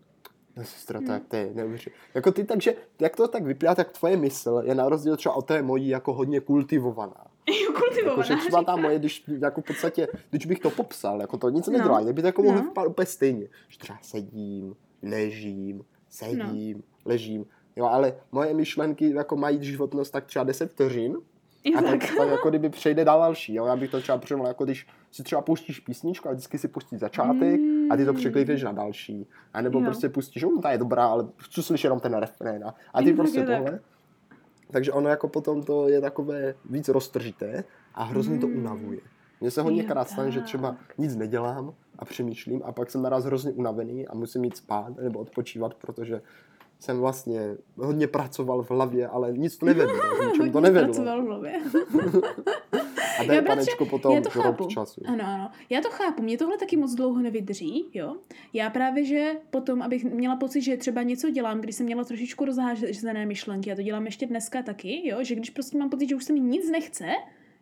No, 0.59 0.64
sestra, 0.64 0.99
Hmm. 0.99 1.09
tak 1.09 1.23
to 1.29 1.37
je 1.37 1.51
neuvěřitelné. 1.55 1.99
Jako 2.14 2.33
ty, 2.33 2.44
takže, 2.44 2.75
jak 3.01 3.16
to 3.16 3.29
tak 3.29 3.42
vypadá, 3.42 3.75
tak 3.75 3.99
tvoje 3.99 4.16
mysl 4.16 4.62
je 4.64 4.75
na 4.75 4.88
rozdíl 4.88 5.16
třeba 5.16 5.35
od 5.35 5.47
té 5.47 5.62
mojí 5.62 5.88
jako 5.88 6.12
hodně 6.12 6.40
kultivovaná. 6.40 7.25
Jo, 7.49 7.73
kultivovaná, 7.73 8.11
Jakože 8.11 8.37
třeba 8.37 8.62
ta 8.62 8.77
moje, 8.77 8.99
když 8.99 9.25
jako 9.40 9.61
v 9.61 9.64
podstatě, 9.64 10.09
když 10.31 10.47
bych 10.47 10.59
to 10.61 10.71
popsal, 10.71 11.21
jako 11.21 11.37
to 11.38 11.49
nic 11.51 11.66
No. 11.66 11.73
nedělá, 11.73 12.01
kdyby 12.01 12.23
to 12.23 12.29
jako 12.29 12.42
mohl 12.42 12.57
No. 12.59 12.62
vypadat 12.64 12.88
úplně 12.88 13.07
stejně. 13.07 13.49
Že 13.68 13.79
třeba 13.79 13.99
sedím, 14.03 14.75
ležím, 15.03 15.85
sedím, 16.11 16.77
No. 16.77 16.83
ležím. 17.05 17.47
Jo, 17.77 17.85
ale 17.87 18.14
moje 18.33 18.55
myšlenky 18.55 19.11
jako 19.14 19.37
mají 19.37 19.64
životnost 19.64 20.12
tak 20.12 20.25
třeba 20.27 20.44
10 20.44 20.71
vteřin 20.71 21.16
a 21.79 21.83
tak, 21.83 22.01
tak. 22.01 22.11
tak 22.18 22.29
jako 22.29 22.49
kdyby 22.49 22.68
přejde 22.68 23.05
dál 23.05 23.21
další. 23.21 23.55
Jo? 23.55 23.66
Já 23.66 23.77
bych 23.77 23.90
to 23.90 24.01
třeba 24.01 24.18
přemlel, 24.18 24.49
jako 24.49 24.64
když 24.64 24.87
si 25.11 25.23
třeba 25.23 25.42
pustíš 25.42 25.81
písničku 25.81 26.29
a 26.29 26.33
vždycky 26.33 26.59
si 26.59 26.68
pustíš 26.68 26.99
začátek 27.01 27.61
a 27.90 27.96
ty 27.96 28.05
to 28.05 28.14
překlípeš 28.14 28.62
na 28.62 28.72
další. 28.72 29.27
A 29.55 29.61
nebo 29.61 29.79
Jo. 29.79 29.85
prostě 29.85 30.09
pustíš, 30.09 30.42
no 30.42 30.61
ta 30.62 30.70
je 30.72 30.79
dobrá, 30.79 31.07
ale 31.07 31.29
chci 31.37 31.62
slyšet 31.62 31.87
jenom 31.87 32.01
ten 32.01 32.14
refrén. 32.14 32.64
A, 32.94 33.03
ty 33.03 33.12
prostě 33.12 33.40
tohle. 33.46 33.81
Takže 34.70 34.92
ono 34.92 35.09
jako 35.09 35.29
potom 35.29 35.62
to 35.62 35.88
je 35.88 36.01
takové 36.01 36.55
víc 36.70 36.88
roztržité 36.88 37.64
a 37.94 38.05
hrozně 38.05 38.38
to 38.38 38.46
Mm. 38.48 38.59
unavuje. 38.59 39.01
Mně 39.40 39.51
se 39.51 39.62
hodně 39.62 39.83
Jo, 39.83 39.88
krát 39.88 40.09
stane, 40.11 40.31
že 40.31 40.40
třeba 40.40 40.77
nic 40.98 41.16
nedělám 41.16 41.74
a 41.98 42.05
přemýšlím 42.05 42.62
a 42.64 42.72
pak 42.72 42.90
jsem 42.90 43.03
naraz 43.03 43.24
hrozně 43.24 43.53
unavený 43.53 44.09
a 44.09 44.14
musím 44.14 44.44
jít 44.44 44.57
spát 44.57 44.96
nebo 44.96 45.18
odpočívat, 45.18 45.74
protože 45.74 46.20
jsem 46.81 46.98
vlastně 46.98 47.57
hodně 47.77 48.07
pracoval 48.07 48.62
v 48.62 48.70
hlavě, 48.70 49.09
ale 49.09 49.33
nic 49.33 49.57
to 49.59 49.66
nevedlo, 49.72 49.94
ničemu 50.24 50.53
to 50.53 50.59
Hodně 50.59 50.70
nevedlo. 50.70 50.94
pracoval 50.94 51.22
v 51.22 51.27
hlavě. 51.27 51.53
A 53.29 53.31
to 53.31 53.33
je 53.33 53.37
Já, 53.37 53.43
bratře, 53.43 53.64
panečko 53.67 53.87
potom 53.87 54.14
já 54.14 54.21
to 54.21 54.29
rok 54.35 54.45
chápu. 54.45 54.67
času. 54.67 55.01
Ano, 55.07 55.25
ano. 55.27 55.51
Já 55.71 55.81
to 55.81 55.91
chápu. 55.91 56.23
Mě 56.23 56.38
tohle 56.38 56.59
taky 56.59 56.77
moc 56.77 56.95
dlouho 56.95 57.23
nevydrží, 57.23 57.85
jo. 57.95 58.17
Já 58.53 58.71
právě, 58.71 59.05
že 59.05 59.33
potom, 59.51 59.83
abych 59.83 60.05
měla 60.05 60.37
pocit, 60.37 60.61
že 60.62 60.77
třeba 60.77 61.03
něco 61.03 61.31
dělám, 61.31 61.61
když 61.61 61.77
jsem 61.77 61.87
měla 61.87 62.05
trošičku 62.05 62.45
rozházené 62.45 63.27
myšlenky, 63.27 63.71
já 63.71 63.77
to 63.77 63.83
dělám 63.83 64.07
ještě 64.07 64.27
dneska 64.27 64.62
taky, 64.62 65.09
jo, 65.09 65.19
že 65.23 65.35
když 65.35 65.51
prostě 65.51 65.79
mám 65.79 65.91
pocit, 65.91 66.09
že 66.09 66.17
už 66.17 66.25
se 66.25 66.33
mi 66.33 66.41
nic 66.41 66.71
nechce, 66.71 67.07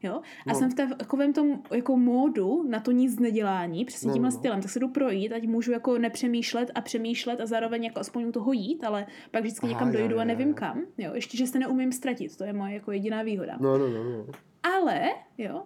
jo, 0.03 0.13
a 0.47 0.53
No. 0.53 0.55
jsem 0.55 0.71
v 0.71 0.75
takovém 0.75 1.33
tom 1.33 1.63
jako 1.75 1.97
módu 1.97 2.63
na 2.69 2.81
to 2.81 2.91
nic 2.91 3.19
nedělání, 3.19 3.85
přesně 3.85 4.09
No, 4.09 4.15
tímhle 4.15 4.31
no, 4.31 4.35
no. 4.35 4.39
stylem, 4.39 4.61
tak 4.61 4.71
se 4.71 4.79
jdu 4.81 4.89
projít, 4.89 5.33
ať 5.33 5.47
můžu 5.47 5.73
jako 5.73 5.99
nepřemýšlet 5.99 6.71
a 6.75 6.81
přemýšlet 6.81 7.41
a 7.41 7.47
zároveň 7.47 7.85
jako 7.85 8.01
aspoň 8.01 8.25
u 8.25 8.33
toho 8.33 8.53
jít, 8.53 8.85
ale 8.85 9.07
pak 9.31 9.43
vždycky 9.43 9.65
Aha, 9.67 9.73
někam 9.73 9.89
jo, 9.89 9.99
dojdu 9.99 10.15
jo, 10.15 10.19
a 10.19 10.23
jo. 10.23 10.29
nevím 10.29 10.55
kam, 10.55 10.83
jo, 10.99 11.11
ještě, 11.15 11.37
že 11.37 11.47
se 11.47 11.59
neumím 11.59 11.93
ztratit, 11.93 12.37
to 12.37 12.45
je 12.45 12.53
moje 12.53 12.75
jako 12.75 12.93
jediná 12.93 13.23
výhoda. 13.23 13.57
No, 13.61 13.79
no, 13.79 13.89
no, 13.89 14.05
no. 14.05 14.27
Ale, 14.75 15.11
jo, 15.39 15.63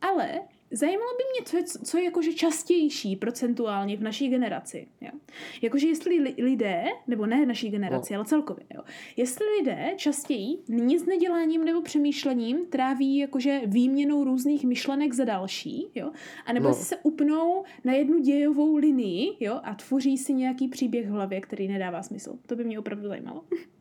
ale 0.00 0.40
zajímalo 0.70 1.10
by 1.16 1.22
mě, 1.32 1.46
co 1.46 1.56
je, 1.56 1.64
co 1.64 1.98
je 1.98 2.04
jakože 2.04 2.32
častější 2.32 3.16
procentuálně 3.16 3.96
v 3.96 4.02
naší 4.02 4.28
generaci. 4.28 4.88
Jo? 5.00 5.10
Jakože 5.62 5.88
jestli 5.88 6.18
li, 6.20 6.34
lidé, 6.38 6.84
nebo 7.06 7.26
ne 7.26 7.46
naší 7.46 7.70
generaci, 7.70 8.12
No. 8.12 8.18
ale 8.18 8.26
celkově, 8.26 8.66
jo? 8.74 8.82
jestli 9.16 9.46
lidé 9.58 9.92
častěji 9.96 10.58
nic 10.68 11.06
neděláním 11.06 11.64
nebo 11.64 11.82
přemýšlením 11.82 12.66
tráví 12.66 13.16
jakože 13.16 13.60
výměnou 13.66 14.24
různých 14.24 14.64
myšlenek 14.64 15.12
za 15.12 15.24
další, 15.24 15.86
jo? 15.94 16.10
a 16.46 16.52
nebo 16.52 16.64
No. 16.64 16.70
no. 16.70 16.74
se 16.76 16.96
upnou 16.96 17.64
na 17.84 17.92
jednu 17.92 18.18
dějovou 18.18 18.76
linii 18.76 19.36
jo? 19.40 19.60
a 19.62 19.74
tvoří 19.74 20.18
si 20.18 20.34
nějaký 20.34 20.68
příběh 20.68 21.06
v 21.06 21.10
hlavě, 21.10 21.40
který 21.40 21.68
nedává 21.68 22.02
smysl. 22.02 22.38
To 22.46 22.56
by 22.56 22.64
mě 22.64 22.78
opravdu 22.78 23.08
zajímalo. 23.08 23.44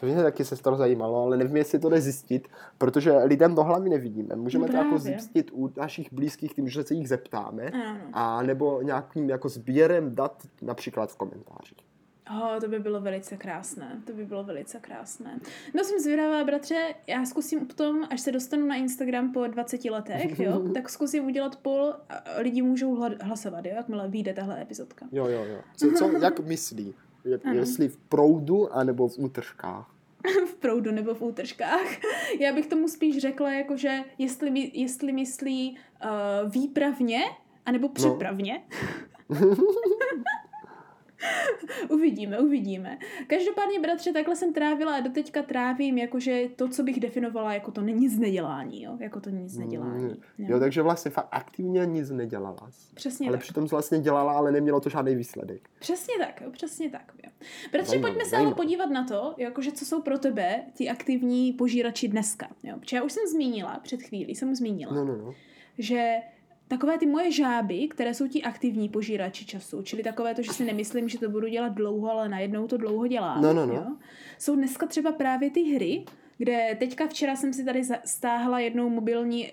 To 0.00 0.06
mě 0.06 0.22
taky 0.22 0.44
se 0.44 0.56
to 0.56 0.76
zajímalo, 0.76 1.22
ale 1.22 1.36
nevím, 1.36 1.56
jestli 1.56 1.78
to 1.78 1.88
jde 1.88 2.00
zjistit, 2.00 2.48
protože 2.78 3.12
lidem 3.12 3.54
do 3.54 3.62
hlavy 3.62 3.88
nevidíme. 3.88 4.36
Můžeme 4.36 4.66
No 4.66 4.70
to 4.72 4.76
jako 4.76 4.98
zjistit 4.98 5.50
u 5.52 5.70
našich 5.76 6.12
blízkých 6.12 6.54
tím, 6.54 6.68
že 6.68 6.82
se 6.82 6.94
jich 6.94 7.08
zeptáme, 7.08 7.62
Ano. 7.70 8.00
a 8.12 8.42
nebo 8.42 8.82
nějakým 8.82 9.30
jako 9.30 9.48
sběrem 9.48 10.14
dat 10.14 10.46
například 10.62 11.12
v 11.12 11.16
komentářích. 11.16 11.78
Oh, 12.30 12.60
to 12.60 12.68
by 12.68 12.78
bylo 12.78 13.00
velice 13.00 13.36
krásné. 13.36 14.00
To 14.06 14.12
by 14.12 14.24
bylo 14.24 14.44
velice 14.44 14.78
krásné. 14.80 15.40
No 15.74 15.84
jsem 15.84 15.98
zvědavá, 16.00 16.44
bratře, 16.44 16.94
já 17.06 17.24
zkusím 17.24 17.66
potom, 17.66 18.04
až 18.10 18.20
se 18.20 18.32
dostanu 18.32 18.66
na 18.66 18.74
Instagram 18.76 19.32
po 19.32 19.46
20 19.46 19.84
letech, 19.84 20.40
jo, 20.40 20.62
tak 20.74 20.88
zkusím 20.88 21.26
udělat 21.26 21.56
poll 21.56 21.94
a 22.08 22.40
lidi 22.40 22.62
můžou 22.62 22.96
hla- 22.96 23.16
hlasovat, 23.20 23.66
jo, 23.66 23.72
jakmile 23.76 24.08
vyjde 24.08 24.32
tahle 24.32 24.62
epizodka. 24.62 25.06
Jo, 25.12 25.26
jo, 25.26 25.44
jo. 25.44 25.58
Co, 25.76 25.90
co 25.98 26.10
jak 26.22 26.40
myslí? 26.40 26.94
Je, 27.24 27.40
jestli 27.52 27.88
v 27.88 27.96
proudu, 27.96 28.74
anebo 28.74 29.08
v 29.08 29.18
útržkách. 29.18 29.94
v 30.46 30.54
proudu 30.54 30.90
nebo 30.90 31.14
v 31.14 31.22
útržkách. 31.22 31.86
Já 32.40 32.52
bych 32.52 32.66
tomu 32.66 32.88
spíš 32.88 33.18
řekla, 33.18 33.52
jakože 33.52 33.98
jestli, 34.18 34.70
jestli 34.74 35.12
myslí 35.12 35.78
uh, 36.04 36.50
výpravně, 36.50 37.20
anebo 37.66 37.88
přepravně. 37.88 38.62
uvidíme, 41.88 42.38
uvidíme. 42.38 42.98
Každopádně, 43.26 43.80
bratře, 43.80 44.12
takhle 44.12 44.36
jsem 44.36 44.52
trávila 44.52 44.94
a 44.96 45.00
doteďka 45.00 45.42
trávím, 45.42 45.98
jakože 45.98 46.42
to, 46.56 46.68
co 46.68 46.82
bych 46.82 47.00
definovala, 47.00 47.54
jako 47.54 47.70
to 47.70 47.80
nic 47.80 48.18
nedělání, 48.18 48.82
jo? 48.82 48.96
Jako 49.00 49.20
to 49.20 49.30
nic 49.30 49.56
nedělání. 49.56 50.04
Mm, 50.04 50.14
Jo, 50.38 50.58
takže 50.60 50.82
vlastně 50.82 51.10
fakt 51.10 51.28
aktivně 51.30 51.86
nic 51.86 52.10
nedělala. 52.10 52.70
Přesně 52.94 53.28
Ale 53.28 53.36
tak. 53.36 53.40
přitom 53.42 53.66
vlastně 53.66 53.98
dělala, 53.98 54.32
ale 54.32 54.52
nemělo 54.52 54.80
to 54.80 54.88
žádný 54.88 55.14
výsledek. 55.14 55.68
Přesně 55.78 56.14
tak, 56.18 56.40
jo, 56.40 56.50
přesně 56.50 56.90
tak. 56.90 57.12
Jo. 57.24 57.30
Bratře, 57.72 57.90
Zajímavé, 57.90 58.12
pojďme 58.12 58.24
se 58.28 58.36
ale 58.36 58.42
zajímavé. 58.44 58.56
podívat 58.56 58.90
na 58.90 59.04
to, 59.04 59.34
jakože 59.36 59.72
co 59.72 59.84
jsou 59.84 60.02
pro 60.02 60.18
tebe 60.18 60.62
ty 60.76 60.88
aktivní 60.88 61.52
požírači 61.52 62.08
dneska. 62.08 62.48
Jo. 62.62 62.76
Protože 62.80 62.96
já 62.96 63.02
už 63.02 63.12
jsem 63.12 63.22
zmínila, 63.26 63.80
před 63.82 64.02
chvílí 64.02 64.34
jsem 64.34 64.54
zmínila, 64.54 64.94
No, 64.94 65.04
no, 65.04 65.16
no. 65.16 65.34
že 65.78 66.14
takové 66.70 66.98
ty 66.98 67.06
moje 67.06 67.32
žáby, 67.32 67.88
které 67.88 68.14
jsou 68.14 68.28
ti 68.28 68.42
aktivní 68.42 68.88
požírači 68.88 69.44
času, 69.44 69.82
čili 69.82 70.02
takové 70.02 70.34
to, 70.34 70.42
že 70.42 70.52
si 70.52 70.64
nemyslím, 70.64 71.08
že 71.08 71.18
to 71.18 71.28
budu 71.28 71.48
dělat 71.48 71.68
dlouho, 71.68 72.10
ale 72.10 72.28
najednou 72.28 72.66
to 72.68 72.76
dlouho 72.76 73.06
dělám, 73.06 73.42
No, 73.42 73.52
no, 73.52 73.66
no. 73.66 73.74
Jo? 73.74 73.86
jsou 74.38 74.56
dneska 74.56 74.86
třeba 74.86 75.12
právě 75.12 75.50
ty 75.50 75.62
hry, 75.62 76.04
kde 76.40 76.76
teďka 76.78 77.06
včera 77.06 77.36
jsem 77.36 77.52
si 77.52 77.64
tady 77.64 77.82
stáhla 78.04 78.60
jednou 78.60 78.88
mobilní 78.88 79.48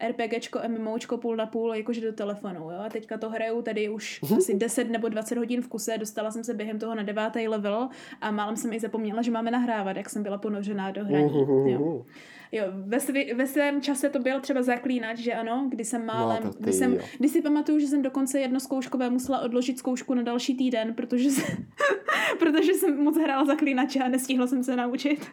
uh, 0.00 0.08
RPGčko, 0.10 0.60
MMOčko 0.68 1.18
půl 1.18 1.36
na 1.36 1.46
půl, 1.46 1.74
jakože 1.74 2.00
do 2.00 2.12
telefonu, 2.12 2.60
jo, 2.60 2.78
a 2.86 2.88
teďka 2.88 3.18
to 3.18 3.30
hraju 3.30 3.62
tady 3.62 3.88
už 3.88 4.20
asi 4.36 4.54
10 4.54 4.90
nebo 4.90 5.08
20 5.08 5.38
hodin 5.38 5.62
v 5.62 5.68
kuse, 5.68 5.98
dostala 5.98 6.30
jsem 6.30 6.44
se 6.44 6.54
během 6.54 6.78
toho 6.78 6.94
na 6.94 7.02
devátý 7.02 7.48
level 7.48 7.88
a 8.20 8.30
málem 8.30 8.56
jsem 8.56 8.72
i 8.72 8.80
zapomněla, 8.80 9.22
že 9.22 9.30
máme 9.30 9.50
nahrávat, 9.50 9.96
jak 9.96 10.10
jsem 10.10 10.22
byla 10.22 10.38
ponořená 10.38 10.90
do 10.90 11.04
hraní, 11.04 11.24
jo. 11.24 11.42
Uhuhuhu. 11.42 12.06
Jo, 12.52 12.64
ve, 12.70 13.00
svý, 13.00 13.34
ve 13.34 13.46
svém 13.46 13.82
čase 13.82 14.08
to 14.08 14.18
byl 14.18 14.40
třeba 14.40 14.62
zaklínač, 14.62 15.18
že 15.18 15.34
ano, 15.34 15.66
kdy 15.70 15.84
jsem 15.84 16.06
málem, 16.06 16.42
No, 16.44 16.52
ty 16.52 16.62
kdy, 16.62 16.72
jsem, 16.72 16.94
jo. 16.94 17.00
kdy 17.18 17.28
si 17.28 17.42
pamatuju, 17.42 17.78
že 17.78 17.86
jsem 17.86 18.02
dokonce 18.02 18.40
jedno 18.40 18.60
zkouškové 18.60 19.10
musela 19.10 19.40
odložit 19.40 19.78
zkoušku 19.78 20.14
na 20.14 20.22
další 20.22 20.56
týden, 20.56 20.94
protože, 20.94 21.28
protože 22.38 22.74
jsem 22.74 23.04
moc 23.04 23.18
hrála 23.18 23.44
zaklínače 23.44 24.00
a 24.00 24.08
nestihla 24.08 24.46
jsem 24.46 24.64
se 24.64 24.76
naučit. 24.76 25.26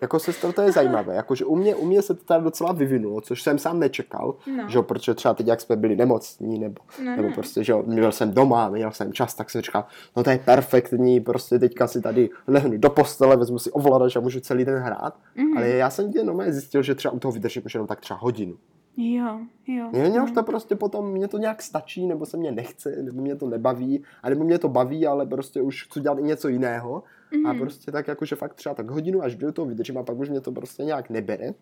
Jako 0.00 0.18
sestro, 0.18 0.52
to 0.52 0.62
je 0.62 0.72
zajímavé. 0.72 1.14
Jakože 1.14 1.44
u 1.44 1.56
mě, 1.56 1.74
u 1.74 1.86
mě 1.86 2.02
se 2.02 2.14
to 2.14 2.24
tady 2.24 2.44
docela 2.44 2.72
vyvinulo, 2.72 3.20
což 3.20 3.42
jsem 3.42 3.58
sám 3.58 3.78
nečekal, 3.80 4.34
No. 4.56 4.64
že 4.68 4.82
protože 4.82 5.14
třeba 5.14 5.34
teď, 5.34 5.46
jak 5.46 5.60
jsme 5.60 5.76
byli 5.76 5.96
nemocní, 5.96 6.58
nebo, 6.58 6.80
No, 7.04 7.16
nebo 7.16 7.28
no. 7.28 7.34
prostě, 7.34 7.64
že 7.64 7.74
měl 7.84 8.12
jsem 8.12 8.32
doma, 8.34 8.68
měl 8.68 8.90
jsem 8.92 9.12
čas, 9.12 9.34
tak 9.34 9.50
jsem 9.50 9.62
říkal, 9.62 9.84
no 10.16 10.24
to 10.24 10.30
je 10.30 10.38
perfektní, 10.38 11.20
prostě 11.20 11.58
teďka 11.58 11.86
si 11.86 12.00
tady 12.00 12.30
lehnu 12.46 12.78
do 12.78 12.90
postele, 12.90 13.36
vezmu 13.36 13.58
si 13.58 13.70
ovladač 13.70 14.16
a 14.16 14.20
můžu 14.20 14.40
celý 14.40 14.64
den 14.64 14.78
hrát. 14.82 15.14
Mhm. 15.36 15.56
Ale 15.56 15.68
já 15.68 15.90
jsem 15.90 16.10
jenom 16.14 16.42
zjistil, 16.48 16.82
že 16.82 16.94
třeba 16.94 17.12
u 17.14 17.18
toho 17.18 17.32
vydržím 17.32 17.62
už 17.66 17.74
jenom 17.74 17.86
tak 17.86 18.00
třeba 18.00 18.18
hodinu. 18.22 18.54
Jo, 19.00 19.38
jo. 19.66 19.88
Mě, 19.92 20.08
mě 20.08 20.22
už 20.22 20.30
to 20.32 20.42
prostě 20.42 20.76
potom, 20.76 21.10
mě 21.12 21.28
to 21.28 21.38
nějak 21.38 21.62
stačí, 21.62 22.06
nebo 22.06 22.26
se 22.26 22.36
mě 22.36 22.52
nechce, 22.52 22.90
nebo 23.02 23.20
mě 23.22 23.36
to 23.36 23.48
nebaví, 23.48 24.02
a 24.22 24.28
nebo 24.30 24.44
mě 24.44 24.58
to 24.58 24.68
baví, 24.68 25.06
ale 25.06 25.26
prostě 25.26 25.62
už 25.62 25.84
chci 25.84 26.00
dělat 26.00 26.18
i 26.18 26.22
něco 26.22 26.48
jiného. 26.48 27.02
A 27.46 27.52
Mhm. 27.52 27.58
prostě 27.60 27.92
tak 27.92 28.08
jakože 28.08 28.36
fakt 28.36 28.54
třeba 28.54 28.74
tak 28.74 28.90
hodinu 28.90 29.22
až 29.22 29.36
do 29.36 29.52
toho 29.52 29.66
vydržím 29.66 29.98
a 29.98 30.02
pak 30.02 30.18
už 30.18 30.28
mě 30.28 30.40
to 30.40 30.52
prostě 30.52 30.84
nějak 30.84 31.10
nebere. 31.10 31.54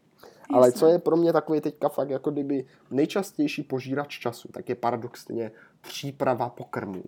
Ale 0.54 0.68
Jasně. 0.68 0.78
co 0.78 0.86
je 0.86 0.98
pro 0.98 1.16
mě 1.16 1.32
takový 1.32 1.60
teďka 1.60 1.88
fakt 1.88 2.10
jako 2.10 2.30
kdyby 2.30 2.64
nejčastější 2.90 3.62
požírač 3.62 4.18
času, 4.18 4.48
tak 4.52 4.68
je 4.68 4.74
paradoxně 4.74 5.50
příprava 5.80 6.48
pokrmů. 6.48 7.02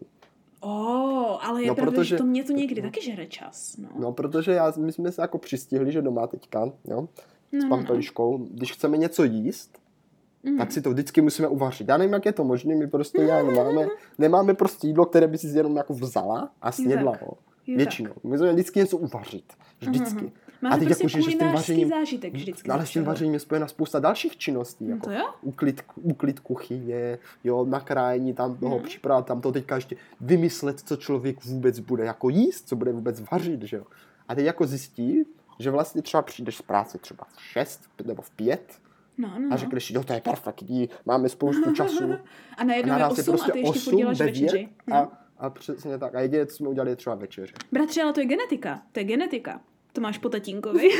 Oh, 0.61 1.47
ale 1.47 1.62
je 1.62 1.67
No, 1.67 1.71
no, 1.71 1.75
pravda, 1.75 1.93
protože- 1.93 2.09
že 2.09 2.17
to 2.17 2.25
mě 2.25 2.45
to 2.45 2.53
někdy 2.53 2.83
taky 2.83 3.03
žere 3.03 3.27
čas. 3.27 3.77
No, 3.77 3.88
No, 3.99 4.12
protože 4.12 4.53
já, 4.53 4.73
my 4.79 4.93
jsme 4.93 5.12
se 5.12 5.23
jako 5.23 5.38
přistihli, 5.38 5.93
že 5.93 6.03
doma 6.03 6.27
teďka, 6.27 6.61
jo, 6.64 7.01
no, 7.53 7.61
s 7.61 7.62
no, 7.64 7.69
pampeliškou, 7.69 8.38
když 8.38 8.73
chceme 8.73 8.97
něco 8.97 9.25
jíst, 9.25 9.78
Mhm. 10.48 10.58
tak 10.58 10.72
si 10.72 10.82
to 10.82 10.90
vždycky 10.90 11.20
musíme 11.20 11.48
uvařit. 11.48 11.88
Já 11.88 11.96
nevím, 11.96 12.12
jak 12.12 12.26
je 12.26 12.32
to 12.32 12.44
možné, 12.44 12.74
my 12.74 12.87
prostě 12.87 13.18
nějak 13.18 13.46
nemáme, 13.46 13.87
nemáme 14.18 14.54
prostě 14.54 14.87
jídlo, 14.87 15.06
které 15.06 15.26
by 15.26 15.38
si 15.38 15.46
jenom 15.46 15.76
jako 15.76 15.92
vzala 15.94 16.50
a 16.62 16.72
snědla 16.72 17.12
ho. 17.22 17.32
Většinou. 17.76 18.12
My 18.24 18.30
musíme 18.30 18.52
vždycky 18.52 18.78
něco 18.78 18.96
uvařit. 18.96 19.44
Vždycky. 19.80 20.24
Mhm. 20.24 20.30
Máme 20.62 20.78
teď 20.78 20.88
prostě 20.88 21.04
jako, 21.06 21.30
že- 21.30 21.37
s 21.37 21.38
tím 21.38 21.52
vařením- 21.52 21.88
zážitek 21.88 22.34
vždycky. 22.34 22.68
No, 22.68 22.74
ale 22.74 22.87
s 22.87 22.90
tím 22.90 23.04
vařením 23.04 23.34
je 23.34 23.40
spojena 23.40 23.68
spousta 23.68 24.00
dalších 24.00 24.37
činností. 24.37 24.84
No 24.84 24.90
Jako 24.94 25.06
to 25.06 25.12
jo? 25.12 25.24
Uklid, 25.42 25.82
uklid 25.96 26.40
kuchyně, 26.40 27.18
jo, 27.44 27.64
nakrájení 27.64 28.34
tam 28.34 28.56
toho 28.56 28.76
Mhm. 28.76 28.84
příprav, 28.84 29.24
tam 29.24 29.40
to 29.40 29.52
teďka 29.52 29.74
ještě 29.74 29.96
vymyslet, 30.20 30.80
co 30.80 30.96
člověk 30.96 31.44
vůbec 31.44 31.78
bude 31.78 32.04
jako 32.04 32.28
jíst, 32.28 32.68
co 32.68 32.76
bude 32.76 32.92
vůbec 32.92 33.22
vařit, 33.32 33.62
že 33.62 33.76
jo. 33.76 33.84
A 34.28 34.34
teď 34.34 34.44
jako 34.46 34.66
zjistí, 34.66 35.24
že 35.58 35.70
vlastně 35.70 36.02
třeba 36.02 36.22
přijdeš 36.22 36.56
z 36.56 36.62
práce 36.62 36.98
třeba 36.98 37.24
v 37.37 37.42
6 37.42 37.80
nebo 38.04 38.22
v 38.22 38.30
5 38.30 38.72
No, 39.18 39.28
no, 39.28 39.46
a 39.46 39.50
no. 39.50 39.57
řekneš 39.57 39.85
si, 39.87 39.92
no 39.92 40.04
to 40.04 40.12
je 40.12 40.20
perfektní, 40.20 40.88
máme 41.07 41.28
spoustu 41.28 41.72
času. 41.74 42.04
A 42.57 42.64
najednou 42.64 42.92
je 42.94 42.98
naraz 42.98 43.18
8 43.28 43.35
a 43.44 43.52
ty 43.52 43.59
ještě 43.59 43.78
furt 43.81 43.96
děláš 43.96 44.18
večeři. 44.18 44.68
No. 44.87 44.96
a, 44.96 45.12
a 45.38 45.50
přesně 45.50 45.98
tak. 45.98 46.14
A 46.14 46.20
jediné, 46.20 46.46
co 46.46 46.57
jsme 46.57 46.68
udělali, 46.68 46.90
je 46.90 46.96
třeba 46.96 47.16
večeře. 47.16 47.52
Bratře, 47.72 48.02
ale 48.02 48.12
to 48.12 48.20
je 48.20 48.26
genetika. 48.26 48.83
To 48.92 49.00
je 49.00 49.04
genetika. 49.04 49.61
To 49.92 50.00
máš 50.00 50.18
po 50.18 50.28
tatínkovi. 50.28 50.88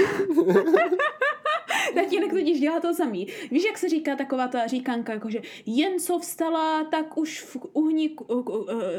Tatínek 1.95 2.31
totiž 2.31 2.61
dělá 2.61 2.81
to 2.81 2.95
samý. 2.95 3.27
Víš, 3.51 3.65
jak 3.65 3.79
se 3.79 3.89
říká 3.89 4.17
taková 4.17 4.49
ta 4.49 4.67
říkanka, 4.67 5.13
jakože 5.13 5.39
jen 5.67 5.99
co 5.99 6.19
vstala, 6.19 6.85
tak 6.85 7.19
už 7.19 7.43
v, 7.43 7.57
uhni, 7.73 8.17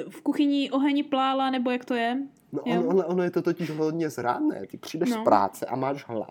v 0.10 0.22
kuchyni 0.24 0.72
oheň 0.72 1.04
plála, 1.10 1.50
nebo 1.50 1.72
jak 1.72 1.86
to 1.86 1.94
je? 1.94 2.18
No 2.52 2.62
ono, 2.64 2.88
ono, 2.88 3.08
ono, 3.08 3.24
je 3.24 3.32
to 3.32 3.42
totiž 3.42 3.70
hodně 3.70 4.10
zrádné. 4.10 4.68
Ty 4.68 4.78
přijdeš 4.78 5.10
No. 5.10 5.22
z 5.22 5.24
práce 5.24 5.66
a 5.66 5.76
máš 5.76 6.06
hlad. 6.08 6.30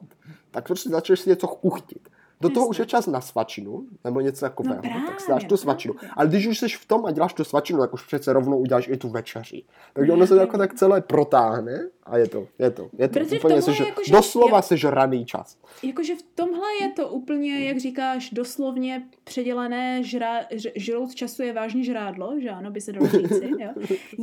Tak 0.51 0.67
prostě 0.67 0.91
začneš 0.91 1.21
si 1.21 1.31
něco 1.31 1.47
chuchtit. 1.47 2.09
Do 2.41 2.51
toho 2.51 2.67
už 2.69 2.79
je 2.79 2.87
čas 2.87 3.07
na 3.07 3.21
svačinu, 3.21 3.87
nebo 4.05 4.21
něco 4.21 4.41
takového. 4.41 4.81
No 4.85 5.07
tak 5.07 5.21
si 5.21 5.31
dáš 5.31 5.45
tu 5.45 5.57
svačinu. 5.57 5.95
právě. 5.95 6.11
Ale 6.17 6.29
když 6.29 6.47
už 6.47 6.59
jsi 6.59 6.69
v 6.69 6.87
tom 6.87 7.07
a 7.07 7.11
děláš 7.11 7.33
tu 7.35 7.45
svačinu, 7.45 7.79
tak 7.79 7.95
už 7.95 8.07
přece 8.07 8.33
rovnou 8.33 8.59
uděláš 8.59 8.89
i 8.89 8.97
tu 8.97 9.09
večeři. 9.09 9.63
Takže 9.93 10.13
ono 10.13 10.27
se 10.27 10.37
jako 10.37 10.59
tak 10.59 10.75
celé 10.75 11.01
protáhne 11.01 11.89
a 12.05 12.19
je 12.19 12.29
to, 12.29 12.47
je 12.59 12.71
to, 12.71 12.91
je 12.99 13.09
to. 13.09 13.19
Protože 13.21 13.39
úplně 13.39 13.63
sež, 13.63 13.81
jako, 13.81 14.03
že- 14.07 14.13
doslova 14.13 14.57
já- 14.57 14.63
sežraný 14.63 15.25
čas. 15.27 15.57
Jakože 15.83 16.15
v 16.17 16.23
tomhle 16.35 16.69
je 16.83 16.89
to 16.93 17.09
úplně, 17.09 17.65
jak 17.67 17.79
říkáš, 17.79 18.31
doslovně 18.31 19.03
předělané 19.25 20.03
žra, 20.03 20.41
ž, 20.51 20.73
žrout 20.77 21.15
času 21.15 21.43
je 21.43 21.53
vážně 21.53 21.85
žrádlo, 21.85 22.41
že 22.41 22.51
ano, 22.51 22.71
by 22.71 22.81
se 22.81 22.93
dalo 22.93 23.07
říci. 23.09 23.51
Jo? 23.59 23.71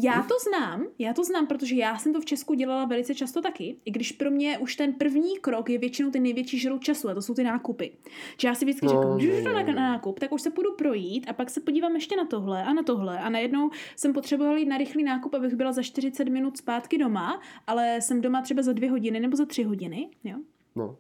Já 0.04 0.14
to 0.24 0.36
znám, 0.50 0.84
já 1.00 1.14
to 1.14 1.24
znám, 1.24 1.48
protože 1.48 1.76
já 1.76 1.98
jsem 1.98 2.14
to 2.14 2.22
v 2.22 2.26
Česku 2.26 2.54
dělala 2.54 2.86
velice 2.86 3.16
často 3.16 3.42
taky, 3.42 3.76
i 3.86 3.92
když 3.92 4.12
pro 4.12 4.32
mě 4.32 4.58
už 4.58 4.76
ten 4.76 4.94
první 4.94 5.40
krok 5.40 5.70
je 5.70 5.78
většinou 5.78 6.12
ten 6.12 6.24
největší 6.24 6.60
žrout 6.60 6.84
času 6.84 7.10
a 7.10 7.14
to 7.14 7.22
jsou 7.22 7.34
ty 7.34 7.44
nákupy. 7.44 7.92
Že 8.38 8.48
já 8.48 8.56
si 8.56 8.66
vždycky 8.66 8.86
No, 8.86 8.92
řeknu, 8.92 9.16
když 9.16 9.30
už 9.30 9.44
jdu 9.44 9.54
na, 9.54 9.64
na 9.64 9.74
nákup, 9.74 10.20
tak 10.20 10.32
už 10.32 10.42
se 10.42 10.52
půjdu 10.52 10.76
projít 10.76 11.26
a 11.30 11.34
pak 11.34 11.50
se 11.50 11.62
podívám 11.62 11.96
ještě 11.96 12.16
na 12.16 12.26
tohle 12.26 12.64
a 12.64 12.74
na 12.74 12.84
tohle 12.84 13.20
a 13.20 13.30
najednou 13.30 13.70
jsem 13.96 14.14
potřebovala 14.14 14.58
jít 14.58 14.66
na 14.66 14.78
rychlý 14.78 15.04
nákup, 15.04 15.34
abych 15.34 15.54
byla 15.54 15.72
za 15.72 15.82
40 15.82 16.30
minut 16.30 16.58
zpátky 16.58 16.98
doma, 16.98 17.42
ale 17.68 18.02
jsem 18.02 18.22
doma 18.22 18.42
třeba 18.42 18.62
za 18.62 18.74
dvě 18.74 18.92
hodiny 18.92 19.20
nebo 19.20 19.38
za 19.38 19.46
tři 19.46 19.64
hodiny, 19.64 20.10
jo. 20.24 20.38
No. 20.76 20.98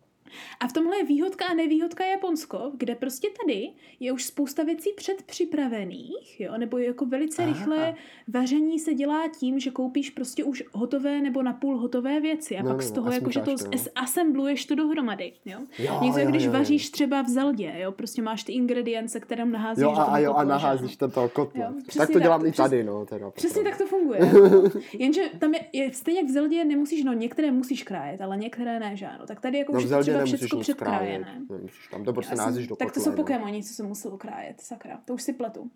A 0.59 0.67
v 0.67 0.73
tomhle 0.73 0.97
je 0.97 1.03
výhodka 1.05 1.45
a 1.45 1.53
nevýhodka 1.53 2.05
Japonsko, 2.05 2.71
kde 2.77 2.95
prostě 2.95 3.27
tady 3.45 3.69
je 3.99 4.11
už 4.11 4.23
spousta 4.23 4.63
věcí 4.63 4.89
předpřipravených, 4.95 6.39
jo, 6.39 6.53
nebo 6.57 6.77
jako 6.77 7.05
velice 7.05 7.43
Aha. 7.43 7.53
rychle 7.53 7.95
vaření 8.27 8.79
se 8.79 8.93
dělá 8.93 9.23
tím, 9.39 9.59
že 9.59 9.71
koupíš 9.71 10.09
prostě 10.09 10.43
už 10.43 10.63
hotové 10.73 11.21
nebo 11.21 11.43
napůl 11.43 11.77
hotové 11.77 12.19
věci 12.19 12.57
a 12.57 12.63
No, 12.63 12.69
pak 12.69 12.77
no, 12.77 12.83
z 12.83 12.89
no, 12.89 12.95
toho 12.95 13.11
jako, 13.11 13.31
že 13.31 13.39
to 13.39 13.51
no. 13.51 13.71
assembluješ 13.95 14.65
to 14.65 14.75
dohromady, 14.75 15.33
jo. 15.45 15.59
Jo, 15.79 15.99
Něco, 16.01 16.19
jo, 16.19 16.29
když 16.29 16.43
jo, 16.43 16.51
jo. 16.51 16.57
vaříš 16.57 16.89
třeba 16.89 17.21
v 17.21 17.29
zeldě, 17.29 17.73
jo, 17.77 17.91
prostě 17.91 18.21
máš 18.21 18.43
ty 18.43 18.53
ingredience, 18.53 19.19
kterým 19.19 19.51
naházíš 19.51 19.83
Jo, 19.83 19.89
a, 19.91 20.03
a 20.03 20.19
jo, 20.19 20.33
a 20.33 20.43
naházíš 20.43 20.95
to 20.97 21.07
toho 21.07 21.29
kotla. 21.29 21.65
Jo, 21.65 21.73
tak 21.97 22.07
to 22.07 22.13
tak, 22.13 22.21
dělám 22.23 22.39
to 22.41 22.45
i 22.47 22.51
přes- 22.51 22.63
tady, 22.65 22.83
no. 22.83 23.05
Teda, 23.05 23.31
Přesně 23.31 23.63
tak 23.63 23.77
to 23.77 23.85
funguje. 23.85 24.19
Jenže 24.93 25.21
tam 25.39 25.53
je, 25.53 25.59
je, 25.73 25.93
stejně 25.93 26.19
jak 26.19 26.29
v 26.29 26.33
Zeldě 26.33 26.65
nemusíš, 26.65 27.03
no 27.03 27.13
některé 27.13 27.51
musíš 27.51 27.83
krájet, 27.83 28.21
ale 28.21 28.37
některé 28.37 28.79
ne, 28.79 28.95
že 28.95 29.05
ano. 29.07 29.25
Tak 29.27 29.41
tady 29.41 29.57
jako 29.57 29.71
No 29.73 29.77
už 29.79 29.85
v 29.85 29.87
Zeldě 29.87 30.14
třeba 30.23 30.25
nemusíš 30.25 30.39
všechno 30.45 30.57
nic 30.57 30.73
krájet. 30.73 31.27
Nemusíš, 31.49 31.87
tam 31.87 32.03
to 32.03 32.13
prostě 32.13 32.35
jsem- 32.35 32.45
názíš 32.45 32.67
do 32.67 32.75
tak 32.75 32.91
to 32.91 32.99
jsou 32.99 33.09
no. 33.09 33.15
Pokémoni, 33.15 33.63
co 33.63 33.73
se 33.73 33.83
muselo 33.83 34.17
krájet, 34.17 34.61
sakra. 34.61 35.01
To 35.05 35.13
už 35.13 35.21
si 35.21 35.33
pletu. 35.33 35.71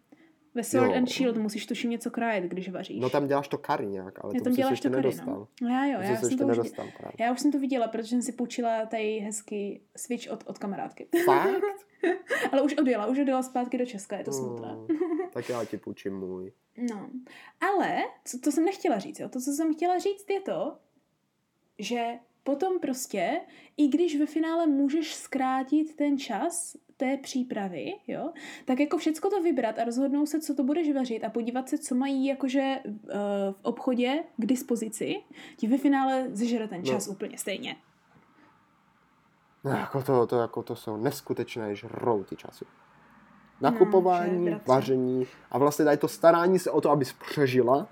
Ve 0.56 0.64
Sword 0.64 0.92
Jo. 0.92 0.94
and 0.98 1.10
Shield 1.10 1.38
musíš 1.38 1.66
tuším 1.66 1.90
něco 1.90 2.12
krájet, 2.12 2.44
když 2.44 2.70
vaříš. 2.70 3.00
No 3.02 3.10
tam 3.10 3.28
děláš 3.28 3.48
to 3.48 3.58
kary 3.58 3.88
nějak, 3.88 4.24
ale 4.26 4.34
Já 4.36 4.40
to 4.40 4.44
tam 4.44 4.54
jsi 4.54 4.58
děláš 4.58 4.72
ještě 4.72 4.90
to 4.90 4.96
curry, 4.96 5.04
nedostal. 5.08 5.34
no. 5.34 5.48
no. 5.62 5.70
já 5.70 5.86
jo, 5.86 5.98
To 5.98 6.04
já 6.04 6.16
jsem 6.16 6.38
to 6.38 6.46
už, 6.46 6.58
nedostal 6.58 6.88
právě. 6.98 7.14
já 7.20 7.32
už 7.32 7.40
jsem 7.40 7.52
to 7.52 7.60
viděla, 7.60 7.88
protože 7.88 8.08
jsem 8.10 8.22
si 8.22 8.32
půjčila 8.32 8.86
tady 8.86 9.20
hezký 9.20 9.82
switch 9.98 10.32
od, 10.32 10.44
od 10.48 10.58
kamarádky. 10.58 11.08
Fakt? 11.26 11.50
ale 12.52 12.62
už 12.62 12.74
odjela, 12.74 13.06
už 13.08 13.20
odjela 13.20 13.44
zpátky 13.44 13.78
do 13.78 13.86
Česka, 13.86 14.18
je 14.18 14.24
to 14.24 14.32
smutné. 14.32 14.68
No, 14.68 14.88
tak 15.34 15.50
já 15.50 15.66
ti 15.66 15.78
půjčím 15.78 16.18
můj. 16.20 16.52
No, 16.90 17.10
ale, 17.62 17.98
co, 18.26 18.40
to 18.40 18.52
jsem 18.52 18.66
nechtěla 18.66 19.00
říct, 19.00 19.20
jo. 19.20 19.30
To, 19.30 19.40
co 19.42 19.52
jsem 19.52 19.74
chtěla 19.74 20.00
říct, 20.00 20.30
je 20.30 20.42
to, 20.42 20.78
že 21.80 22.06
potom 22.50 22.80
prostě, 22.80 23.41
i 23.78 23.88
když 23.88 24.20
ve 24.20 24.26
finále 24.26 24.68
můžeš 24.68 25.16
zkrátit 25.16 25.95
ten 25.95 26.18
čas 26.18 26.76
té 26.97 27.18
přípravy, 27.18 27.93
jo, 28.08 28.32
tak 28.66 28.80
jako 28.80 28.97
všecko 28.97 29.30
to 29.30 29.43
vybrat 29.43 29.80
a 29.80 29.84
rozhodnout 29.84 30.26
se, 30.26 30.39
co 30.39 30.56
to 30.56 30.64
budeš 30.64 30.93
vařit 30.93 31.24
a 31.24 31.30
podívat 31.30 31.70
se, 31.70 31.78
co 31.78 31.95
mají 31.95 32.26
jakože 32.26 32.80
uh, 32.86 32.91
v 33.52 33.60
obchodě 33.62 34.24
k 34.38 34.45
dispozici, 34.45 35.16
ti 35.58 35.68
ve 35.68 35.78
finále 35.78 36.28
zežere 36.32 36.68
ten 36.68 36.86
čas 36.86 37.08
no. 37.08 37.14
úplně 37.14 37.38
stejně. 37.38 37.76
No, 39.64 39.72
jako 39.72 40.04
to, 40.04 40.28
to, 40.28 40.39
jako 40.39 40.64
to 40.64 40.76
jsou 40.76 40.97
neskutečné 40.97 41.76
žrouty 41.76 42.36
času. 42.36 42.66
Nakupování, 43.62 44.45
že, 44.45 44.52
no, 44.52 44.62
vaření 44.68 45.28
a 45.52 45.58
vlastně 45.58 45.86
tady 45.86 45.97
to 45.97 46.08
starání 46.08 46.60
se 46.60 46.72
o 46.72 46.82
to, 46.82 46.91
abys 46.91 47.14
přežila, 47.14 47.88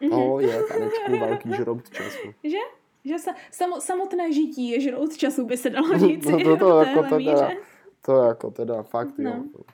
Mhm. 0.00 0.10
to 0.10 0.40
je 0.40 0.62
tanečku 0.62 1.18
velký 1.20 1.54
žrout 1.54 1.90
času. 1.90 2.34
Že? 2.44 2.58
Že 3.06 3.18
sa, 3.18 3.30
samo, 3.50 3.80
samotné 3.80 4.32
žití 4.32 4.68
je 4.70 4.80
žrout 4.80 5.16
času, 5.16 5.46
by 5.46 5.56
se 5.56 5.70
dalo 5.70 5.98
říct. 5.98 6.26
No 6.26 6.38
to, 6.38 6.56
to, 6.66 6.78
jako 6.78 7.02
téhle 7.02 7.34
teda, 7.34 7.50
to 8.02 8.12
jako 8.22 8.50
teda 8.50 8.82
fakt, 8.82 9.18
No. 9.18 9.30
jo. 9.30 9.64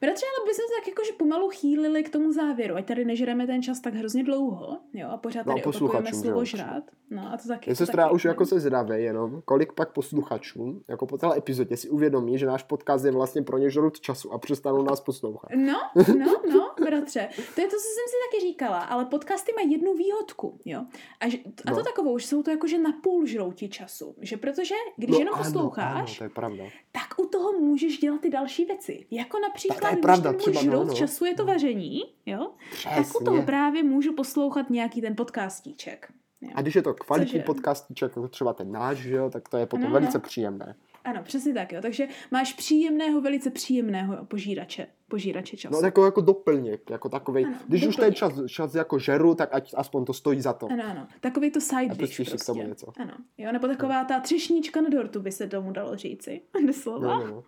Bratře, 0.00 0.26
ale 0.38 0.46
by 0.48 0.54
se 0.54 0.62
tak 0.78 0.88
jakože 0.88 1.12
pomalu 1.12 1.48
chýlili 1.48 2.02
k 2.02 2.10
tomu 2.10 2.32
závěru, 2.32 2.74
ať 2.76 2.86
tady 2.86 3.04
nežereme 3.04 3.46
ten 3.46 3.62
čas 3.62 3.80
tak 3.80 3.94
hrozně 3.94 4.24
dlouho, 4.24 4.78
jo, 4.92 5.08
a 5.10 5.16
pořád 5.16 5.46
No 5.46 5.52
tady 5.52 5.64
opakujeme 5.64 5.72
posluchačům, 5.72 6.22
slovo 6.22 6.44
žrát. 6.44 6.84
No 7.10 7.22
a 7.32 7.36
to 7.36 7.48
taky. 7.48 7.70
Je 7.70 7.76
sestra 7.76 8.02
taky, 8.04 8.14
už 8.14 8.24
no. 8.24 8.28
jako 8.30 8.46
se 8.46 8.60
zdravé 8.60 9.00
jenom, 9.00 9.42
kolik 9.44 9.72
pak 9.72 9.92
posluchačů, 9.92 10.82
jako 10.88 11.06
po 11.06 11.18
celé 11.18 11.38
epizodě 11.38 11.76
si 11.76 11.88
uvědomí, 11.90 12.38
že 12.38 12.46
náš 12.46 12.62
podcast 12.62 13.04
je 13.04 13.10
vlastně 13.10 13.42
pro 13.42 13.58
ně 13.58 13.70
žrout 13.70 14.00
času 14.00 14.32
a 14.32 14.38
přestanou 14.38 14.82
nás 14.82 15.00
poslouchat. 15.00 15.50
No, 15.56 15.80
no, 16.18 16.36
no, 16.54 16.70
bratře. 16.84 17.28
To 17.54 17.60
je 17.60 17.66
to, 17.68 17.76
co 17.76 17.82
jsem 17.82 18.06
si 18.08 18.16
taky 18.30 18.40
říkala, 18.46 18.78
ale 18.80 19.04
podcasty 19.04 19.52
mají 19.56 19.72
jednu 19.72 19.94
výhodku, 19.94 20.60
jo. 20.64 20.84
A, 21.20 21.28
že, 21.28 21.38
a 21.66 21.70
to 21.70 21.76
No. 21.76 21.84
takovou, 21.84 22.18
že 22.18 22.26
jsou 22.26 22.42
to 22.42 22.50
jakože 22.50 22.78
na 22.78 22.92
půl 23.02 23.26
žrouti 23.26 23.68
času. 23.68 24.14
Že 24.20 24.36
protože, 24.36 24.74
když 24.96 25.18
jenom 25.18 25.34
ano, 25.34 25.44
posloucháš, 25.44 26.08
ano, 26.10 26.18
to 26.18 26.24
je 26.24 26.30
pravda. 26.30 26.64
tak 26.92 27.18
u 27.18 27.26
toho 27.26 27.52
můžeš 27.52 27.98
dělat 27.98 28.20
ty 28.20 28.30
další 28.30 28.64
věci. 28.64 29.06
Jako 29.10 29.38
například, 29.38 29.89
Je 29.90 29.96
když 29.96 30.02
pravda, 30.02 30.30
můj 30.30 30.40
třeba, 30.40 30.54
no, 30.54 30.62
žrout 30.62 30.88
no. 30.88 30.94
času 30.94 31.24
je 31.24 31.34
to 31.34 31.46
vaření, 31.46 32.02
jo, 32.26 32.50
tak 32.84 33.06
u 33.20 33.24
toho 33.24 33.42
právě 33.42 33.82
můžu 33.82 34.12
poslouchat 34.14 34.70
nějaký 34.70 35.00
ten 35.00 35.16
podcastíček. 35.16 36.12
Jo. 36.40 36.50
A 36.54 36.62
když 36.62 36.74
je 36.74 36.82
to 36.82 36.94
kvalitní 36.94 37.32
Cože? 37.32 37.44
podcastíček, 37.44 38.12
jako 38.16 38.28
třeba 38.28 38.52
ten 38.52 38.72
náš, 38.72 38.98
že 38.98 39.14
jo, 39.14 39.30
tak 39.30 39.48
to 39.48 39.56
je 39.56 39.66
potom 39.66 39.84
Ano, 39.86 39.92
velice 39.92 40.18
no. 40.18 40.22
příjemné. 40.22 40.74
Ano, 41.04 41.20
přesně 41.22 41.54
tak, 41.54 41.72
jo. 41.72 41.80
Takže 41.82 42.08
máš 42.30 42.52
příjemného, 42.52 43.20
velice 43.20 43.50
příjemného 43.50 44.24
požírače, 44.24 44.86
požírače 45.08 45.56
času. 45.56 45.74
No 45.74 45.80
jako, 45.88 46.04
jako 46.04 46.20
doplněk, 46.20 46.90
jako 46.90 47.08
takovej, 47.08 47.44
Ano, 47.44 47.56
když 47.68 47.86
už 47.86 47.96
ten 47.96 48.10
doplněk. 48.12 48.16
čas, 48.36 48.50
čas 48.50 48.74
jako 48.74 48.98
žeru, 48.98 49.34
tak 49.34 49.48
ať 49.52 49.72
aspoň 49.76 50.04
to 50.04 50.12
stojí 50.12 50.40
za 50.40 50.52
to. 50.52 50.66
Ano, 50.72 50.84
ano. 50.90 51.06
Takový 51.20 51.50
to 51.50 51.60
side 51.60 51.90
A 51.90 51.94
dish 51.94 52.14
si 52.16 52.24
k 52.24 52.28
prostě. 52.28 52.46
tomu 52.46 52.62
něco. 52.62 52.92
Ano. 53.00 53.12
Jo, 53.38 53.52
nebo 53.52 53.66
taková 53.66 54.04
ta 54.04 54.20
třešníčka 54.20 54.80
na 54.80 54.88
dortu 54.88 55.20
by 55.20 55.32
se 55.32 55.46
tomu 55.46 55.72
dalo 55.72 55.96
říci. 55.96 56.40
Doslova. 56.66 57.18
No, 57.18 57.26
no, 57.26 57.30
no. 57.30 57.44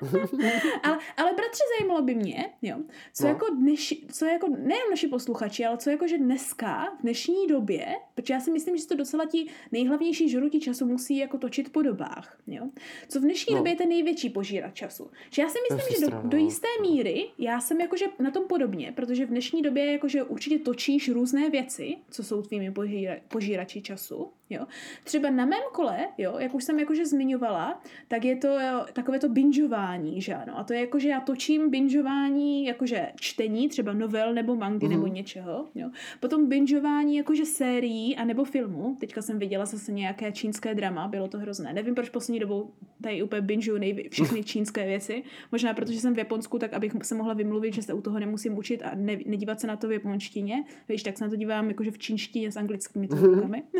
Ale, 0.82 0.98
ale 1.16 1.32
bratře, 1.32 1.62
zajímalo 1.78 2.02
by 2.02 2.14
mě, 2.14 2.50
jo, 2.62 2.76
co 3.14 3.22
No. 3.22 3.28
jako 3.28 3.46
dneš, 3.54 3.94
co 4.12 4.24
jako, 4.24 4.48
nejen 4.48 4.82
naši 4.90 5.08
posluchači, 5.08 5.64
ale 5.64 5.78
co 5.78 5.90
jako, 5.90 6.08
že 6.08 6.18
dneska, 6.18 6.96
v 6.98 7.02
dnešní 7.02 7.46
době, 7.46 7.86
protože 8.14 8.34
já 8.34 8.40
si 8.40 8.50
myslím, 8.50 8.76
že 8.76 8.86
to 8.86 8.94
docela 8.94 9.24
ti 9.26 9.46
nejhlavnější 9.72 10.28
žrutí 10.28 10.60
času 10.60 10.86
musí 10.86 11.16
jako 11.16 11.38
točit 11.38 11.72
po 11.72 11.82
dobách, 11.82 12.38
jo. 12.46 12.68
Co 13.08 13.18
v 13.20 13.22
dnešní 13.22 13.54
No. 13.54 13.58
době 13.58 13.72
je 13.72 13.76
ten 13.76 13.88
největší 13.88 14.30
požírat 14.30 14.74
času. 14.74 15.10
Že 15.30 15.42
já 15.42 15.48
si 15.48 15.58
myslím, 15.70 15.96
že 16.04 16.10
do, 16.10 16.28
do 16.28 16.36
no. 16.38 16.44
jisté 16.44 16.68
míry, 16.80 17.26
já 17.38 17.60
jsem 17.60 17.80
jakože 17.80 18.06
na 18.18 18.30
tom 18.30 18.44
podobně, 18.48 18.92
protože 18.96 19.26
v 19.26 19.28
dnešní 19.28 19.62
době 19.62 19.92
jakože 19.92 20.22
určitě 20.22 20.58
točíš 20.58 21.08
různé 21.08 21.50
věci, 21.50 21.96
co 22.10 22.22
jsou 22.24 22.42
tvými 22.42 22.70
požíra, 22.72 23.16
požírači 23.28 23.82
času, 23.82 24.30
jo. 24.50 24.66
Třeba 25.04 25.30
na 25.30 25.44
mém 25.46 25.60
kole, 25.72 25.98
jo, 26.18 26.34
jak 26.38 26.54
už 26.54 26.64
jsem 26.64 26.78
jakože 26.78 27.06
zmiňovala, 27.06 27.82
tak 28.08 28.24
je 28.24 28.36
to 28.36 28.48
jo, 28.48 28.86
takové 28.92 29.18
to 29.18 29.28
bingeování, 29.28 30.20
že 30.22 30.34
ano. 30.34 30.58
A 30.58 30.64
to 30.64 30.72
je 30.72 30.80
jako, 30.80 30.98
že 30.98 31.08
já 31.08 31.20
točím 31.20 31.70
bingeování, 31.70 32.64
jakože 32.66 33.08
čtení, 33.20 33.68
třeba 33.68 33.92
novel 33.92 34.34
nebo 34.34 34.56
mangy 34.56 34.86
Mhm. 34.86 34.94
nebo 34.94 35.06
něčeho, 35.06 35.68
jo. 35.74 35.90
Potom 36.20 36.48
bingeování 36.48 37.16
jakože 37.16 37.44
sérií 37.44 38.16
a 38.16 38.24
nebo 38.24 38.44
filmu. 38.44 38.96
Teďka 39.00 39.22
jsem 39.22 39.38
viděla 39.38 39.64
zase 39.66 39.92
nějaké 39.92 40.32
čínské 40.32 40.74
drama, 40.74 41.08
bylo 41.08 41.28
to 41.28 41.38
hrozné. 41.38 41.72
Nevím, 41.72 41.94
proč 41.94 42.08
poslední 42.08 42.40
dobou 42.40 42.70
tady 43.02 43.22
úplně 43.22 43.40
bingeu 43.42 43.78
nejvě- 43.78 44.08
všechny 44.10 44.44
čínské 44.44 44.86
věci. 44.86 45.22
Možná 45.52 45.74
protože 45.74 46.00
jsem 46.00 46.14
v 46.14 46.18
Japonsku, 46.18 46.58
tak 46.58 46.72
abych 46.72 46.92
se 47.02 47.14
mohla 47.14 47.34
vymluvit, 47.34 47.74
že 47.74 47.82
se 47.82 47.92
u 47.92 48.00
toho 48.00 48.18
nemusím 48.18 48.58
učit 48.58 48.82
a 48.82 48.90
ne, 48.94 49.18
nedívat 49.26 49.60
se 49.60 49.66
na 49.66 49.76
to 49.76 49.88
v 49.88 49.92
japonštině. 49.92 50.64
Víš, 50.88 51.02
tak 51.02 51.18
se 51.18 51.24
na 51.24 51.30
to 51.30 51.36
dívám 51.36 51.68
jakože 51.68 51.90
v 51.90 51.98
čínštině 51.98 52.52
s 52.52 52.56
anglickými 52.56 53.08
titulkami. 53.08 53.62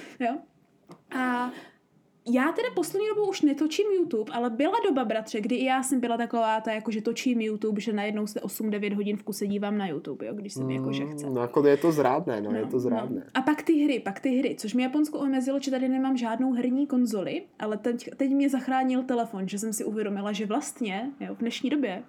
jo. 0.20 0.36
A 1.18 1.50
já 2.28 2.52
teda 2.52 2.68
poslední 2.74 3.08
dobou 3.08 3.28
už 3.28 3.42
netočím 3.42 3.86
YouTube, 3.92 4.32
ale 4.32 4.50
byla 4.50 4.76
doba, 4.88 5.04
bratře, 5.04 5.40
kdy 5.40 5.54
i 5.54 5.64
já 5.64 5.82
jsem 5.82 6.00
byla 6.00 6.16
taková 6.16 6.60
ta, 6.60 6.72
jako 6.72 6.90
že 6.90 7.02
točím 7.02 7.40
YouTube, 7.40 7.80
že 7.80 7.92
najednou 7.92 8.26
se 8.26 8.40
8-9 8.40 8.94
hodin 8.94 9.16
v 9.16 9.22
kuse 9.22 9.46
dívám 9.46 9.78
na 9.78 9.88
YouTube, 9.88 10.26
jo, 10.26 10.34
když 10.34 10.52
se 10.52 10.64
mi 10.64 10.74
jako 10.74 10.92
že 10.92 11.06
chce. 11.06 11.26
Mm, 11.26 11.34
No 11.34 11.40
jako 11.40 11.66
je 11.66 11.76
to 11.76 11.92
zrádné, 11.92 12.40
no, 12.40 12.50
je 12.50 12.66
to 12.66 12.80
zrádné. 12.80 13.26
A 13.34 13.42
pak 13.42 13.62
ty 13.62 13.84
hry, 13.84 14.00
pak 14.00 14.20
ty 14.20 14.36
hry, 14.36 14.56
což 14.58 14.74
mě 14.74 14.84
Japonsko 14.84 15.18
omezilo, 15.18 15.60
že 15.60 15.70
tady 15.70 15.88
nemám 15.88 16.16
žádnou 16.16 16.52
herní 16.52 16.86
konzoli, 16.86 17.42
ale 17.58 17.76
teď, 17.76 18.10
teď 18.16 18.30
mě 18.30 18.48
zachránil 18.48 19.02
telefon, 19.02 19.48
že 19.48 19.58
jsem 19.58 19.72
si 19.72 19.84
uvědomila, 19.84 20.32
že 20.32 20.46
vlastně 20.46 21.10
jo, 21.20 21.34
v 21.34 21.38
dnešní 21.38 21.70
době 21.70 22.02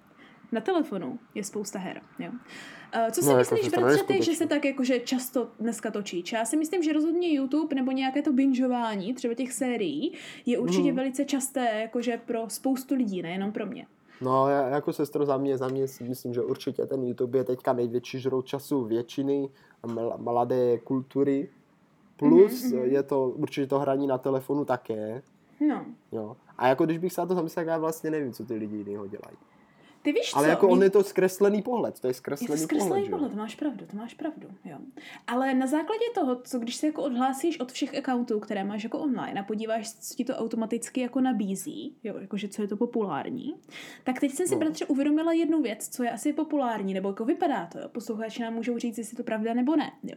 na 0.52 0.60
telefonu 0.60 1.18
je 1.34 1.44
spousta 1.44 1.78
her. 1.78 2.00
Jo. 2.18 2.30
Uh, 2.30 3.10
Co 3.10 3.22
si 3.22 3.28
No, 3.28 3.38
jako 3.38 3.54
myslíš, 3.54 3.72
je 3.72 3.78
bratře, 3.80 4.04
ty, 4.04 4.22
že 4.22 4.34
se 4.34 4.46
tak 4.46 4.64
jakože 4.64 5.00
často 5.00 5.48
dneska 5.60 5.90
točí? 5.90 6.24
Já 6.32 6.44
si 6.44 6.56
myslím, 6.56 6.82
že 6.82 6.92
rozhodně 6.92 7.34
YouTube 7.34 7.74
nebo 7.74 7.92
nějaké 7.92 8.22
to 8.22 8.32
bingeování, 8.32 9.14
třeba 9.14 9.34
těch 9.34 9.52
sérií, 9.52 10.12
je 10.46 10.58
určitě 10.58 10.86
Mhm. 10.88 10.96
velice 10.96 11.24
časté 11.24 11.80
jakože 11.80 12.20
pro 12.26 12.44
spoustu 12.50 12.94
lidí, 12.94 13.22
nejenom 13.22 13.52
pro 13.52 13.66
mě. 13.66 13.86
No, 14.20 14.48
já, 14.48 14.68
jako 14.68 14.92
sestro 14.92 15.26
za 15.26 15.36
mě, 15.36 15.58
za 15.58 15.68
mě 15.68 15.88
si 15.88 16.04
myslím, 16.04 16.34
že 16.34 16.42
určitě 16.42 16.86
ten 16.86 17.02
YouTube 17.04 17.38
je 17.38 17.44
teďka 17.44 17.72
největší 17.72 18.20
žrout 18.20 18.46
času 18.46 18.84
většiny 18.84 19.48
ml- 19.84 20.18
mladé 20.22 20.78
kultury. 20.78 21.48
Plus 22.16 22.64
Mhm, 22.64 22.76
mhm. 22.80 22.84
je 22.90 23.02
to 23.02 23.28
určitě 23.28 23.66
to 23.66 23.78
hraní 23.78 24.06
na 24.06 24.18
telefonu 24.18 24.64
také. 24.64 25.22
No, 25.68 25.84
Jo. 26.12 26.36
A 26.58 26.68
jako 26.68 26.84
když 26.84 26.98
bych 26.98 27.12
se 27.12 27.20
na 27.20 27.26
to 27.26 27.34
zamyslel, 27.34 27.66
já 27.68 27.78
vlastně 27.78 28.10
nevím, 28.10 28.32
co 28.32 28.44
ty 28.44 28.54
lidi 28.54 28.76
jinýho 28.76 29.06
dělají. 29.06 29.36
Ty 30.02 30.12
víš 30.12 30.32
Ale 30.34 30.44
co? 30.44 30.50
jako 30.50 30.68
on 30.68 30.82
je 30.82 30.90
to 30.90 31.02
zkreslený 31.04 31.62
pohled, 31.62 32.00
to 32.00 32.06
je 32.06 32.10
Je 32.10 32.14
to 32.14 32.18
zkreslený, 32.18 32.62
zkreslený 32.62 32.90
pohled, 32.90 33.04
jo? 33.04 33.10
pohled, 33.10 33.32
to 33.32 33.38
máš 33.38 33.54
pravdu, 33.54 33.86
to 33.90 33.96
máš 33.96 34.14
pravdu, 34.14 34.48
jo. 34.64 34.76
Ale 35.26 35.54
na 35.54 35.66
základě 35.66 36.04
toho, 36.14 36.40
co 36.44 36.58
když 36.58 36.76
se 36.76 36.86
jako 36.86 37.02
odhlásíš 37.02 37.60
od 37.60 37.72
všech 37.72 37.98
accountů, 37.98 38.40
které 38.40 38.64
máš 38.64 38.84
jako 38.84 38.98
online 38.98 39.40
a 39.40 39.44
podíváš, 39.44 39.92
co 39.94 40.14
ti 40.14 40.24
to 40.24 40.36
automaticky 40.36 41.00
jako 41.00 41.20
nabízí, 41.20 41.96
jo, 42.04 42.14
jakože 42.20 42.48
co 42.48 42.62
je 42.62 42.68
to 42.68 42.76
populární, 42.76 43.54
tak 44.04 44.20
teď 44.20 44.32
jsem 44.32 44.46
si, 44.46 44.54
No. 44.54 44.60
bratře, 44.60 44.86
uvědomila 44.86 45.32
jednu 45.32 45.62
věc, 45.62 45.88
co 45.88 46.02
je 46.02 46.10
asi 46.10 46.32
populární, 46.32 46.94
nebo 46.94 47.08
jako 47.08 47.24
vypadá 47.24 47.66
to, 47.66 47.78
jo. 47.78 47.88
Posluchači 47.88 48.42
nám 48.42 48.54
můžou 48.54 48.78
říct, 48.78 48.98
jestli 48.98 49.16
to 49.16 49.22
pravda 49.22 49.54
nebo 49.54 49.76
ne, 49.76 49.92
jo. 50.02 50.16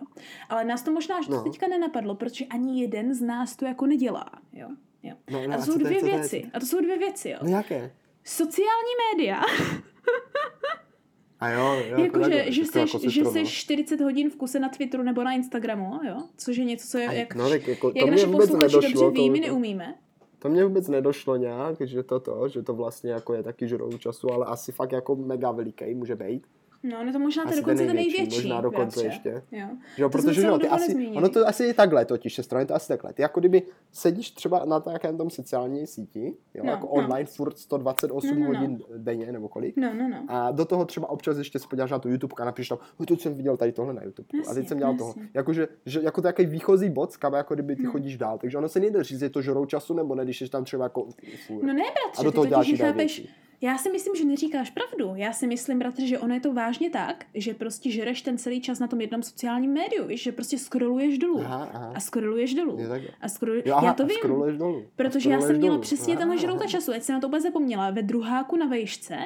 Ale 0.49 0.63
nás 0.65 0.81
to 0.81 0.91
možná 0.91 1.17
až 1.17 1.27
No. 1.27 1.43
teďka 1.43 1.67
nenapadlo, 1.67 2.15
protože 2.15 2.45
ani 2.45 2.81
jeden 2.81 3.13
z 3.13 3.21
nás 3.21 3.55
to 3.55 3.65
jako 3.65 3.85
nedělá, 3.85 4.25
jo. 4.53 4.67
jo. 5.03 5.13
No, 5.31 5.47
no, 5.47 5.53
a 5.53 5.57
to 5.57 5.63
jsou 5.63 5.77
dvě 5.77 6.03
věci. 6.03 6.49
A 6.53 6.59
to 6.59 6.65
jsou 6.65 6.81
dvě 6.81 6.97
věci, 6.97 7.29
jo. 7.29 7.37
No 7.43 7.49
jaké? 7.49 7.91
Sociální 8.25 8.93
média 9.13 9.41
A 11.39 11.49
jo, 11.49 11.73
jo 11.89 11.99
jako, 12.03 12.19
takhle, 12.19 12.43
že, 12.43 12.51
že, 12.51 12.65
jsi, 12.65 12.79
jako 12.79 13.09
že 13.09 13.25
jsi 13.25 13.39
no. 13.39 13.45
40 13.45 14.01
hodin 14.01 14.29
v 14.29 14.35
kuse 14.35 14.59
na 14.59 14.69
Twitteru 14.69 15.03
nebo 15.03 15.23
na 15.23 15.33
Instagramu, 15.33 15.99
jo? 16.07 16.17
Což 16.37 16.57
je 16.57 16.65
něco, 16.65 16.87
co 16.87 16.97
je, 16.97 17.09
jak, 17.13 17.35
no, 17.35 17.49
tak 17.49 17.67
jako, 17.67 17.91
jak 17.95 18.05
vůbec 18.09 18.31
posluchači 18.31 18.75
nedošlo, 18.75 19.01
dobře 19.01 19.21
ví, 19.21 19.27
to- 19.27 19.31
my 19.33 19.39
neumíme. 19.39 19.95
To 20.39 20.49
mě 20.49 20.63
vůbec 20.63 20.87
nedošlo 20.87 21.35
nějak, 21.35 21.81
že 21.81 22.03
to 22.03 22.19
to, 22.19 22.47
že 22.47 22.63
to 22.63 22.73
vlastně 22.73 23.11
jako 23.11 23.33
je 23.33 23.43
taky 23.43 23.67
žrou 23.67 23.97
času, 23.97 24.31
ale 24.31 24.45
asi 24.45 24.71
fakt 24.71 24.91
jako 24.91 25.15
mega 25.15 25.51
veliký 25.51 25.93
může 25.93 26.15
být. 26.15 26.47
No, 26.91 27.03
no 27.03 27.11
to 27.13 27.19
možná 27.19 27.43
to 27.43 27.49
dokonce 27.55 27.85
ten 27.85 27.95
největší, 27.95 28.17
největší. 28.17 28.41
možná 28.41 28.61
dokonce 28.61 28.99
bratře. 28.99 29.05
ještě. 29.29 29.43
Jo. 29.51 29.67
Jo, 29.97 30.09
protože 30.09 30.41
jo, 30.47 30.57
ty 30.57 30.67
asi, 30.67 30.87
nezmínili. 30.87 31.17
ono 31.17 31.29
to 31.29 31.47
asi 31.47 31.63
je 31.63 31.73
takhle 31.73 32.05
totiž, 32.05 32.37
je 32.59 32.65
to 32.65 32.75
asi 32.75 32.87
takhle. 32.87 33.13
Ty 33.13 33.21
jako 33.21 33.39
kdyby 33.39 33.63
sedíš 33.91 34.31
třeba 34.31 34.65
na 34.65 34.83
nějakém 34.85 35.17
tom 35.17 35.29
sociální 35.29 35.87
síti, 35.87 36.33
jo, 36.53 36.63
No, 36.65 36.71
jako 36.71 36.85
no. 36.87 36.91
online 36.91 37.25
furt 37.25 37.57
128 37.57 38.29
No, 38.39 38.45
no, 38.45 38.53
no. 38.53 38.59
hodin 38.59 38.79
denně, 38.97 39.31
nebo 39.31 39.47
kolik. 39.49 39.77
No, 39.77 39.93
no, 39.93 40.07
no. 40.09 40.25
A 40.27 40.51
do 40.51 40.65
toho 40.65 40.85
třeba 40.85 41.09
občas 41.09 41.37
ještě 41.37 41.59
se 41.59 41.67
podíváš 41.67 41.91
na 41.91 41.99
tu 41.99 42.09
YouTube 42.09 42.33
a 42.39 42.45
napíšeš 42.45 42.69
tam, 42.69 42.77
"Oj, 42.99 43.05
teď 43.05 43.21
jsem 43.21 43.33
viděl 43.33 43.57
tady 43.57 43.71
tohle 43.71 43.93
na 43.93 44.03
YouTube. 44.03 44.27
a 44.33 44.37
Jasně, 44.37 44.53
teď 44.53 44.67
jsem 44.67 44.77
dělal 44.77 44.97
toho. 44.97 45.09
jasně. 45.09 45.29
Jakože, 45.33 45.67
že, 45.85 46.01
jako 46.03 46.21
takový 46.21 46.47
výchozí 46.47 46.89
bod, 46.89 47.17
kam 47.17 47.33
jako 47.33 47.53
kdyby 47.53 47.75
ty 47.75 47.81
Hmm. 47.81 47.91
chodíš 47.91 48.17
dál. 48.17 48.37
Takže 48.37 48.57
ono 48.57 48.69
se 48.69 48.79
nejde 48.79 49.03
říct, 49.03 49.21
je 49.21 49.29
to 49.29 49.41
žrou 49.41 49.65
času, 49.65 49.93
nebo 49.93 50.15
ne, 50.15 50.23
když 50.23 50.37
jsi 50.39 50.49
tam 50.49 50.63
třeba 50.63 50.83
jako 50.83 51.07
furt. 51.47 51.63
No 51.63 51.73
ne, 51.73 51.83
a 51.83 51.93
bratře, 52.05 52.23
do 52.23 52.31
ty 52.31 52.35
toho 52.35 52.45
děláš 52.45 52.65
totiž 52.65 52.79
nechápeš. 52.79 53.27
Já 53.61 53.77
si 53.77 53.91
myslím, 53.91 54.15
že 54.15 54.25
neříkáš 54.25 54.69
pravdu. 54.69 55.13
Já 55.15 55.33
si 55.33 55.47
myslím, 55.47 55.79
bratře, 55.79 56.07
že 56.07 56.19
ono 56.19 56.33
je 56.33 56.39
to 56.39 56.53
vážně 56.53 56.89
tak, 56.89 57.25
že 57.33 57.53
prostě 57.53 57.91
žereš 57.91 58.21
ten 58.21 58.37
celý 58.37 58.61
čas 58.61 58.79
na 58.79 58.87
tom 58.87 59.01
jednom 59.01 59.23
sociálním 59.23 59.73
médiu, 59.73 60.07
víš, 60.07 60.23
že 60.23 60.31
prostě 60.31 60.57
scrolluješ 60.57 61.17
dolů. 61.17 61.41
Aha, 61.45 61.69
aha. 61.73 61.93
A 61.95 61.99
scrolluješ 61.99 62.53
dolů. 62.53 62.77
Je 62.79 62.87
takhle. 62.87 63.09
A 63.21 63.29
scroll... 63.29 63.61
Jo, 63.65 63.75
aha, 63.75 63.87
já 63.87 63.93
to 63.93 64.05
vím. 64.05 64.17
dolů. 64.57 64.85
Protože 64.95 65.29
já 65.29 65.35
jsem 65.35 65.41
scrolluješ 65.41 65.59
měla 65.59 65.75
dolů. 65.75 65.81
přesně 65.81 66.13
Aha, 66.13 66.19
tenhle 66.19 66.37
žrouta 66.37 66.67
času, 66.67 66.91
ať 66.91 67.03
jsem 67.03 67.13
na 67.13 67.19
to 67.19 67.27
úplně 67.27 67.41
zapomněla, 67.41 67.91
ve 67.91 68.01
druháku 68.01 68.57
na 68.57 68.65
vejšce, 68.65 69.17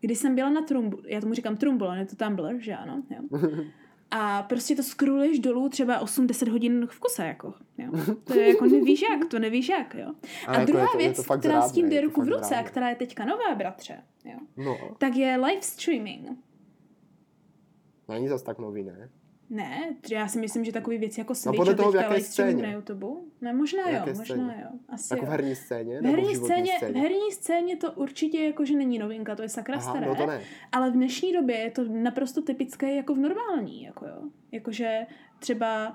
kdy 0.00 0.16
jsem 0.16 0.34
byla 0.34 0.50
na 0.50 0.62
Trumbu, 0.62 0.98
já 1.06 1.20
tomu 1.20 1.34
říkám 1.34 1.56
Trumbl, 1.56 1.84
ale 1.84 1.98
je 1.98 2.06
to 2.06 2.16
Tumblr, 2.16 2.58
že 2.58 2.74
ano, 2.74 3.02
jo. 3.10 3.38
A 4.18 4.42
prostě 4.42 4.76
to 4.76 4.82
scrolluješ 4.82 5.38
dolů 5.38 5.68
třeba 5.68 6.04
8-10 6.04 6.50
hodin 6.50 6.86
v 6.90 7.00
kuse, 7.00 7.26
jako, 7.26 7.54
jo. 7.78 7.92
To 8.24 8.34
je 8.34 8.48
jako 8.48 8.64
nevíš 8.66 9.02
jak, 9.02 9.28
to 9.30 9.38
nevíš 9.38 9.68
jak, 9.68 9.94
jo. 9.94 10.12
A, 10.46 10.50
jako 10.50 10.60
je 10.60 10.66
druhá 10.66 10.86
to- 10.92 10.98
je 10.98 11.04
věc, 11.08 11.26
to 11.26 11.38
která 11.38 11.62
s 11.68 11.72
tím 11.72 11.88
jde 11.88 12.00
ruku 12.00 12.22
v 12.22 12.28
ruce 12.28 12.40
a 12.44 12.48
zrádné. 12.48 12.70
která 12.70 12.88
je 12.88 12.96
teďka 12.96 13.24
nová, 13.24 13.54
bratře, 13.54 14.02
jo, 14.24 14.38
No, 14.56 14.76
tak 14.98 15.16
je 15.16 15.36
live 15.36 15.62
streaming. 15.62 16.28
není 18.08 18.28
zas 18.28 18.42
tak 18.42 18.58
nový, 18.58 18.82
ne? 18.82 19.10
Ne, 19.50 19.94
že 20.08 20.14
já 20.14 20.28
si 20.28 20.38
myslím, 20.40 20.64
že 20.64 20.72
takový 20.72 20.98
věci 20.98 21.20
jako 21.20 21.34
Switch 21.34 21.56
podle 21.56 21.72
a 21.72 21.76
toho, 21.76 21.92
v 21.92 21.94
jaké 21.94 22.20
scéně. 22.20 22.62
na 22.62 22.70
YouTube. 22.72 23.06
Ne, 23.40 23.52
možná 23.52 23.90
jo, 23.90 24.00
možná 24.06 24.24
scéně? 24.24 24.60
jo. 24.62 24.78
Asi 24.88 25.14
Jako 25.14 25.26
v 25.26 25.28
herní 25.28 25.54
scéně? 25.56 26.00
V 26.00 26.04
herní, 26.04 26.36
scéně, 26.36 26.72
scéně? 26.76 26.92
v 26.92 27.02
herní 27.02 27.32
scéně 27.32 27.76
to 27.76 27.92
určitě 27.92 28.44
jakože 28.44 28.76
není 28.76 28.98
novinka, 28.98 29.36
to 29.36 29.42
je 29.42 29.48
sakra 29.48 29.74
Aha, 29.76 29.90
staré, 29.90 30.06
no 30.06 30.14
to 30.14 30.26
ne. 30.26 30.40
ale 30.72 30.90
v 30.90 30.92
dnešní 30.92 31.32
době 31.32 31.56
je 31.58 31.70
to 31.70 31.84
naprosto 31.88 32.42
typické 32.42 32.94
jako 32.94 33.14
v 33.14 33.18
normální, 33.18 33.82
jako 33.82 34.06
jo. 34.06 34.22
Jakože 34.52 35.06
třeba 35.38 35.88
uh, 35.90 35.94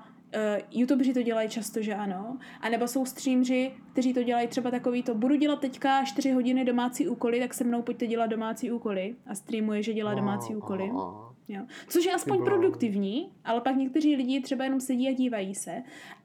youtubeři 0.70 1.14
to 1.14 1.22
dělají 1.22 1.48
často, 1.48 1.82
že 1.82 1.94
ano, 1.94 2.38
a 2.60 2.68
nebo 2.68 2.88
jsou 2.88 3.06
streamři, 3.06 3.72
kteří 3.92 4.14
to 4.14 4.22
dělají 4.22 4.48
třeba 4.48 4.70
takový 4.70 5.02
to, 5.02 5.14
budu 5.14 5.34
dělat 5.34 5.60
teďka 5.60 6.04
4 6.04 6.30
hodiny 6.32 6.64
domácí 6.64 7.08
úkoly, 7.08 7.40
tak 7.40 7.54
se 7.54 7.64
mnou 7.64 7.82
pojďte 7.82 8.06
dělat 8.06 8.26
domácí 8.26 8.70
úkoly 8.72 9.16
a 9.26 9.34
streamuje, 9.34 9.82
že 9.82 9.92
dělá 9.94 10.14
domácí 10.14 10.56
úkoly. 10.56 10.90
aha. 10.90 11.31
Jo. 11.48 11.62
Což 11.88 12.04
je 12.04 12.12
aspoň 12.12 12.36
bláho. 12.36 12.50
produktivní, 12.50 13.32
ale 13.44 13.60
pak 13.60 13.76
někteří 13.76 14.16
lidi 14.16 14.40
třeba 14.40 14.64
jenom 14.64 14.80
sedí 14.80 15.08
a 15.08 15.12
dívají 15.12 15.54
se. 15.54 15.82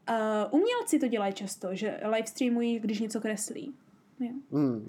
Uh, 0.09 0.15
umělci 0.51 0.99
to 0.99 1.07
dělají 1.07 1.33
často, 1.33 1.75
že 1.75 1.99
live 2.03 2.27
streamují, 2.27 2.79
když 2.79 2.99
něco 2.99 3.21
kreslí. 3.21 3.73
Jo. 4.19 4.31
Hmm. 4.51 4.87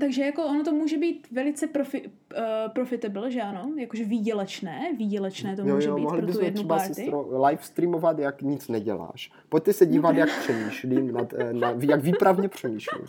Takže 0.00 0.22
jako 0.22 0.44
ono 0.46 0.64
to 0.64 0.72
může 0.72 0.98
být 0.98 1.30
velice 1.30 1.66
profi, 1.66 2.02
uh, 2.08 2.12
profitable, 2.72 3.30
že 3.30 3.42
ano? 3.42 3.72
Jakože 3.78 4.04
výdělečné, 4.04 4.92
výdělečné 4.98 5.56
to 5.56 5.62
Jo, 5.62 5.74
může 5.74 5.88
jo, 5.88 5.94
být 5.94 6.02
mohli 6.02 6.22
pro 6.22 6.32
tu 6.32 6.44
jednu 6.44 6.58
třeba 6.58 6.76
party. 6.76 7.12
live 7.48 7.62
streamovat, 7.62 8.18
jak 8.18 8.42
nic 8.42 8.68
neděláš. 8.68 9.30
Pojďte 9.48 9.72
se 9.72 9.86
dívat, 9.86 10.16
jak 10.16 10.38
přemýšlím, 10.40 11.12
nad, 11.12 11.32
eh, 11.32 11.52
na, 11.52 11.74
jak 11.88 12.02
výpravně 12.02 12.48
přemýšlím. 12.48 13.06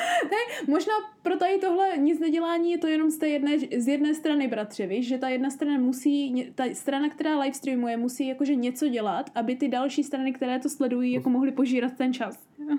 Možná 0.66 0.92
pro 1.22 1.36
tady 1.36 1.58
tohle 1.58 1.98
nic 1.98 2.20
nedělání 2.20 2.70
je 2.70 2.78
to 2.78 2.86
jenom 2.86 3.10
z 3.10 3.18
té 3.18 3.28
jedné, 3.28 3.58
z 3.58 3.88
jedné 3.88 4.14
strany, 4.14 4.48
bratře, 4.48 4.86
víš, 4.86 5.08
že 5.08 5.18
ta 5.18 5.28
jedna 5.28 5.50
strana 5.50 5.78
musí, 5.78 6.52
ta 6.54 6.64
strana, 6.72 7.08
která 7.08 7.38
live 7.38 7.54
streamuje, 7.54 7.96
musí 7.96 8.28
jakože 8.28 8.54
něco 8.54 8.88
dělat, 8.88 9.30
aby 9.34 9.56
ty 9.56 9.68
další 9.68 10.04
strany, 10.04 10.32
které 10.32 10.58
to 10.58 10.68
sledují, 10.68 11.12
jako 11.12 11.30
mohly 11.30 11.52
požírat 11.52 11.92
ten 11.96 12.12
čas. 12.12 12.38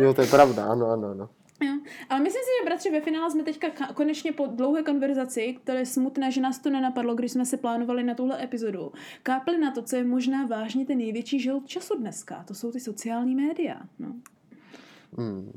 Jo, 0.00 0.14
to 0.14 0.20
je 0.20 0.26
pravda, 0.26 0.64
ano, 0.64 0.86
ano, 0.86 1.08
ano. 1.08 1.28
Jo. 1.62 1.72
Ale 2.08 2.20
myslím 2.20 2.42
si, 2.42 2.50
že 2.60 2.64
bratře, 2.64 2.90
ve 2.90 3.00
finále 3.00 3.30
jsme 3.30 3.42
teďka 3.42 3.68
ka- 3.68 3.94
konečně 3.94 4.32
po 4.32 4.46
dlouhé 4.46 4.82
konverzaci, 4.82 5.56
které 5.62 5.78
je 5.78 5.86
smutné, 5.86 6.30
že 6.30 6.40
nás 6.40 6.58
to 6.58 6.70
nenapadlo, 6.70 7.14
když 7.14 7.32
jsme 7.32 7.46
se 7.46 7.56
plánovali 7.56 8.02
na 8.02 8.14
tuhle 8.14 8.44
epizodu, 8.44 8.92
kápli 9.22 9.58
na 9.58 9.70
to, 9.70 9.82
co 9.82 9.96
je 9.96 10.04
možná 10.04 10.46
vážně 10.46 10.86
ten 10.86 10.98
největší 10.98 11.40
žout 11.40 11.66
času 11.66 11.98
dneska. 11.98 12.44
To 12.48 12.54
jsou 12.54 12.72
ty 12.72 12.80
sociální 12.80 13.34
média. 13.34 13.80
No. 13.98 14.14
Hmm. 15.18 15.52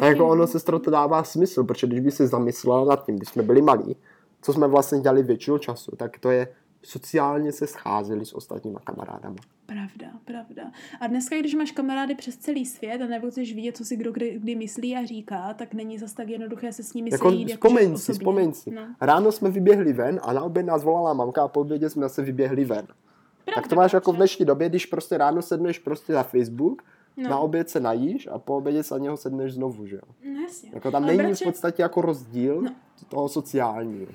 Tak 0.00 0.08
jako 0.08 0.28
ono, 0.28 0.46
sestro, 0.46 0.78
to 0.78 0.90
dává 0.90 1.24
smysl, 1.24 1.64
protože 1.64 1.86
když 1.86 2.00
by 2.00 2.10
se 2.10 2.26
zamyslela 2.26 2.84
nad 2.84 3.06
tím, 3.06 3.16
když 3.16 3.28
jsme 3.28 3.42
byli 3.42 3.62
malí, 3.62 3.96
co 4.42 4.52
jsme 4.52 4.66
vlastně 4.68 5.00
dělali 5.00 5.22
většinu 5.22 5.58
času, 5.58 5.96
tak 5.96 6.18
to 6.18 6.30
je 6.30 6.48
sociálně 6.82 7.52
se 7.52 7.66
scházeli 7.66 8.24
s 8.26 8.32
ostatníma 8.34 8.80
kamarádama. 8.84 9.36
Pravda, 9.66 10.06
pravda. 10.24 10.62
A 11.00 11.06
dneska, 11.06 11.36
když 11.36 11.54
máš 11.54 11.70
kamarády 11.70 12.14
přes 12.14 12.36
celý 12.36 12.66
svět 12.66 13.02
a 13.02 13.06
nebo 13.06 13.30
chceš 13.30 13.54
vidět, 13.54 13.76
co 13.76 13.84
si 13.84 13.96
kdo 13.96 14.12
kdy, 14.12 14.38
kdy 14.42 14.54
myslí 14.56 14.96
a 14.96 15.04
říká, 15.04 15.54
tak 15.54 15.74
není 15.74 15.98
zas 15.98 16.12
tak 16.12 16.28
jednoduché 16.28 16.72
se 16.72 16.82
s 16.82 16.94
nimi 16.94 17.10
Jako 17.12 17.30
sejít. 17.30 17.50
vzpomeň 17.50 17.84
jakože 17.84 18.04
si, 18.04 18.12
vzpomeň 18.12 18.52
si. 18.52 18.70
No. 18.70 18.82
Ráno 19.00 19.32
jsme 19.32 19.50
vyběhli 19.50 19.92
ven 19.92 20.20
a 20.22 20.32
na 20.32 20.42
oběd 20.42 20.66
nás 20.66 20.84
volala 20.84 21.14
mamka 21.14 21.42
a 21.42 21.48
po 21.48 21.60
obědě 21.60 21.90
jsme 21.90 22.02
zase 22.02 22.22
vyběhli 22.22 22.64
ven. 22.64 22.86
Pravda, 22.86 23.54
tak 23.54 23.68
to 23.68 23.76
máš 23.76 23.92
jako 23.92 24.12
v 24.12 24.16
dnešní 24.16 24.44
době, 24.44 24.68
když 24.68 24.86
prostě 24.86 25.18
ráno 25.18 25.42
sedneš 25.42 25.78
prostě 25.78 26.12
na 26.12 26.22
Facebook, 26.22 26.82
No. 27.22 27.30
na 27.30 27.38
oběd 27.38 27.70
se 27.70 27.80
najíš 27.80 28.28
a 28.32 28.38
po 28.38 28.56
obědě 28.56 28.82
se 28.82 28.94
na 28.94 28.98
něho 28.98 29.16
sedneš 29.16 29.52
znovu, 29.54 29.86
že 29.86 29.96
jo. 29.96 30.02
No 30.34 30.40
jasně. 30.42 30.70
Jako 30.74 30.90
tam 30.90 31.04
Ale 31.04 31.12
není 31.16 31.28
bratře- 31.32 31.44
v 31.44 31.48
podstatě 31.48 31.82
jako 31.82 32.00
rozdíl 32.00 32.62
No. 32.62 32.70
toho 33.08 33.28
sociálního. 33.28 34.06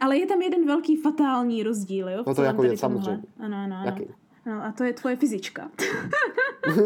Ale 0.00 0.16
je 0.18 0.26
tam 0.26 0.42
jeden 0.42 0.66
velký 0.66 0.96
fatální 0.96 1.62
rozdíl, 1.62 2.08
jo? 2.08 2.24
No 2.26 2.34
to 2.34 2.42
jako 2.42 2.62
je 2.62 2.76
samozřejmě. 2.76 3.22
Ano, 3.38 3.56
ano, 3.56 3.76
ano. 3.76 3.82
Jaký? 3.86 4.04
No, 4.46 4.64
a 4.64 4.72
to 4.72 4.84
je 4.84 4.92
tvoje 4.92 5.16
fyzička. 5.16 5.70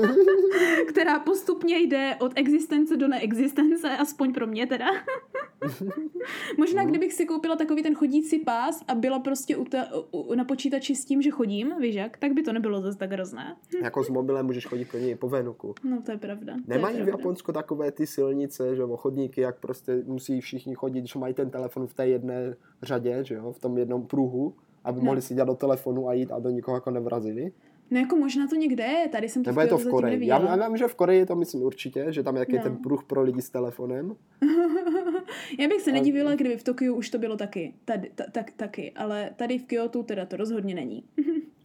která 0.88 1.18
postupně 1.18 1.78
jde 1.78 2.16
od 2.20 2.32
existence 2.36 2.96
do 2.96 3.08
neexistence, 3.08 3.88
aspoň 3.96 4.32
pro 4.34 4.46
mě 4.46 4.66
teda. 4.66 4.86
Možná 6.58 6.82
Mhm. 6.82 6.90
kdybych 6.90 7.12
si 7.12 7.26
koupila 7.26 7.56
takový 7.56 7.82
ten 7.82 7.94
chodící 7.94 8.38
pás 8.38 8.82
a 8.88 8.94
byla 8.94 9.18
prostě 9.18 9.56
u 9.56 9.64
ta, 9.64 9.84
u, 10.10 10.34
na 10.34 10.44
počítači 10.44 10.94
s 10.96 11.04
tím, 11.04 11.22
že 11.22 11.30
chodím, 11.30 11.74
víš 11.80 11.94
jak, 11.94 12.16
tak 12.16 12.32
by 12.32 12.42
to 12.42 12.52
nebylo 12.52 12.80
zase 12.80 12.98
tak 12.98 13.12
hrozné. 13.12 13.56
Jako 13.82 14.04
s 14.04 14.08
mobilem 14.08 14.46
můžeš 14.46 14.66
chodit 14.66 14.88
pro 14.90 14.98
něj 15.00 15.14
po 15.14 15.28
venuku. 15.28 15.74
No 15.84 16.02
to 16.02 16.10
je 16.12 16.18
pravda. 16.18 16.52
to 16.54 16.60
je 16.72 16.76
Nemají 16.76 16.94
v 16.94 16.98
pravda. 16.98 17.18
Japonsku 17.18 17.52
takové 17.52 17.92
ty 17.92 18.06
silnice, 18.06 18.76
že 18.76 18.82
chodníky, 18.96 19.40
jak 19.40 19.60
prostě 19.60 20.02
musí 20.06 20.40
všichni 20.40 20.74
chodit, 20.74 21.06
že 21.06 21.18
mají 21.18 21.34
ten 21.34 21.50
telefon 21.50 21.86
v 21.86 21.94
té 21.94 22.08
jedné 22.08 22.56
řadě, 22.82 23.18
že 23.24 23.34
jo, 23.34 23.52
v 23.52 23.58
tom 23.58 23.78
jednom 23.78 24.06
pruhu, 24.06 24.54
aby 24.88 24.98
No. 24.98 25.04
mohli 25.04 25.22
si 25.22 25.34
dělat 25.34 25.46
do 25.46 25.54
telefonu 25.54 26.08
a 26.08 26.12
jít 26.12 26.32
a 26.32 26.38
do 26.38 26.50
nikoho 26.50 26.76
jako 26.76 26.90
nevrazili. 26.90 27.52
No 27.90 27.98
jako 28.00 28.16
možná 28.16 28.46
to 28.46 28.56
někde 28.56 28.84
je, 28.84 29.08
tady 29.08 29.28
jsem 29.28 29.44
to 29.44 29.50
Nebo 29.50 29.60
je 29.60 29.66
to 29.66 29.78
v 29.78 29.88
Koreji. 29.88 30.26
Já, 30.26 30.56
já 30.56 30.68
vím, 30.68 30.76
že 30.76 30.88
v 30.88 30.94
Koreji 30.94 31.18
je 31.18 31.26
to 31.26 31.36
myslím 31.36 31.62
určitě, 31.62 32.06
že 32.08 32.22
tam 32.22 32.36
jak 32.36 32.48
je 32.52 32.56
No. 32.58 32.62
ten 32.62 32.76
pruh 32.76 33.04
pro 33.04 33.22
lidi 33.22 33.42
s 33.42 33.50
telefonem. 33.50 34.16
Já 35.58 35.68
bych 35.68 35.80
se 35.82 35.90
A- 35.90 35.94
nedivila, 35.94 36.34
kdyby 36.34 36.56
v 36.56 36.62
Tokiu 36.64 36.94
už 36.94 37.10
to 37.10 37.18
bylo 37.18 37.36
taky, 37.36 37.74
tady, 37.84 38.10
ta, 38.14 38.24
tak, 38.32 38.50
taky, 38.56 38.92
ale 38.96 39.30
tady 39.36 39.58
v 39.58 39.64
Kyoto 39.66 40.02
teda 40.02 40.26
to 40.26 40.36
rozhodně 40.36 40.74
není. 40.74 41.04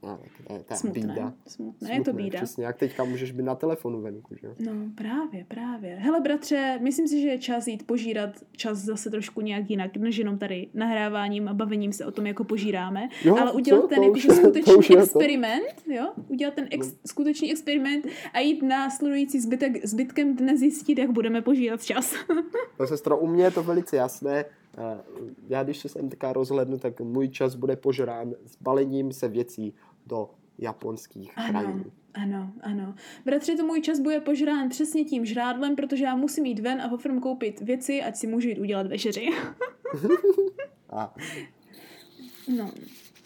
No, 0.04 0.20
tak 0.47 0.64
ta 0.66 0.76
Smutné, 0.76 1.01
bída. 1.01 1.34
smutné, 1.47 1.93
je 1.93 1.97
to 1.99 2.04
Smutné, 2.04 2.24
bída. 2.24 2.38
Přesně, 2.39 2.66
jak 2.66 2.78
teďka 2.78 3.04
můžeš 3.04 3.32
být 3.32 3.43
na 3.43 3.56
telefonu 3.56 4.01
venku, 4.01 4.36
že 4.36 4.47
jo. 4.47 4.54
No 4.60 4.72
právě, 4.95 5.45
právě. 5.47 5.95
Hele 5.95 6.20
bratře, 6.22 6.80
myslím 6.82 7.08
si, 7.08 7.22
že 7.22 7.28
je 7.28 7.38
čas 7.39 7.68
jít 7.68 7.88
požírat 7.88 8.30
čas 8.51 8.78
zase 8.78 9.10
trošku 9.10 9.41
nějak 9.41 9.70
jinak, 9.70 9.97
než 9.97 10.18
jenom 10.18 10.38
tady 10.38 10.68
nahráváním 10.74 11.47
a 11.47 11.54
bavením 11.54 11.93
se 11.93 12.06
o 12.06 12.12
tom, 12.12 12.26
jako 12.26 12.43
požíráme, 12.43 13.10
Jo, 13.24 13.38
ale 13.38 13.51
udělat 13.51 13.82
co? 13.82 13.88
ten 13.88 14.04
jakože 14.04 14.30
skutečný 14.32 14.74
je 14.89 14.95
to. 14.95 15.04
experiment, 15.04 15.84
jo? 15.88 16.14
Udělat 16.30 16.54
ten 16.54 16.68
ex- 16.72 16.95
skutečný 17.06 17.51
experiment 17.51 18.06
a 18.34 18.39
jít 18.39 18.62
následující 18.64 19.39
zbytek, 19.39 19.86
zbytkem 19.86 20.36
dne 20.36 20.58
zjistit, 20.58 20.97
jak 20.97 21.12
budeme 21.12 21.41
požírat 21.41 21.84
čas. 21.84 22.14
No 22.80 22.88
sestro, 22.88 23.18
u 23.18 23.28
mě 23.28 23.43
je 23.43 23.51
to 23.51 23.64
velice 23.64 23.95
jasné. 23.95 24.45
Já 25.47 25.63
když 25.63 25.78
se 25.80 25.89
sem 25.89 26.09
teďka 26.09 26.34
rozhlednu, 26.34 26.78
tak 26.78 27.01
můj 27.01 27.30
čas 27.30 27.55
bude 27.55 27.76
požrán 27.76 28.34
s 28.45 28.57
balením 28.61 29.11
se 29.11 29.28
věcí 29.28 29.74
do 30.07 30.30
japonských 30.57 31.38
Ano, 31.38 31.49
krajů. 31.49 31.86
ano, 32.13 32.51
ano. 32.61 32.95
Bratře, 33.26 33.55
to 33.55 33.65
můj 33.65 33.82
čas 33.82 33.99
bude 33.99 34.19
požrán 34.21 34.69
přesně 34.69 35.03
tím 35.03 35.26
žrádlem, 35.26 35.76
protože 35.76 36.03
já 36.03 36.15
musím 36.15 36.45
jít 36.45 36.59
ven 36.59 36.82
a 36.82 36.88
hofrem 36.88 37.19
koupit 37.19 37.61
věci, 37.61 38.01
ať 38.03 38.15
si 38.15 38.28
můžu 38.28 38.47
jít 38.49 38.59
udělat 38.59 38.88
večeři. 38.88 39.28
A, 40.89 41.15
No. 42.57 42.71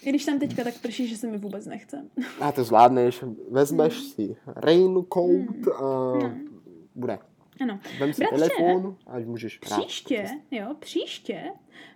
I 0.03 0.09
když 0.09 0.25
tam 0.25 0.39
teďka 0.39 0.63
tak 0.63 0.81
prší, 0.81 1.07
že 1.07 1.17
se 1.17 1.27
mi 1.27 1.37
vůbec 1.37 1.65
nechce. 1.65 2.05
a 2.39 2.51
to 2.51 2.63
zvládneš, 2.63 3.23
vezmeš 3.51 3.99
si 4.01 4.35
raincoat 4.55 5.67
a 5.83 6.11
Hmm. 6.13 6.47
bude. 6.95 7.19
Ano. 7.61 7.79
Vem 7.99 8.13
si 8.13 8.19
Bratře, 8.21 8.37
telefon 8.57 8.97
a 9.07 9.19
můžeš 9.19 9.59
hrát. 9.65 9.79
Příště, 9.79 10.27
jo, 10.51 10.75
příště, 10.79 11.51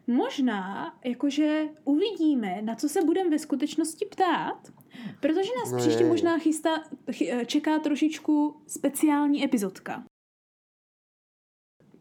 možná, 0.07 0.93
jakože 1.03 1.63
uvidíme, 1.83 2.61
na 2.61 2.75
co 2.75 2.89
se 2.89 3.01
budeme 3.01 3.29
ve 3.29 3.39
skutečnosti 3.39 4.05
ptát, 4.05 4.71
protože 5.19 5.49
nás 5.59 5.71
No 5.71 5.77
příště 5.77 6.03
je. 6.03 6.09
možná 6.09 6.37
chystá, 6.39 6.83
chy- 7.11 7.45
čeká 7.45 7.79
trošičku 7.79 8.61
speciální 8.67 9.43
epizodka. 9.43 10.03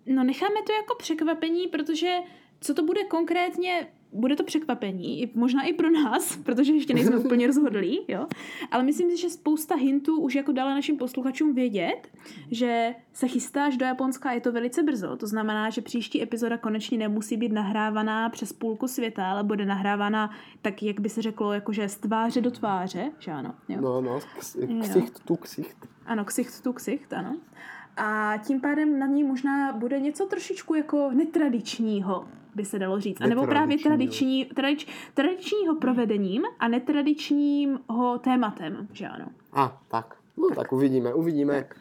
no 0.07 0.25
necháme 0.25 0.63
to 0.67 0.73
jako 0.73 0.95
překvapení, 0.99 1.67
protože 1.69 2.19
co 2.61 2.75
to 2.75 2.83
bude 2.83 3.05
konkrétně, 3.05 3.93
bude 4.13 4.37
to 4.37 4.45
překvapení, 4.45 5.31
možná 5.35 5.63
i 5.63 5.73
pro 5.73 5.91
nás, 5.91 6.37
protože 6.45 6.73
ještě 6.73 6.95
nejsme 6.95 7.17
úplně 7.25 7.47
rozhodlí, 7.47 8.01
jo. 8.09 8.27
Ale 8.71 8.83
myslím 8.83 9.11
si, 9.11 9.17
že 9.17 9.31
spousta 9.31 9.75
hintů 9.75 10.21
už 10.21 10.35
jako 10.35 10.53
dala 10.53 10.75
našim 10.75 10.97
posluchačům 10.97 11.55
vědět, 11.55 12.09
že 12.51 12.95
se 13.13 13.29
chystáš 13.29 13.77
do 13.77 13.87
Japonska 13.87 14.29
a 14.29 14.33
je 14.33 14.41
to 14.41 14.53
velice 14.53 14.83
brzo. 14.83 15.17
To 15.17 15.27
znamená, 15.27 15.71
že 15.71 15.81
příští 15.81 16.23
epizoda 16.23 16.59
konečně 16.59 16.99
nemusí 16.99 17.37
být 17.37 17.53
nahrávaná 17.53 18.29
přes 18.29 18.53
půlku 18.53 18.89
světa, 18.89 19.31
ale 19.31 19.45
bude 19.45 19.67
nahrávána 19.67 20.31
tak, 20.63 20.83
jak 20.83 21.01
by 21.01 21.09
se 21.09 21.23
řeklo, 21.23 21.53
jakože 21.53 21.89
z 21.89 21.97
tváře 21.97 22.41
do 22.41 22.51
tváře, 22.51 23.13
že 23.19 23.31
ano. 23.31 23.55
Jo. 23.69 23.81
No, 23.81 24.01
no, 24.01 24.21
ksicht 24.81 25.25
tu 25.25 25.37
ksicht. 25.37 25.89
Ano, 26.07 26.25
ksicht 26.25 26.63
tu 26.63 26.73
ksicht, 26.73 27.13
ano. 27.13 27.37
A 27.97 28.37
tím 28.47 28.61
pádem 28.61 28.99
na 28.99 29.07
ní 29.07 29.25
možná 29.25 29.73
bude 29.73 30.01
něco 30.01 30.27
trošičku 30.27 30.75
jako 30.75 31.11
netradičního, 31.11 32.27
by 32.55 32.65
se 32.65 32.79
dalo 32.79 33.01
říct. 33.01 33.21
A 33.21 33.27
nebo 33.27 33.47
právě 33.47 33.79
tradiční, 33.79 34.45
tradič, 34.45 34.87
tradičního 35.15 35.75
provedením 35.75 36.43
a 36.59 36.69
netradičního 36.69 38.19
tématem, 38.21 38.89
že 38.93 39.09
ano. 39.09 39.27
A, 39.53 39.81
tak. 39.89 40.17
No, 40.37 40.49
tak. 40.49 40.59
tak 40.59 40.73
uvidíme, 40.73 41.15
uvidíme. 41.15 41.55
Tak. 41.55 41.77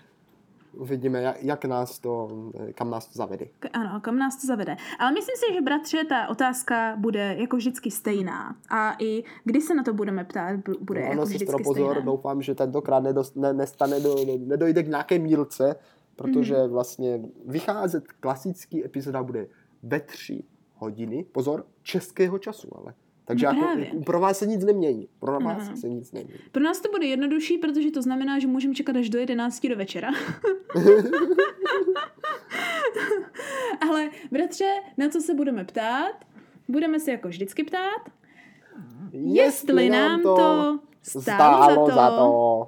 Uvidíme, 0.73 1.35
jak, 1.41 1.65
nás 1.65 1.99
to, 1.99 2.27
kam 2.73 2.89
nás 2.89 3.07
to 3.07 3.17
zavede. 3.17 3.45
Ano, 3.73 3.99
kam 4.01 4.17
nás 4.17 4.41
to 4.41 4.47
zavede. 4.47 4.77
Ale 4.99 5.11
myslím 5.11 5.35
si, 5.35 5.53
že 5.53 5.61
bratře, 5.61 6.03
ta 6.03 6.27
otázka 6.27 6.95
bude 6.97 7.35
jako 7.39 7.57
vždycky 7.57 7.91
stejná. 7.91 8.55
A 8.69 8.95
i 8.99 9.23
když 9.43 9.63
se 9.63 9.75
na 9.75 9.83
to 9.83 9.93
budeme 9.93 10.23
ptát, 10.23 10.59
bude 10.79 11.01
no, 11.01 11.07
jako 11.07 11.25
vždycky 11.25 11.63
pozor, 11.63 11.91
stejná. 11.91 12.05
doufám, 12.05 12.41
že 12.41 12.55
tentokrát 12.55 13.03
nedost, 13.03 13.35
ne, 13.35 13.53
nestane 13.53 13.99
do, 13.99 14.15
nedojde 14.45 14.83
k 14.83 14.87
nějaké 14.87 15.19
mílce, 15.19 15.75
protože 16.15 16.55
mm. 16.55 16.69
vlastně 16.69 17.21
vycházet 17.45 18.03
klasický 18.19 18.85
epizoda 18.85 19.23
bude 19.23 19.47
ve 19.83 19.99
tři 19.99 20.43
hodiny, 20.79 21.25
pozor, 21.31 21.65
českého 21.83 22.39
času, 22.39 22.67
ale. 22.75 22.93
Takže 23.25 23.45
no 23.45 23.75
jako, 23.77 24.03
pro 24.03 24.19
vás 24.19 24.37
se 24.37 24.47
nic 24.47 24.65
nemění. 24.65 25.07
Pro 25.19 25.39
vás 25.39 25.69
no. 25.69 25.77
se 25.77 25.89
nic 25.89 26.11
nemění. 26.11 26.39
Pro 26.51 26.63
nás 26.63 26.81
to 26.81 26.91
bude 26.91 27.05
jednodušší, 27.05 27.57
protože 27.57 27.91
to 27.91 28.01
znamená, 28.01 28.39
že 28.39 28.47
můžeme 28.47 28.73
čekat 28.73 28.95
až 28.95 29.09
do 29.09 29.19
11 29.19 29.67
do 29.67 29.75
večera. 29.75 30.09
Ale 33.81 34.09
bratře, 34.31 34.73
na 34.97 35.09
co 35.09 35.21
se 35.21 35.33
budeme 35.33 35.65
ptát? 35.65 36.25
Budeme 36.67 36.99
se 36.99 37.11
jako 37.11 37.27
vždycky 37.27 37.63
ptát, 37.63 38.01
jestli, 39.11 39.37
jestli 39.37 39.89
nám 39.89 40.21
to, 40.21 40.35
to 40.35 40.79
stálo, 41.01 41.63
stálo 41.63 41.85
za 41.85 41.85
to. 41.91 41.95
Za 41.95 42.09
to. 42.09 42.67